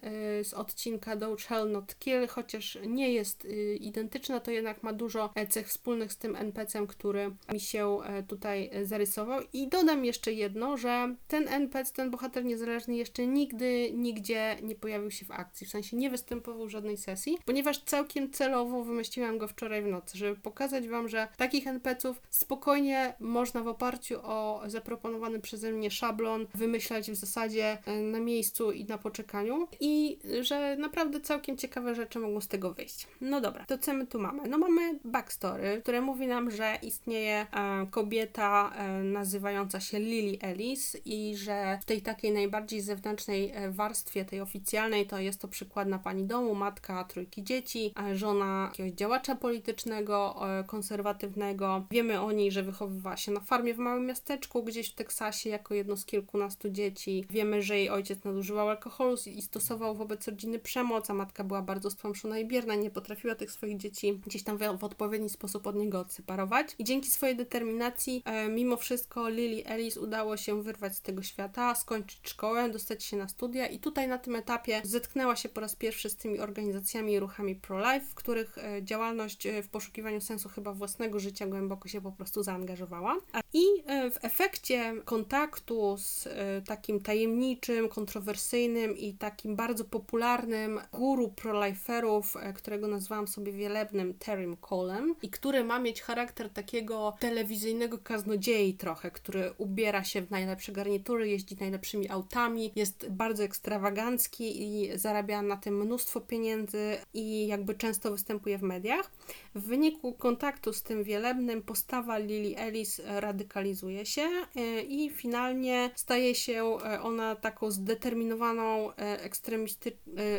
z 0.44 0.54
odcinka 0.54 1.16
Don't 1.16 1.38
Shall 1.38 1.70
Not 1.70 1.98
Kill, 1.98 2.26
chociaż 2.28 2.78
nie 2.86 3.12
jest 3.12 3.48
identyczna 3.80 4.31
to 4.40 4.50
jednak 4.50 4.82
ma 4.82 4.92
dużo 4.92 5.30
e, 5.34 5.46
cech 5.46 5.68
wspólnych 5.68 6.12
z 6.12 6.16
tym 6.16 6.36
NPC-em, 6.36 6.86
który 6.86 7.36
mi 7.52 7.60
się 7.60 7.98
e, 8.04 8.22
tutaj 8.22 8.70
e, 8.72 8.84
zarysował. 8.84 9.40
I 9.52 9.68
dodam 9.68 10.04
jeszcze 10.04 10.32
jedno, 10.32 10.76
że 10.76 11.14
ten 11.28 11.48
NPC, 11.48 11.92
ten 11.92 12.10
bohater 12.10 12.44
niezależny 12.44 12.96
jeszcze 12.96 13.26
nigdy, 13.26 13.90
nigdzie 13.94 14.56
nie 14.62 14.74
pojawił 14.74 15.10
się 15.10 15.26
w 15.26 15.30
akcji, 15.30 15.66
w 15.66 15.70
sensie 15.70 15.96
nie 15.96 16.10
występował 16.10 16.66
w 16.66 16.70
żadnej 16.70 16.96
sesji, 16.96 17.38
ponieważ 17.44 17.78
całkiem 17.78 18.30
celowo 18.30 18.84
wymyśliłam 18.84 19.38
go 19.38 19.48
wczoraj 19.48 19.82
w 19.82 19.86
nocy, 19.86 20.18
żeby 20.18 20.40
pokazać 20.40 20.88
Wam, 20.88 21.08
że 21.08 21.28
takich 21.36 21.66
NPC-ów 21.66 22.22
spokojnie 22.30 23.14
można 23.20 23.62
w 23.62 23.68
oparciu 23.68 24.20
o 24.22 24.62
zaproponowany 24.66 25.40
przeze 25.40 25.72
mnie 25.72 25.90
szablon 25.90 26.46
wymyślać 26.54 27.10
w 27.10 27.14
zasadzie 27.14 27.78
na 28.02 28.20
miejscu 28.20 28.72
i 28.72 28.84
na 28.84 28.98
poczekaniu 28.98 29.68
i 29.80 30.18
że 30.40 30.76
naprawdę 30.76 31.20
całkiem 31.20 31.56
ciekawe 31.56 31.94
rzeczy 31.94 32.18
mogą 32.18 32.40
z 32.40 32.48
tego 32.48 32.74
wyjść. 32.74 33.06
No 33.20 33.40
dobra, 33.40 33.64
to 33.64 33.78
co 33.78 33.94
my 33.94 34.06
tu 34.06 34.18
mamy? 34.22 34.48
No 34.48 34.58
mamy 34.58 34.98
backstory, 35.04 35.80
które 35.82 36.00
mówi 36.00 36.26
nam, 36.26 36.50
że 36.50 36.78
istnieje 36.82 37.46
e, 37.52 37.86
kobieta 37.90 38.72
e, 38.76 39.02
nazywająca 39.02 39.80
się 39.80 39.98
Lily 39.98 40.38
Ellis 40.40 40.96
i 41.04 41.36
że 41.36 41.78
w 41.82 41.84
tej 41.84 42.02
takiej 42.02 42.32
najbardziej 42.32 42.80
zewnętrznej 42.80 43.50
e, 43.54 43.70
warstwie, 43.70 44.24
tej 44.24 44.40
oficjalnej, 44.40 45.06
to 45.06 45.18
jest 45.18 45.40
to 45.40 45.48
przykładna 45.48 45.98
pani 45.98 46.24
domu, 46.24 46.54
matka 46.54 47.04
trójki 47.04 47.44
dzieci, 47.44 47.94
żona 48.14 48.68
jakiegoś 48.70 48.92
działacza 48.92 49.34
politycznego, 49.34 50.40
konserwatywnego. 50.66 51.86
Wiemy 51.90 52.20
o 52.20 52.32
niej, 52.32 52.52
że 52.52 52.62
wychowywała 52.62 53.16
się 53.16 53.32
na 53.32 53.40
farmie 53.40 53.74
w 53.74 53.78
małym 53.78 54.06
miasteczku 54.06 54.62
gdzieś 54.62 54.90
w 54.90 54.94
Teksasie 54.94 55.50
jako 55.50 55.74
jedno 55.74 55.96
z 55.96 56.04
kilkunastu 56.04 56.70
dzieci. 56.70 57.24
Wiemy, 57.30 57.62
że 57.62 57.78
jej 57.78 57.90
ojciec 57.90 58.24
nadużywał 58.24 58.68
alkoholu 58.68 59.16
i 59.26 59.42
stosował 59.42 59.94
wobec 59.94 60.28
rodziny 60.28 60.58
przemoc, 60.58 61.10
a 61.10 61.14
matka 61.14 61.44
była 61.44 61.62
bardzo 61.62 61.90
stłamszona 61.90 62.38
i 62.38 62.46
bierna, 62.46 62.74
nie 62.74 62.90
potrafiła 62.90 63.34
tych 63.34 63.50
swoich 63.50 63.76
dzieci 63.76 64.11
gdzieś 64.18 64.42
tam 64.42 64.58
w, 64.58 64.84
odpowiedni 64.84 65.28
sposób 65.28 65.66
od 65.66 65.76
niego 65.76 66.00
odseparować. 66.00 66.74
I 66.78 66.84
dzięki 66.84 67.10
swojej 67.10 67.36
determinacji, 67.36 68.22
e, 68.24 68.48
mimo 68.48 68.76
wszystko, 68.76 69.28
Lily 69.28 69.64
Ellis 69.66 69.96
udało 69.96 70.36
się 70.36 70.62
wyrwać 70.62 70.96
z 70.96 71.00
tego 71.00 71.22
świata, 71.22 71.74
skończyć 71.74 72.28
szkołę, 72.28 72.70
dostać 72.70 73.04
się 73.04 73.16
na 73.16 73.28
studia 73.28 73.66
i 73.66 73.78
tutaj 73.78 74.08
na 74.08 74.18
tym 74.18 74.36
etapie 74.36 74.80
zetknęła 74.84 75.36
się 75.36 75.48
po 75.48 75.60
raz 75.60 75.76
pierwszy 75.76 76.10
z 76.10 76.16
tymi 76.16 76.40
organizacjami 76.40 77.12
i 77.12 77.20
ruchami 77.20 77.56
pro-life, 77.56 78.06
w 78.06 78.14
których 78.14 78.58
e, 78.58 78.82
działalność 78.82 79.46
e, 79.46 79.62
w 79.62 79.68
poszukiwaniu 79.68 80.20
sensu 80.20 80.48
chyba 80.48 80.72
własnego 80.72 81.20
życia 81.20 81.46
głęboko 81.46 81.88
się 81.88 82.00
po 82.00 82.12
prostu 82.12 82.42
zaangażowała. 82.42 83.16
I 83.52 83.64
w 83.86 84.18
efekcie 84.22 84.94
kontaktu 85.04 85.96
z 85.98 86.28
takim 86.66 87.00
tajemniczym, 87.00 87.88
kontrowersyjnym 87.88 88.96
i 88.96 89.14
takim 89.14 89.56
bardzo 89.56 89.84
popularnym 89.84 90.80
guru 90.92 91.28
pro-liferów, 91.28 92.34
którego 92.54 92.88
nazwałam 92.88 93.28
sobie 93.28 93.52
wielebnym 93.92 94.14
Terrym 94.18 94.56
Colem 94.56 95.14
i 95.22 95.30
który 95.30 95.64
ma 95.64 95.78
mieć 95.78 96.02
charakter 96.02 96.50
takiego 96.50 97.14
telewizyjnego 97.20 97.98
kaznodziei 97.98 98.74
trochę, 98.74 99.10
który 99.10 99.52
ubiera 99.58 100.04
się 100.04 100.22
w 100.22 100.30
najlepsze 100.30 100.72
garnitury, 100.72 101.28
jeździ 101.28 101.56
najlepszymi 101.60 102.10
autami, 102.10 102.72
jest 102.76 103.10
bardzo 103.10 103.42
ekstrawagancki 103.42 104.62
i 104.62 104.98
zarabia 104.98 105.42
na 105.42 105.56
tym 105.56 105.76
mnóstwo 105.84 106.20
pieniędzy 106.20 106.96
i 107.14 107.46
jakby 107.46 107.74
często 107.74 108.10
występuje 108.10 108.58
w 108.58 108.62
mediach. 108.62 109.10
W 109.54 109.62
wyniku 109.66 110.12
kontaktu 110.12 110.72
z 110.72 110.82
tym 110.82 111.04
wielebnym 111.04 111.62
postawa 111.62 112.18
Lily 112.18 112.56
Ellis 112.56 113.00
radykalizuje 113.06 114.06
się 114.06 114.22
e, 114.56 114.82
i 114.82 115.10
finalnie 115.10 115.90
staje 115.94 116.34
się 116.34 116.64
e, 116.84 117.02
ona 117.02 117.36
taką 117.36 117.70
zdeterminowaną, 117.70 118.90
e, 118.90 118.94
ekstremisty, 119.22 119.92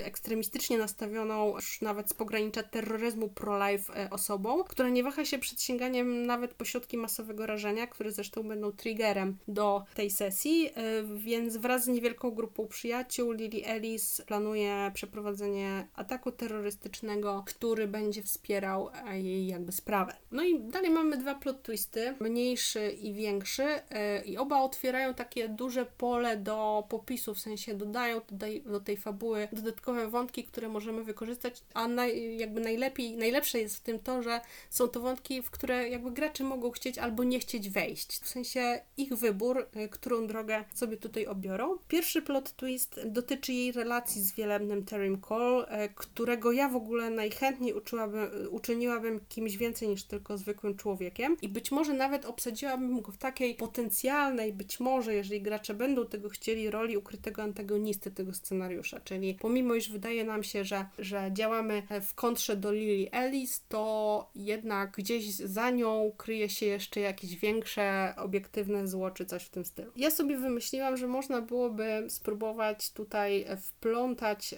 ekstremistycznie 0.03 0.77
nastawioną, 0.77 1.55
już 1.55 1.81
nawet 1.81 2.09
z 2.09 2.13
pogranicza 2.13 2.63
terroryzmu 2.63 3.29
pro-life 3.43 4.09
osobą, 4.09 4.63
która 4.63 4.89
nie 4.89 5.03
waha 5.03 5.25
się 5.25 5.37
przed 5.37 5.61
sięganiem 5.61 6.25
nawet 6.25 6.53
po 6.53 6.65
środki 6.65 6.97
masowego 6.97 7.45
rażenia, 7.45 7.87
które 7.87 8.11
zresztą 8.11 8.43
będą 8.43 8.71
triggerem 8.71 9.37
do 9.47 9.83
tej 9.95 10.09
sesji, 10.09 10.69
więc 11.15 11.57
wraz 11.57 11.83
z 11.83 11.87
niewielką 11.87 12.31
grupą 12.31 12.67
przyjaciół 12.67 13.31
Lily 13.31 13.65
Ellis 13.65 14.21
planuje 14.27 14.91
przeprowadzenie 14.93 15.87
ataku 15.95 16.31
terrorystycznego, 16.31 17.43
który 17.47 17.87
będzie 17.87 18.23
wspierał 18.23 18.89
jej 19.13 19.47
jakby 19.47 19.71
sprawę. 19.71 20.15
No 20.31 20.43
i 20.43 20.59
dalej 20.59 20.89
mamy 20.89 21.17
dwa 21.17 21.35
plot 21.35 21.63
twisty, 21.63 22.15
mniejszy 22.19 22.91
i 22.91 23.13
większy 23.13 23.63
e, 23.63 24.23
i 24.25 24.37
oba 24.37 24.61
otwierają 24.61 25.13
takie 25.13 25.49
duże 25.49 25.85
pole 25.85 26.37
do 26.37 26.83
popisu, 26.89 27.33
w 27.33 27.39
sensie 27.39 27.73
dodają 27.73 28.21
tutaj 28.21 28.61
do 28.61 28.79
tej 28.79 28.97
fabuły 28.97 29.47
dodatkowe 29.53 30.07
wątki, 30.07 30.43
które 30.43 30.69
możemy 30.69 31.03
wykorzystać, 31.03 31.61
a 31.73 31.87
naj, 31.87 32.37
jakby 32.37 32.61
najlepiej, 32.61 33.17
najlepsze 33.33 33.59
jest 33.59 33.77
w 33.77 33.79
tym 33.79 33.99
to, 33.99 34.23
że 34.23 34.41
są 34.69 34.87
to 34.87 34.99
wątki, 34.99 35.41
w 35.41 35.51
które 35.51 35.89
jakby 35.89 36.11
gracze 36.11 36.43
mogą 36.43 36.71
chcieć 36.71 36.97
albo 36.97 37.23
nie 37.23 37.39
chcieć 37.39 37.69
wejść. 37.69 38.19
W 38.19 38.27
sensie 38.27 38.81
ich 38.97 39.13
wybór, 39.13 39.67
e, 39.73 39.89
którą 39.89 40.27
drogę 40.27 40.63
sobie 40.73 40.97
tutaj 40.97 41.27
obiorą. 41.27 41.77
Pierwszy 41.87 42.21
plot 42.21 42.55
twist 42.55 42.99
dotyczy 43.05 43.53
jej 43.53 43.71
relacji 43.71 44.21
z 44.21 44.35
wielebnym 44.35 44.85
Terrym 44.85 45.21
Cole, 45.21 45.67
e, 45.67 45.89
którego 45.89 46.51
ja 46.51 46.69
w 46.69 46.75
ogóle 46.75 47.09
najchętniej 47.09 47.73
uczyłabym, 47.73 48.29
uczyniłabym 48.51 49.19
kimś 49.29 49.57
więcej 49.57 49.87
niż 49.87 50.03
tylko 50.03 50.37
zwykłym 50.37 50.75
człowiekiem 50.75 51.37
i 51.41 51.49
być 51.49 51.71
może 51.71 51.93
nawet 51.93 52.25
obsadziłabym 52.25 53.01
go 53.01 53.11
w 53.11 53.17
takiej 53.17 53.55
potencjalnej, 53.55 54.53
być 54.53 54.79
może, 54.79 55.13
jeżeli 55.15 55.41
gracze 55.41 55.73
będą 55.73 56.05
tego 56.05 56.29
chcieli, 56.29 56.69
roli 56.69 56.97
ukrytego 56.97 57.43
antagonisty 57.43 58.11
tego 58.11 58.33
scenariusza, 58.33 58.99
czyli 58.99 59.37
pomimo, 59.41 59.75
iż 59.75 59.89
wydaje 59.89 60.23
nam 60.23 60.43
się, 60.43 60.65
że, 60.65 60.85
że 60.99 61.29
działamy 61.33 61.83
w 62.01 62.13
kontrze 62.15 62.55
do 62.55 62.71
Lily 62.71 63.09
Ellis, 63.23 63.65
to 63.67 64.29
jednak 64.35 64.91
gdzieś 64.91 65.35
za 65.35 65.69
nią 65.69 66.11
kryje 66.17 66.49
się 66.49 66.65
jeszcze 66.65 66.99
jakieś 66.99 67.35
większe, 67.35 68.13
obiektywne 68.17 68.87
zło, 68.87 69.11
czy 69.11 69.25
coś 69.25 69.43
w 69.43 69.49
tym 69.49 69.65
stylu. 69.65 69.91
Ja 69.95 70.11
sobie 70.11 70.37
wymyśliłam, 70.37 70.97
że 70.97 71.07
można 71.07 71.41
byłoby 71.41 72.05
spróbować 72.09 72.91
tutaj 72.91 73.45
wplątać 73.61 74.53
e, 74.53 74.57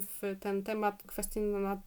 w 0.00 0.36
ten 0.40 0.62
temat 0.62 1.02
kwestie 1.06 1.40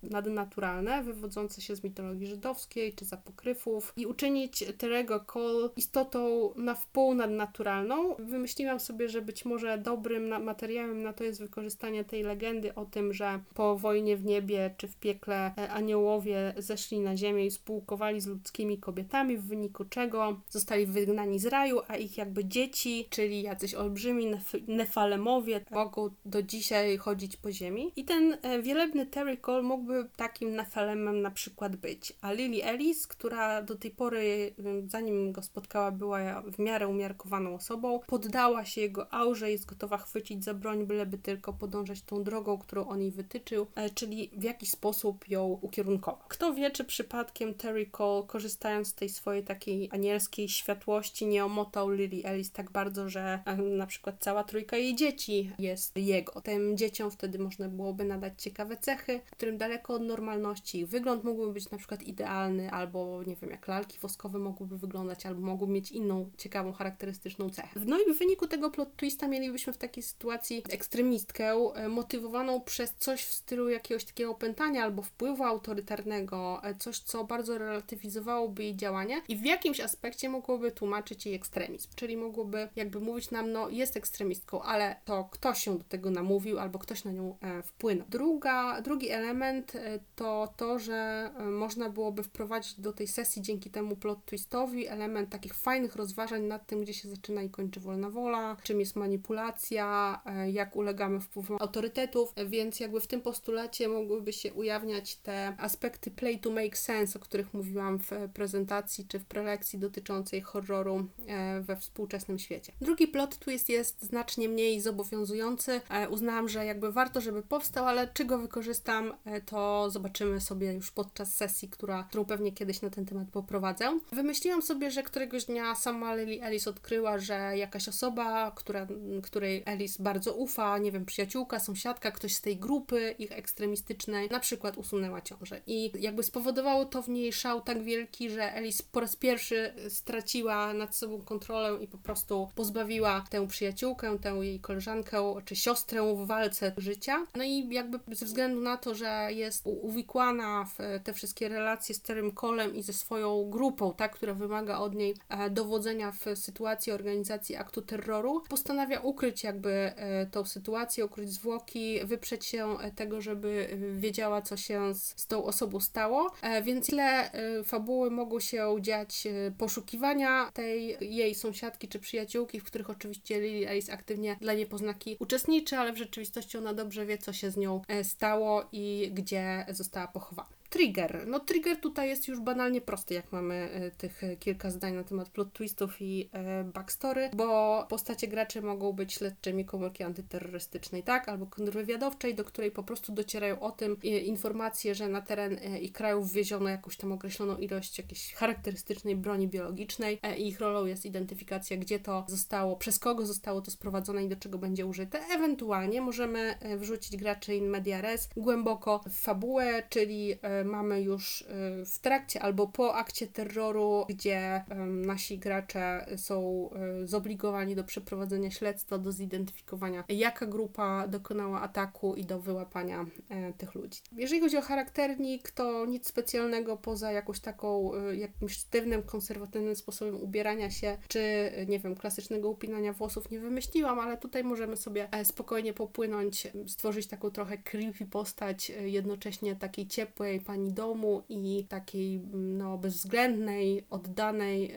nadnaturalne, 0.04 1.04
wywodzące 1.04 1.62
się 1.62 1.76
z 1.76 1.84
mitologii 1.84 2.28
żydowskiej 2.28 2.94
czy 2.94 3.06
z 3.06 3.14
apokryfów 3.14 3.94
i 3.98 4.06
uczynić 4.06 4.64
Terego 4.78 5.20
Cole 5.20 5.70
istotą 5.76 6.54
na 6.56 6.76
wpół 6.76 7.14
nadnaturalną. 7.14 8.16
Wymyśliłam 8.20 8.80
sobie, 8.80 9.10
że 9.10 9.22
być 9.22 9.46
może 9.46 9.78
dobrym 9.78 10.44
materiałem 10.44 11.04
na 11.04 11.14
to 11.14 11.24
jest 11.24 11.40
wykorzystanie 11.40 12.04
tej 12.04 12.24
legendy 12.24 12.76
o 12.76 12.86
tym, 12.86 13.14
że 13.14 13.40
po 13.54 13.78
wojnie 13.78 14.18
w 14.18 14.26
niebie 14.26 14.76
czy 14.78 14.88
w 14.88 14.96
piekle 14.96 15.52
e, 15.58 15.72
aniołowie 15.74 16.54
zeszli 16.58 17.00
na 17.00 17.18
ziemię 17.18 17.46
i 17.46 17.52
spółkowali 17.52 18.22
z 18.22 18.28
ludzkimi 18.28 18.78
kobietami, 18.78 19.38
w 19.38 19.48
wyniku 19.48 19.86
czego 19.86 20.42
zostali 20.50 20.86
wygnani 20.86 21.40
z 21.40 21.46
raju, 21.46 21.80
a 21.88 21.96
ich 21.96 22.18
jakby 22.18 22.46
dzieci, 22.46 23.08
czyli 23.10 23.42
jacyś 23.42 23.76
olbrzymi 23.76 24.28
nef- 24.28 24.68
nefalemowie, 24.68 25.66
mogą 25.72 26.10
do 26.26 26.44
dzisiaj 26.44 26.98
chodzić 26.98 27.38
po 27.38 27.52
ziemi. 27.52 27.92
I 27.96 28.06
ten 28.06 28.38
e, 28.42 28.62
wielebny 28.62 29.06
Terry 29.06 29.38
Cole 29.38 29.64
mógłby 29.64 30.08
takim 30.16 30.56
nefalemem 30.56 31.22
na 31.22 31.32
przykład 31.32 31.76
być. 31.76 32.14
A 32.22 32.32
Lily 32.32 32.64
Ellis, 32.64 33.08
która 33.08 33.62
do 33.62 33.76
tej 33.76 33.92
pory, 33.92 34.54
zanim 34.88 35.32
go 35.32 35.42
spotkała, 35.42 35.92
była 35.92 36.42
w 36.42 36.60
miarę 36.60 36.88
umiarkowaną 36.88 37.56
osobą, 37.56 38.00
poddała 38.08 38.66
się 38.66 38.82
jego 38.82 39.14
aurze, 39.14 39.52
jest 39.52 39.66
gotowa 39.66 39.98
chwycić 39.98 40.44
za 40.44 40.54
broń, 40.54 40.86
byleby 40.86 41.18
tylko 41.18 41.54
podążać 41.54 42.02
tą 42.02 42.24
drogą, 42.24 42.58
którą 42.58 42.88
on 42.88 43.02
jej 43.02 43.12
wytyczył, 43.12 43.68
e, 43.76 43.90
czyli 43.90 44.32
w 44.38 44.44
jakiś 44.44 44.70
sposób 44.70 45.30
ją 45.30 45.60
ukierunkował. 45.64 46.20
Kto 46.28 46.54
wie, 46.54 46.72
czy 46.72 46.84
przypadkiem 46.84 47.54
Terry 47.54 47.86
Cole, 47.86 48.24
korzystając 48.28 48.88
z 48.88 48.94
tej 48.94 49.10
swojej 49.10 49.44
takiej 49.44 49.90
anielskiej 49.92 50.50
światłości, 50.50 51.26
nie 51.26 51.46
omotał 51.46 51.90
Lily 51.90 52.24
Ellis 52.24 52.52
tak 52.52 52.72
bardzo, 52.72 53.10
że 53.10 53.40
e, 53.46 53.58
na 53.58 53.88
przykład 53.88 54.16
cała 54.20 54.44
trójka 54.44 54.78
jej 54.78 54.96
dzieci 54.96 55.52
jest 55.60 55.98
jego. 55.98 56.42
Tym 56.42 56.78
dzieciom 56.78 57.12
wtedy 57.12 57.40
można 57.40 57.70
byłoby 57.70 58.06
nadać 58.06 58.34
ciekawe 58.44 58.78
cechy, 58.78 59.20
którym 59.32 59.58
daleko 59.58 59.94
od 59.94 60.02
normalności 60.02 60.80
ich 60.80 60.88
wygląd 60.88 61.24
mógłby 61.24 61.54
być 61.54 61.72
na 61.72 61.78
przykład 61.78 62.04
idealny, 62.04 62.72
albo 62.72 63.24
nie 63.28 63.36
wiem, 63.36 63.50
jak 63.50 63.68
lalki 63.68 64.00
woskowe 64.00 64.40
mogłyby 64.40 64.78
wyglądać, 64.78 65.26
albo 65.26 65.42
mogłyby 65.42 65.74
mieć 65.74 65.92
inną 65.92 66.30
ciekawą, 66.38 66.74
charakterystyczną 66.74 67.50
cechę. 67.50 67.80
No 67.86 68.00
i 68.00 68.14
w 68.14 68.18
wyniku 68.20 68.48
tego 68.48 68.72
plot 68.72 68.96
twista 68.96 69.28
mielibyśmy 69.28 69.74
w 69.74 69.78
takiej 69.78 70.04
sytuacji 70.04 70.64
ekstremistkę 70.72 71.54
e, 71.76 71.90
motywowaną 71.90 72.62
przez 72.62 72.94
coś 72.96 73.26
w 73.26 73.34
stylu 73.34 73.70
jakiegoś 73.70 74.06
takiego 74.06 74.32
opętania 74.32 74.84
albo 74.84 75.02
wpływu 75.02 75.44
autorytarnego, 75.54 76.60
e, 76.64 76.76
coś, 76.76 77.00
co 77.00 77.24
bardzo 77.24 77.58
relatywizowałoby 77.58 78.64
jej 78.64 78.76
działanie 78.76 79.22
i 79.28 79.38
w 79.38 79.46
jakimś 79.46 79.80
aspekcie 79.80 80.30
mogłoby 80.30 80.72
tłumaczyć 80.72 81.26
jej 81.26 81.36
ekstremizm, 81.36 81.90
czyli 81.96 82.18
mogłoby 82.18 82.70
jakby 82.76 83.00
mówić 83.00 83.32
nam, 83.32 83.52
no 83.52 83.70
jest 83.70 83.98
ekstremistką, 83.98 84.62
ale 84.62 84.96
to 85.06 85.30
ktoś 85.32 85.64
się 85.64 85.78
do 85.78 85.84
tego 85.84 86.10
namówił 86.10 86.60
albo 86.60 86.80
ktoś 86.80 87.04
na 87.04 87.12
nią 87.12 87.38
e, 87.42 87.64
wpłynął. 87.64 88.08
Druga, 88.10 88.82
drugi 88.82 89.10
element 89.10 89.74
to 90.16 90.54
to, 90.58 90.80
że 90.80 91.30
można 91.52 91.90
byłoby 91.90 92.24
wprowadzić 92.24 92.80
do 92.80 92.94
tej 92.94 93.08
sesji 93.08 93.42
dzięki 93.42 93.70
temu 93.70 93.96
plot 93.96 94.26
twistowi 94.26 94.88
element 94.88 95.30
takich 95.30 95.54
fajnych 95.54 95.96
rozważań 95.96 96.42
nad 96.44 96.68
tym, 96.68 96.82
gdzie 96.82 96.94
się 96.94 97.10
zaczyna 97.10 97.42
i 97.42 97.50
kończy 97.50 97.80
wolna 97.80 98.10
wola, 98.10 98.58
czym 98.64 98.80
jest 98.80 98.96
manipulacja, 98.96 100.22
e, 100.26 100.52
jak 100.52 100.76
ulegamy 100.76 101.20
wpływom 101.20 101.58
autorytetów, 101.60 102.34
więc 102.46 102.80
jakby 102.80 103.00
w 103.00 103.08
tym 103.08 103.22
postulacie 103.22 103.88
mogłyby 103.88 104.34
się 104.34 104.54
ujawniać 104.54 105.16
te 105.16 105.43
aspekty 105.58 106.12
play 106.12 106.40
to 106.40 106.52
make 106.52 106.78
sense, 106.78 107.20
o 107.20 107.22
których 107.22 107.54
mówiłam 107.54 108.00
w 108.00 108.12
prezentacji 108.34 109.06
czy 109.08 109.20
w 109.20 109.26
prelekcji 109.26 109.80
dotyczącej 109.80 110.42
horroru 110.42 111.08
e, 111.28 111.62
we 111.62 111.76
współczesnym 111.76 112.40
świecie. 112.40 112.74
Drugi 112.82 113.08
plot 113.08 113.38
twist 113.38 113.70
jest 113.70 114.04
znacznie 114.04 114.50
mniej 114.50 114.82
zobowiązujący. 114.82 115.82
E, 115.90 116.10
uznałam, 116.10 116.50
że 116.50 116.66
jakby 116.66 116.92
warto, 116.92 117.22
żeby 117.22 117.42
powstał, 117.42 117.86
ale 117.86 118.08
czy 118.08 118.26
go 118.26 118.38
wykorzystam, 118.38 119.14
to 119.46 119.90
zobaczymy 119.92 120.42
sobie 120.42 120.74
już 120.74 120.92
podczas 120.92 121.36
sesji, 121.36 121.70
która, 121.70 122.04
którą 122.04 122.26
pewnie 122.26 122.52
kiedyś 122.52 122.82
na 122.82 122.90
ten 122.90 123.06
temat 123.06 123.28
poprowadzę. 123.30 124.00
Wymyśliłam 124.12 124.62
sobie, 124.62 124.92
że 124.92 125.04
któregoś 125.04 125.46
dnia 125.46 125.76
sama 125.76 126.16
Lily 126.16 126.44
Ellis 126.44 126.68
odkryła, 126.68 127.20
że 127.20 127.58
jakaś 127.58 127.88
osoba, 127.88 128.52
która, 128.56 128.88
której 129.24 129.64
Alice 129.66 130.04
bardzo 130.04 130.34
ufa, 130.34 130.78
nie 130.78 130.92
wiem, 130.92 131.06
przyjaciółka, 131.06 131.60
sąsiadka, 131.60 132.12
ktoś 132.12 132.36
z 132.36 132.42
tej 132.42 132.58
grupy 132.58 133.16
ich 133.20 133.32
ekstremistycznej, 133.32 134.30
na 134.30 134.40
przykład 134.40 134.78
usunęła 134.78 135.22
ciążę. 135.24 135.62
I 135.68 135.92
jakby 136.00 136.24
spowodowało 136.24 136.86
to 136.86 137.02
w 137.02 137.10
niej 137.10 137.34
szał 137.34 137.62
tak 137.62 137.84
wielki, 137.84 138.30
że 138.30 138.54
Alice 138.54 138.84
po 138.92 139.00
raz 139.00 139.16
pierwszy 139.16 139.74
straciła 139.90 140.74
nad 140.74 140.96
sobą 140.96 141.22
kontrolę 141.22 141.78
i 141.82 141.88
po 141.88 141.98
prostu 141.98 142.50
pozbawiła 142.56 143.24
tę 143.30 143.48
przyjaciółkę, 143.48 144.20
tę 144.20 144.30
jej 144.30 144.60
koleżankę 144.60 145.36
czy 145.46 145.56
siostrę 145.56 146.16
w 146.16 146.28
walce 146.28 146.74
życia. 146.78 147.26
No 147.36 147.44
i 147.44 147.74
jakby 147.74 148.00
ze 148.16 148.26
względu 148.26 148.62
na 148.62 148.78
to, 148.78 148.96
że 148.96 149.28
jest 149.30 149.64
uwikłana 149.66 150.66
w 150.66 151.04
te 151.04 151.14
wszystkie 151.14 151.50
relacje 151.50 151.96
z 151.96 152.02
Terrym 152.02 152.32
Colem 152.32 152.76
i 152.76 152.84
ze 152.84 152.94
swoją 152.94 153.50
grupą, 153.50 153.94
tak, 153.94 154.16
która 154.16 154.34
wymaga 154.34 154.78
od 154.78 154.96
niej 154.96 155.16
e, 155.30 155.50
dowodzenia 155.50 156.12
w 156.12 156.26
sytuacji 156.36 156.92
organizacji 156.92 157.56
aktu 157.56 157.82
terroru, 157.82 158.42
postanawia 158.50 159.00
ukryć 159.00 159.44
jakby 159.44 159.72
e, 159.72 160.26
tą 160.26 160.46
sytuację, 160.46 161.06
ukryć 161.06 161.34
zwłoki, 161.34 162.00
wyprzeć 162.06 162.46
się 162.46 162.78
tego, 162.96 163.22
żeby 163.22 163.78
wiedziała, 163.96 164.42
co 164.42 164.58
się 164.58 164.96
z 164.96 165.13
z 165.16 165.28
tą 165.28 165.44
osobą 165.44 165.80
stało, 165.80 166.32
e, 166.42 166.64
więc 166.64 166.88
tle 166.88 167.32
fabuły 167.64 168.12
mogą 168.12 168.40
się 168.40 168.76
dziać 168.82 169.28
poszukiwania 169.58 170.52
tej 170.54 170.98
jej 171.02 171.36
sąsiadki 171.36 171.88
czy 171.88 172.00
przyjaciółki, 172.00 172.60
w 172.60 172.64
których 172.64 172.90
oczywiście 172.90 173.42
Lily 173.42 173.70
Alice 173.70 173.94
aktywnie 173.94 174.38
dla 174.42 174.54
niepoznaki 174.54 175.18
uczestniczy, 175.20 175.78
ale 175.78 175.94
w 175.94 175.98
rzeczywistości 175.98 176.58
ona 176.58 176.74
dobrze 176.74 177.06
wie, 177.06 177.18
co 177.18 177.34
się 177.34 177.52
z 177.52 177.58
nią 177.58 177.82
stało 178.04 178.64
i 178.72 179.12
gdzie 179.14 179.66
została 179.70 180.08
pochowana. 180.08 180.63
Trigger. 180.74 181.28
No 181.28 181.40
trigger 181.40 181.78
tutaj 181.78 182.10
jest 182.10 182.28
już 182.28 182.40
banalnie 182.40 182.82
prosty, 182.82 183.14
jak 183.14 183.32
mamy 183.32 183.56
e, 183.56 183.92
tych 183.92 184.24
e, 184.24 184.36
kilka 184.36 184.70
zdań 184.70 184.94
na 184.94 185.04
temat 185.04 185.30
plot 185.30 185.54
twistów 185.54 186.02
i 186.02 186.30
e, 186.32 186.64
backstory, 186.64 187.30
bo 187.34 187.86
postacie 187.90 188.28
graczy 188.28 188.62
mogą 188.62 188.94
być 188.94 189.14
śledczymi 189.14 189.66
komórki 189.66 190.04
antyterrorystycznej, 190.04 191.04
tak? 191.04 191.30
Albo 191.30 191.46
kontrwywiadowczej, 191.46 192.36
do 192.36 192.44
której 192.44 192.72
po 192.72 192.84
prostu 192.84 193.12
docierają 193.12 193.60
o 193.60 193.72
tym 193.72 194.02
informacje, 194.02 194.96
że 194.96 195.10
na 195.10 195.22
teren 195.22 195.58
ich 195.82 195.94
kraju 195.94 196.24
wwieziono 196.24 196.70
jakąś 196.70 196.98
tam 196.98 197.12
określoną 197.12 197.58
ilość 197.58 197.98
jakiejś 197.98 198.34
charakterystycznej 198.34 199.16
broni 199.16 199.48
biologicznej 199.48 200.20
i 200.38 200.48
ich 200.48 200.60
rolą 200.60 200.86
jest 200.86 201.06
identyfikacja, 201.06 201.78
gdzie 201.78 202.00
to 202.00 202.26
zostało, 202.28 202.76
przez 202.76 203.00
kogo 203.00 203.26
zostało 203.26 203.62
to 203.62 203.72
sprowadzone 203.72 204.24
i 204.24 204.30
do 204.30 204.36
czego 204.36 204.58
będzie 204.58 204.86
użyte. 204.86 205.20
Ewentualnie 205.36 206.02
możemy 206.02 206.56
wrzucić 206.78 207.18
graczy 207.18 207.56
in 207.56 207.70
media 207.70 208.02
res 208.02 208.30
głęboko 208.38 209.02
w 209.10 209.14
fabułę, 209.14 209.84
czyli 209.90 210.36
mamy 210.64 211.02
już 211.02 211.42
y, 211.42 211.46
w 211.86 212.00
trakcie 212.00 212.42
albo 212.42 212.68
po 212.68 212.96
akcie 212.96 213.28
terroru, 213.28 214.06
gdzie 214.10 214.64
nasi 214.88 215.40
gracze 215.40 216.06
są 216.18 216.70
y, 217.04 217.08
zobligowani 217.08 217.76
do 217.76 217.84
przeprowadzenia 217.84 218.52
śledztwa, 218.52 218.98
do 218.98 219.12
zidentyfikowania, 219.12 220.04
jaka 220.10 220.46
grupa 220.46 221.08
dokonała 221.08 221.62
ataku 221.62 222.16
i 222.16 222.26
do 222.26 222.40
wyłapania 222.40 223.06
e, 223.30 223.54
tych 223.54 223.76
ludzi. 223.76 224.00
Jeżeli 224.12 224.42
chodzi 224.42 224.58
o 224.58 224.62
charakternik, 224.62 225.52
to 225.52 225.86
nic 225.86 226.08
specjalnego 226.08 226.78
poza 226.78 227.12
jakąś 227.12 227.40
taką, 227.40 227.96
y, 227.96 228.18
jakimś 228.18 228.54
sztywnym, 228.54 229.04
konserwatywnym 229.04 229.76
sposobem 229.76 230.16
ubierania 230.16 230.70
się, 230.70 230.98
czy 231.08 231.52
nie 231.68 231.80
wiem, 231.80 231.96
klasycznego 231.96 232.50
upinania 232.50 232.94
włosów 232.94 233.32
nie 233.32 233.40
wymyśliłam, 233.40 234.00
ale 234.00 234.18
tutaj 234.18 234.44
możemy 234.44 234.78
sobie 234.78 235.08
e, 235.12 235.26
spokojnie 235.26 235.74
popłynąć, 235.74 236.48
stworzyć 236.68 237.08
taką 237.08 237.32
trochę 237.32 237.58
creepy 237.58 238.06
postać, 238.06 238.72
jednocześnie 238.86 239.56
takiej 239.56 239.88
ciepłej, 239.88 240.40
pani 240.54 240.74
domu 240.74 241.24
i 241.30 241.66
takiej 241.70 242.20
no, 242.34 242.78
bezwzględnej, 242.78 243.86
oddanej, 243.90 244.76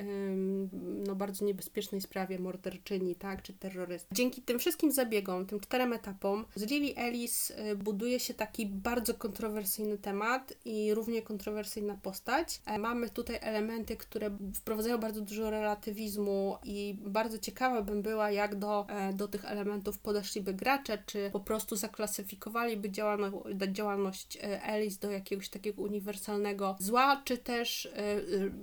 no, 1.06 1.14
bardzo 1.14 1.44
niebezpiecznej 1.44 2.00
sprawie 2.00 2.38
morderczyni, 2.38 3.14
tak, 3.14 3.42
czy 3.42 3.52
terrorysty. 3.52 4.08
Dzięki 4.12 4.42
tym 4.42 4.58
wszystkim 4.58 4.92
zabiegom, 4.92 5.46
tym 5.46 5.60
czterem 5.60 5.92
etapom, 5.92 6.44
z 6.54 6.70
Lily 6.70 6.96
Ellis 6.96 7.50
y, 7.50 7.76
buduje 7.76 8.20
się 8.20 8.34
taki 8.34 8.66
bardzo 8.66 9.14
kontrowersyjny 9.14 9.98
temat 9.98 10.54
i 10.64 10.94
równie 10.94 11.22
kontrowersyjna 11.22 11.98
postać. 12.02 12.60
E, 12.66 12.78
mamy 12.78 13.10
tutaj 13.10 13.38
elementy, 13.40 13.96
które 13.96 14.30
wprowadzają 14.54 14.98
bardzo 14.98 15.20
dużo 15.20 15.50
relatywizmu 15.50 16.58
i 16.64 16.96
bardzo 17.00 17.38
ciekawa 17.38 17.82
bym 17.82 18.02
była, 18.02 18.30
jak 18.30 18.54
do, 18.54 18.86
e, 18.88 19.12
do 19.12 19.28
tych 19.28 19.44
elementów 19.44 19.98
podeszliby 19.98 20.54
gracze, 20.54 20.98
czy 21.06 21.30
po 21.32 21.40
prostu 21.40 21.76
zaklasyfikowaliby 21.76 22.90
działalność, 22.90 23.36
działalność 23.72 24.36
e, 24.36 24.62
Ellis 24.62 24.98
do 24.98 25.10
jakiegoś 25.10 25.48
takiego 25.48 25.65
takiego 25.66 25.82
uniwersalnego 25.82 26.76
zła, 26.78 27.22
czy 27.24 27.38
też 27.38 27.84
y, 27.84 27.90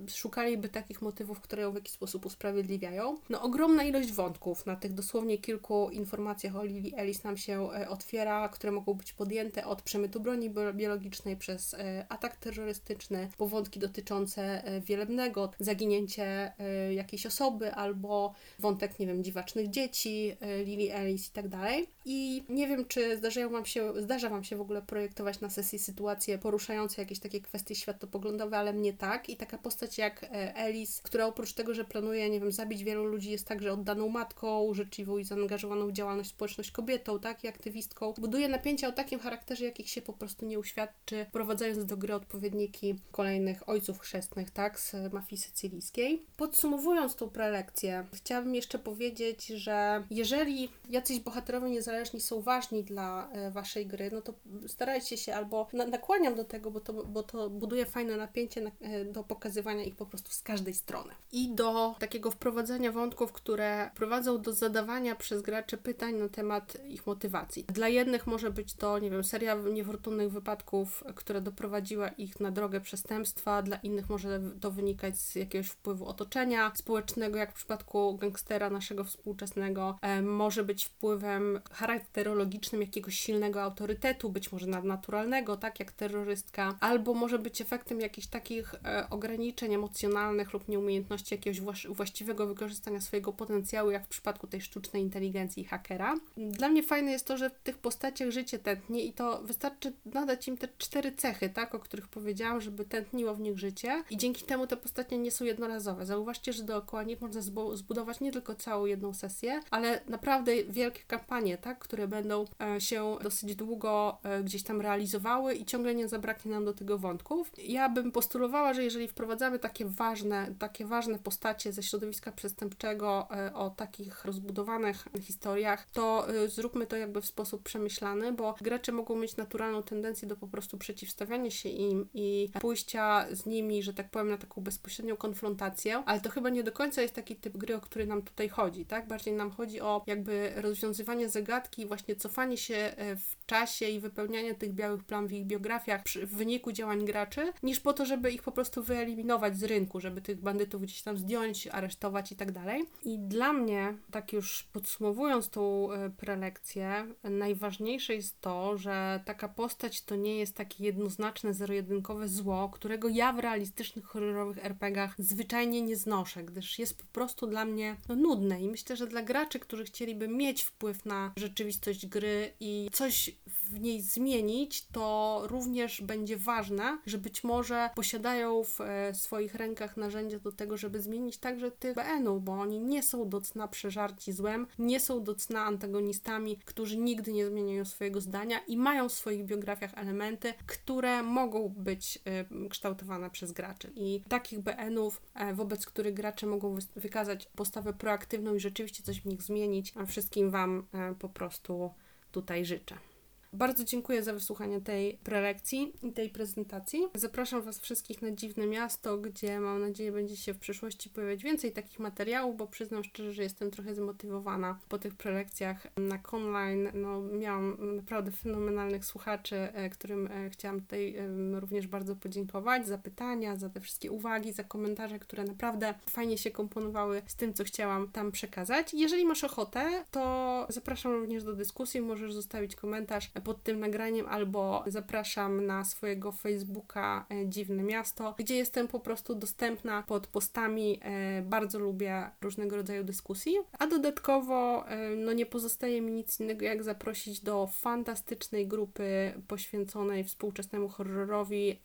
y, 0.07 0.11
szukaliby 0.11 0.69
takich 0.69 1.01
motywów, 1.01 1.41
które 1.41 1.61
ją 1.61 1.71
w 1.71 1.75
jakiś 1.75 1.93
sposób 1.93 2.25
usprawiedliwiają. 2.25 3.17
No 3.29 3.41
ogromna 3.41 3.83
ilość 3.83 4.11
wątków 4.11 4.65
na 4.65 4.75
tych 4.75 4.93
dosłownie 4.93 5.37
kilku 5.37 5.89
informacjach 5.89 6.55
o 6.55 6.63
Lily 6.63 6.95
Ellis 6.95 7.23
nam 7.23 7.37
się 7.37 7.69
y, 7.81 7.89
otwiera, 7.89 8.49
które 8.49 8.71
mogą 8.71 8.93
być 8.93 9.13
podjęte 9.13 9.65
od 9.65 9.81
przemytu 9.81 10.19
broni 10.19 10.49
biologicznej 10.73 11.37
przez 11.37 11.75
atak 12.09 12.35
terrorystyczny, 12.35 13.29
po 13.37 13.47
wątki 13.47 13.79
dotyczące 13.79 14.63
wielebnego, 14.85 15.51
zaginięcie 15.59 16.53
jakiejś 16.91 17.25
osoby 17.25 17.73
albo 17.73 18.33
wątek, 18.59 18.99
nie 18.99 19.07
wiem, 19.07 19.23
dziwacznych 19.23 19.69
dzieci, 19.69 20.37
Lily 20.65 20.93
Ellis 20.93 21.27
i 21.27 21.31
tak 21.31 21.47
dalej. 21.47 21.87
I 22.05 22.43
nie 22.49 22.67
wiem, 22.67 22.85
czy 22.85 23.17
zdarzają 23.17 23.49
wam 23.49 23.65
się, 23.65 23.93
zdarza 24.01 24.29
Wam 24.29 24.43
się 24.43 24.55
w 24.55 24.61
ogóle 24.61 24.81
projektować 24.81 25.41
na 25.41 25.49
sesji 25.49 25.79
sytuacje 25.79 26.37
poruszające 26.37 26.82
jakieś 26.97 27.19
takie 27.19 27.41
kwestie 27.41 27.75
światopoglądowe, 27.75 28.57
ale 28.57 28.73
mnie 28.73 28.93
tak. 28.93 29.29
I 29.29 29.37
taka 29.37 29.57
postać 29.57 29.97
jak 29.97 30.25
Elis, 30.55 31.01
która 31.01 31.25
oprócz 31.25 31.53
tego, 31.53 31.73
że 31.73 31.85
planuje, 31.85 32.29
nie 32.29 32.39
wiem, 32.39 32.51
zabić 32.51 32.83
wielu 32.83 33.05
ludzi, 33.05 33.31
jest 33.31 33.47
także 33.47 33.73
oddaną 33.73 34.09
matką, 34.09 34.73
życzliwą 34.73 35.17
i 35.17 35.23
zaangażowaną 35.23 35.87
w 35.87 35.91
działalność 35.91 36.29
społeczność 36.29 36.71
kobietą, 36.71 37.19
tak, 37.19 37.43
i 37.43 37.47
aktywistką. 37.47 38.13
Buduje 38.17 38.47
napięcia 38.47 38.87
o 38.87 38.91
takim 38.91 39.19
charakterze, 39.19 39.65
jakich 39.65 39.89
się 39.89 40.01
po 40.01 40.13
prostu 40.13 40.45
nie 40.45 40.59
uświadczy, 40.59 41.25
wprowadzając 41.29 41.85
do 41.85 41.97
gry 41.97 42.15
odpowiedniki 42.15 42.95
kolejnych 43.11 43.69
ojców 43.69 43.99
chrzestnych, 43.99 44.51
tak, 44.51 44.79
z 44.79 45.13
mafii 45.13 45.41
sycylijskiej. 45.41 46.25
Podsumowując 46.37 47.15
tą 47.15 47.29
prelekcję, 47.29 48.05
chciałabym 48.13 48.55
jeszcze 48.55 48.79
powiedzieć, 48.79 49.45
że 49.45 50.03
jeżeli 50.09 50.69
jacyś 50.89 51.19
bohaterowie 51.19 51.69
niezależni 51.69 52.21
są 52.21 52.41
ważni 52.41 52.83
dla 52.83 53.29
e, 53.31 53.51
Waszej 53.51 53.87
gry, 53.87 54.09
no 54.11 54.21
to 54.21 54.33
starajcie 54.67 55.17
się 55.17 55.35
albo 55.35 55.67
na, 55.73 55.85
nakłaniam 55.85 56.35
do 56.35 56.43
tego, 56.43 56.71
bo 56.73 56.79
to, 56.79 56.93
bo 56.93 57.23
to 57.23 57.49
buduje 57.49 57.85
fajne 57.85 58.17
napięcie 58.17 58.61
na, 58.61 58.71
e, 58.81 59.05
do 59.05 59.23
pokazywania 59.23 59.83
ich 59.83 59.95
po 59.95 60.05
prostu 60.05 60.31
z 60.31 60.41
każdej 60.41 60.73
strony. 60.73 61.13
I 61.31 61.55
do 61.55 61.95
takiego 61.99 62.31
wprowadzenia 62.31 62.91
wątków, 62.91 63.31
które 63.31 63.91
prowadzą 63.95 64.41
do 64.41 64.53
zadawania 64.53 65.15
przez 65.15 65.41
graczy 65.41 65.77
pytań 65.77 66.15
na 66.15 66.29
temat 66.29 66.77
ich 66.87 67.07
motywacji. 67.07 67.63
Dla 67.63 67.87
jednych 67.87 68.27
może 68.27 68.51
być 68.51 68.73
to, 68.73 68.99
nie 68.99 69.09
wiem, 69.09 69.23
seria 69.23 69.55
niefortunnych 69.55 70.31
wypadków, 70.31 71.03
która 71.15 71.41
doprowadziła 71.41 72.07
ich 72.07 72.39
na 72.39 72.51
drogę 72.51 72.81
przestępstwa, 72.81 73.61
dla 73.61 73.77
innych 73.77 74.09
może 74.09 74.41
to 74.61 74.71
wynikać 74.71 75.19
z 75.19 75.35
jakiegoś 75.35 75.67
wpływu 75.67 76.05
otoczenia 76.05 76.71
społecznego, 76.75 77.37
jak 77.37 77.51
w 77.51 77.55
przypadku 77.55 78.17
gangstera 78.17 78.69
naszego 78.69 79.03
współczesnego, 79.03 79.97
e, 80.01 80.21
może 80.21 80.63
być 80.63 80.85
wpływem 80.85 81.59
charakterologicznym 81.71 82.81
jakiegoś 82.81 83.15
silnego 83.15 83.61
autorytetu, 83.61 84.29
być 84.29 84.51
może 84.51 84.67
nadnaturalnego, 84.67 85.57
tak 85.57 85.79
jak 85.79 85.91
terrorystka, 85.91 86.62
albo 86.79 87.13
może 87.13 87.39
być 87.39 87.61
efektem 87.61 87.99
jakichś 87.99 88.27
takich 88.27 88.75
e, 88.85 89.09
ograniczeń 89.09 89.73
emocjonalnych 89.73 90.53
lub 90.53 90.67
nieumiejętności 90.67 91.33
jakiegoś 91.33 91.61
właś 91.61 91.87
właściwego 91.87 92.47
wykorzystania 92.47 93.01
swojego 93.01 93.33
potencjału, 93.33 93.91
jak 93.91 94.05
w 94.05 94.09
przypadku 94.09 94.47
tej 94.47 94.61
sztucznej 94.61 95.01
inteligencji 95.01 95.65
hakera. 95.65 96.15
Dla 96.37 96.69
mnie 96.69 96.83
fajne 96.83 97.11
jest 97.11 97.27
to, 97.27 97.37
że 97.37 97.49
w 97.49 97.59
tych 97.59 97.77
postaciach 97.77 98.29
życie 98.29 98.59
tętni 98.59 99.07
i 99.07 99.13
to 99.13 99.41
wystarczy 99.43 99.93
nadać 100.05 100.47
im 100.47 100.57
te 100.57 100.67
cztery 100.77 101.11
cechy, 101.11 101.49
tak, 101.49 101.75
o 101.75 101.79
których 101.79 102.07
powiedziałam, 102.07 102.61
żeby 102.61 102.85
tętniło 102.85 103.35
w 103.35 103.39
nich 103.39 103.59
życie 103.59 104.03
i 104.09 104.17
dzięki 104.17 104.45
temu 104.45 104.67
te 104.67 104.77
postacie 104.77 105.17
nie 105.17 105.31
są 105.31 105.45
jednorazowe. 105.45 106.05
Zauważcie, 106.05 106.53
że 106.53 106.63
dookoła 106.63 107.03
nich 107.03 107.21
można 107.21 107.41
zbudować 107.73 108.19
nie 108.19 108.31
tylko 108.31 108.55
całą 108.55 108.85
jedną 108.85 109.13
sesję, 109.13 109.59
ale 109.71 110.01
naprawdę 110.07 110.63
wielkie 110.63 111.03
kampanie, 111.07 111.57
tak, 111.57 111.79
które 111.79 112.07
będą 112.07 112.45
e, 112.61 112.81
się 112.81 113.17
dosyć 113.23 113.55
długo 113.55 114.17
e, 114.23 114.43
gdzieś 114.43 114.63
tam 114.63 114.81
realizowały 114.81 115.53
i 115.53 115.65
ciągle 115.65 115.95
nie 115.95 116.07
zabraknie 116.07 116.51
nam 116.53 116.65
do 116.65 116.73
tego 116.73 116.97
wątków. 116.97 117.51
Ja 117.57 117.89
bym 117.89 118.11
postulowała, 118.11 118.73
że 118.73 118.83
jeżeli 118.83 119.07
wprowadzamy 119.07 119.59
takie 119.59 119.85
ważne, 119.85 120.55
takie 120.59 120.85
ważne 120.85 121.19
postacie 121.19 121.73
ze 121.73 121.83
środowiska 121.83 122.31
przestępczego 122.31 123.27
e, 123.31 123.53
o 123.53 123.69
takich 123.69 124.25
rozbudowanych 124.25 125.05
historiach, 125.21 125.87
to 125.93 126.29
e, 126.29 126.47
zróbmy 126.47 126.87
to 126.87 126.97
jakby 126.97 127.21
w 127.21 127.25
sposób 127.25 127.63
przemyślany, 127.63 128.33
bo 128.33 128.55
gracze 128.61 128.91
mogą 128.91 129.15
mieć 129.15 129.37
naturalną 129.37 129.83
tendencję 129.83 130.27
do 130.27 130.35
po 130.35 130.47
prostu 130.47 130.77
przeciwstawiania 130.77 131.51
się 131.51 131.69
im 131.69 132.09
i 132.13 132.49
pójścia 132.61 133.25
z 133.31 133.45
nimi, 133.45 133.83
że 133.83 133.93
tak 133.93 134.09
powiem, 134.09 134.29
na 134.29 134.37
taką 134.37 134.61
bezpośrednią 134.61 135.15
konfrontację, 135.15 136.03
ale 136.05 136.21
to 136.21 136.29
chyba 136.29 136.49
nie 136.49 136.63
do 136.63 136.71
końca 136.71 137.01
jest 137.01 137.13
taki 137.13 137.35
typ 137.35 137.57
gry, 137.57 137.75
o 137.75 137.81
który 137.81 138.07
nam 138.07 138.21
tutaj 138.21 138.49
chodzi, 138.49 138.85
tak? 138.85 139.07
Bardziej 139.07 139.33
nam 139.33 139.51
chodzi 139.51 139.81
o 139.81 140.03
jakby 140.07 140.53
rozwiązywanie 140.55 141.29
zagadki 141.29 141.85
właśnie 141.85 142.15
cofanie 142.15 142.57
się 142.57 142.75
e, 142.75 143.15
w 143.15 143.45
czasie 143.45 143.85
i 143.85 143.99
wypełnianie 143.99 144.55
tych 144.55 144.73
białych 144.73 145.03
plam 145.03 145.27
w 145.27 145.33
ich 145.33 145.45
biografiach 145.45 146.03
w 146.03 146.35
wyniku 146.43 146.71
działań 146.71 147.05
graczy, 147.05 147.53
niż 147.63 147.79
po 147.79 147.93
to, 147.93 148.05
żeby 148.05 148.31
ich 148.31 148.43
po 148.43 148.51
prostu 148.51 148.83
wyeliminować 148.83 149.57
z 149.57 149.63
rynku, 149.63 149.99
żeby 149.99 150.21
tych 150.21 150.41
bandytów 150.41 150.81
gdzieś 150.81 151.01
tam 151.01 151.17
zdjąć, 151.17 151.67
aresztować 151.67 152.31
i 152.31 152.35
tak 152.35 152.51
dalej. 152.51 152.85
I 153.03 153.19
dla 153.19 153.53
mnie, 153.53 153.97
tak 154.11 154.33
już 154.33 154.63
podsumowując 154.63 155.49
tą 155.49 155.91
e, 155.91 156.09
prelekcję, 156.09 157.07
najważniejsze 157.23 158.15
jest 158.15 158.41
to, 158.41 158.77
że 158.77 159.23
taka 159.25 159.49
postać 159.49 160.01
to 160.01 160.15
nie 160.15 160.35
jest 160.35 160.55
takie 160.55 160.83
jednoznaczne, 160.83 161.53
zero-jedynkowe 161.53 162.27
zło, 162.27 162.69
którego 162.69 163.09
ja 163.09 163.33
w 163.33 163.39
realistycznych, 163.39 164.05
horrorowych 164.05 164.65
RPGach 164.65 165.15
zwyczajnie 165.19 165.81
nie 165.81 165.95
znoszę, 165.95 166.43
gdyż 166.43 166.79
jest 166.79 166.97
po 166.97 167.05
prostu 167.13 167.47
dla 167.47 167.65
mnie 167.65 167.95
no, 168.09 168.15
nudne 168.15 168.61
i 168.61 168.67
myślę, 168.69 168.95
że 168.95 169.07
dla 169.07 169.21
graczy, 169.21 169.59
którzy 169.59 169.83
chcieliby 169.83 170.27
mieć 170.27 170.63
wpływ 170.63 171.05
na 171.05 171.33
rzeczywistość 171.37 172.07
gry 172.07 172.53
i 172.59 172.89
coś 172.91 173.35
w 173.49 173.62
w 173.73 173.79
niej 173.79 174.01
zmienić, 174.01 174.85
to 174.85 175.41
również 175.45 176.01
będzie 176.01 176.37
ważne, 176.37 176.97
że 177.05 177.17
być 177.17 177.43
może 177.43 177.89
posiadają 177.95 178.63
w 178.63 178.81
e, 178.81 179.13
swoich 179.13 179.55
rękach 179.55 179.97
narzędzia 179.97 180.39
do 180.39 180.51
tego, 180.51 180.77
żeby 180.77 181.01
zmienić 181.01 181.37
także 181.37 181.71
tych 181.71 181.95
BN-ów, 181.95 182.43
bo 182.43 182.51
oni 182.51 182.79
nie 182.79 183.03
są 183.03 183.29
do 183.29 183.41
cna 183.41 183.67
przeżarci 183.67 184.31
złem, 184.31 184.67
nie 184.79 184.99
są 184.99 185.23
do 185.23 185.35
cna 185.35 185.65
antagonistami, 185.65 186.57
którzy 186.65 186.97
nigdy 186.97 187.33
nie 187.33 187.47
zmieniają 187.47 187.85
swojego 187.85 188.21
zdania 188.21 188.59
i 188.67 188.77
mają 188.77 189.09
w 189.09 189.13
swoich 189.13 189.45
biografiach 189.45 189.91
elementy, 189.97 190.53
które 190.65 191.23
mogą 191.23 191.69
być 191.69 192.19
y, 192.65 192.69
kształtowane 192.69 193.29
przez 193.29 193.51
graczy. 193.51 193.91
I 193.95 194.21
takich 194.29 194.59
BN-ów, 194.59 195.21
e, 195.35 195.53
wobec 195.53 195.85
których 195.85 196.13
gracze 196.13 196.47
mogą 196.47 196.77
wykazać 196.95 197.45
postawę 197.55 197.93
proaktywną 197.93 198.55
i 198.55 198.59
rzeczywiście 198.59 199.03
coś 199.03 199.21
w 199.21 199.25
nich 199.25 199.41
zmienić, 199.41 199.93
wszystkim 200.07 200.51
Wam 200.51 200.87
e, 200.93 201.15
po 201.15 201.29
prostu 201.29 201.91
tutaj 202.31 202.65
życzę. 202.65 203.12
Bardzo 203.53 203.83
dziękuję 203.83 204.23
za 204.23 204.33
wysłuchanie 204.33 204.81
tej 204.81 205.17
prelekcji 205.23 205.93
i 206.03 206.11
tej 206.11 206.29
prezentacji. 206.29 207.07
Zapraszam 207.15 207.61
Was 207.61 207.79
wszystkich 207.79 208.21
na 208.21 208.31
Dziwne 208.31 208.67
Miasto, 208.67 209.17
gdzie 209.17 209.59
mam 209.59 209.81
nadzieję 209.81 210.11
będzie 210.11 210.37
się 210.37 210.53
w 210.53 210.59
przyszłości 210.59 211.09
pojawiać 211.09 211.43
więcej 211.43 211.71
takich 211.71 211.99
materiałów, 211.99 212.57
bo 212.57 212.67
przyznam 212.67 213.03
szczerze, 213.03 213.33
że 213.33 213.43
jestem 213.43 213.71
trochę 213.71 213.95
zmotywowana 213.95 214.79
po 214.89 214.99
tych 214.99 215.15
prelekcjach 215.15 215.87
na 215.97 216.17
Conline. 216.17 216.91
No, 216.93 217.21
miałam 217.21 217.95
naprawdę 217.95 218.31
fenomenalnych 218.31 219.05
słuchaczy, 219.05 219.55
e, 219.55 219.89
którym 219.89 220.27
e, 220.27 220.49
chciałam 220.49 220.81
tutaj 220.81 221.15
również 221.53 221.87
bardzo 221.87 222.15
podziękować 222.15 222.87
za 222.87 222.97
pytania, 222.97 223.55
za 223.55 223.69
te 223.69 223.79
wszystkie 223.79 224.11
uwagi, 224.11 224.53
za 224.53 224.63
komentarze, 224.63 225.19
które 225.19 225.43
naprawdę 225.43 225.93
fajnie 226.09 226.37
się 226.37 226.51
komponowały 226.51 227.21
z 227.27 227.35
tym, 227.35 227.53
co 227.53 227.63
chciałam 227.63 228.11
tam 228.11 228.31
przekazać. 228.31 228.93
Jeżeli 228.93 229.25
masz 229.25 229.43
ochotę, 229.43 230.05
to 230.11 230.65
zapraszam 230.69 231.11
również 231.11 231.43
do 231.43 231.53
dyskusji, 231.53 232.01
możesz 232.01 232.33
zostawić 232.33 232.75
komentarz 232.75 233.31
pod 233.43 233.63
tym 233.63 233.79
nagraniem, 233.79 234.25
albo 234.27 234.83
zapraszam 234.87 235.65
na 235.65 235.85
swojego 235.85 236.31
Facebooka 236.31 237.25
e, 237.29 237.47
Dziwne 237.47 237.83
Miasto, 237.83 238.35
gdzie 238.37 238.55
jestem 238.55 238.87
po 238.87 238.99
prostu 238.99 239.35
dostępna 239.35 240.03
pod 240.03 240.27
postami. 240.27 240.99
E, 241.01 241.41
bardzo 241.41 241.79
lubię 241.79 242.29
różnego 242.41 242.75
rodzaju 242.75 243.03
dyskusji, 243.03 243.55
a 243.79 243.87
dodatkowo 243.87 244.87
e, 244.87 245.09
no 245.15 245.33
nie 245.33 245.45
pozostaje 245.45 246.01
mi 246.01 246.11
nic 246.11 246.39
innego 246.39 246.65
jak 246.65 246.83
zaprosić 246.83 247.41
do 247.41 247.67
fantastycznej 247.67 248.67
grupy 248.67 249.33
poświęconej 249.47 250.23
współczesnemu 250.23 250.89
horrorowi. 250.89 251.79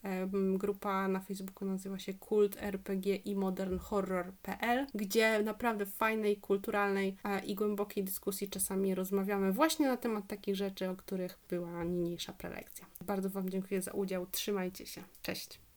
Grupa 0.53 1.07
na 1.07 1.19
Facebooku 1.19 1.67
nazywa 1.67 1.99
się 1.99 2.13
Kult 2.13 2.57
RPG 2.59 3.15
i 3.15 3.35
Modern 3.35 3.77
Horror.pl, 3.77 4.87
gdzie 4.95 5.43
naprawdę 5.43 5.85
w 5.85 5.93
fajnej, 5.93 6.37
kulturalnej 6.37 7.15
i 7.45 7.55
głębokiej 7.55 8.03
dyskusji 8.03 8.49
czasami 8.49 8.95
rozmawiamy 8.95 9.51
właśnie 9.51 9.87
na 9.87 9.97
temat 9.97 10.27
takich 10.27 10.55
rzeczy, 10.55 10.89
o 10.89 10.95
których 10.95 11.37
była 11.49 11.83
niniejsza 11.83 12.33
prelekcja. 12.33 12.85
Bardzo 13.01 13.29
Wam 13.29 13.49
dziękuję 13.49 13.81
za 13.81 13.91
udział. 13.91 14.25
Trzymajcie 14.25 14.85
się. 14.85 15.03
Cześć. 15.21 15.59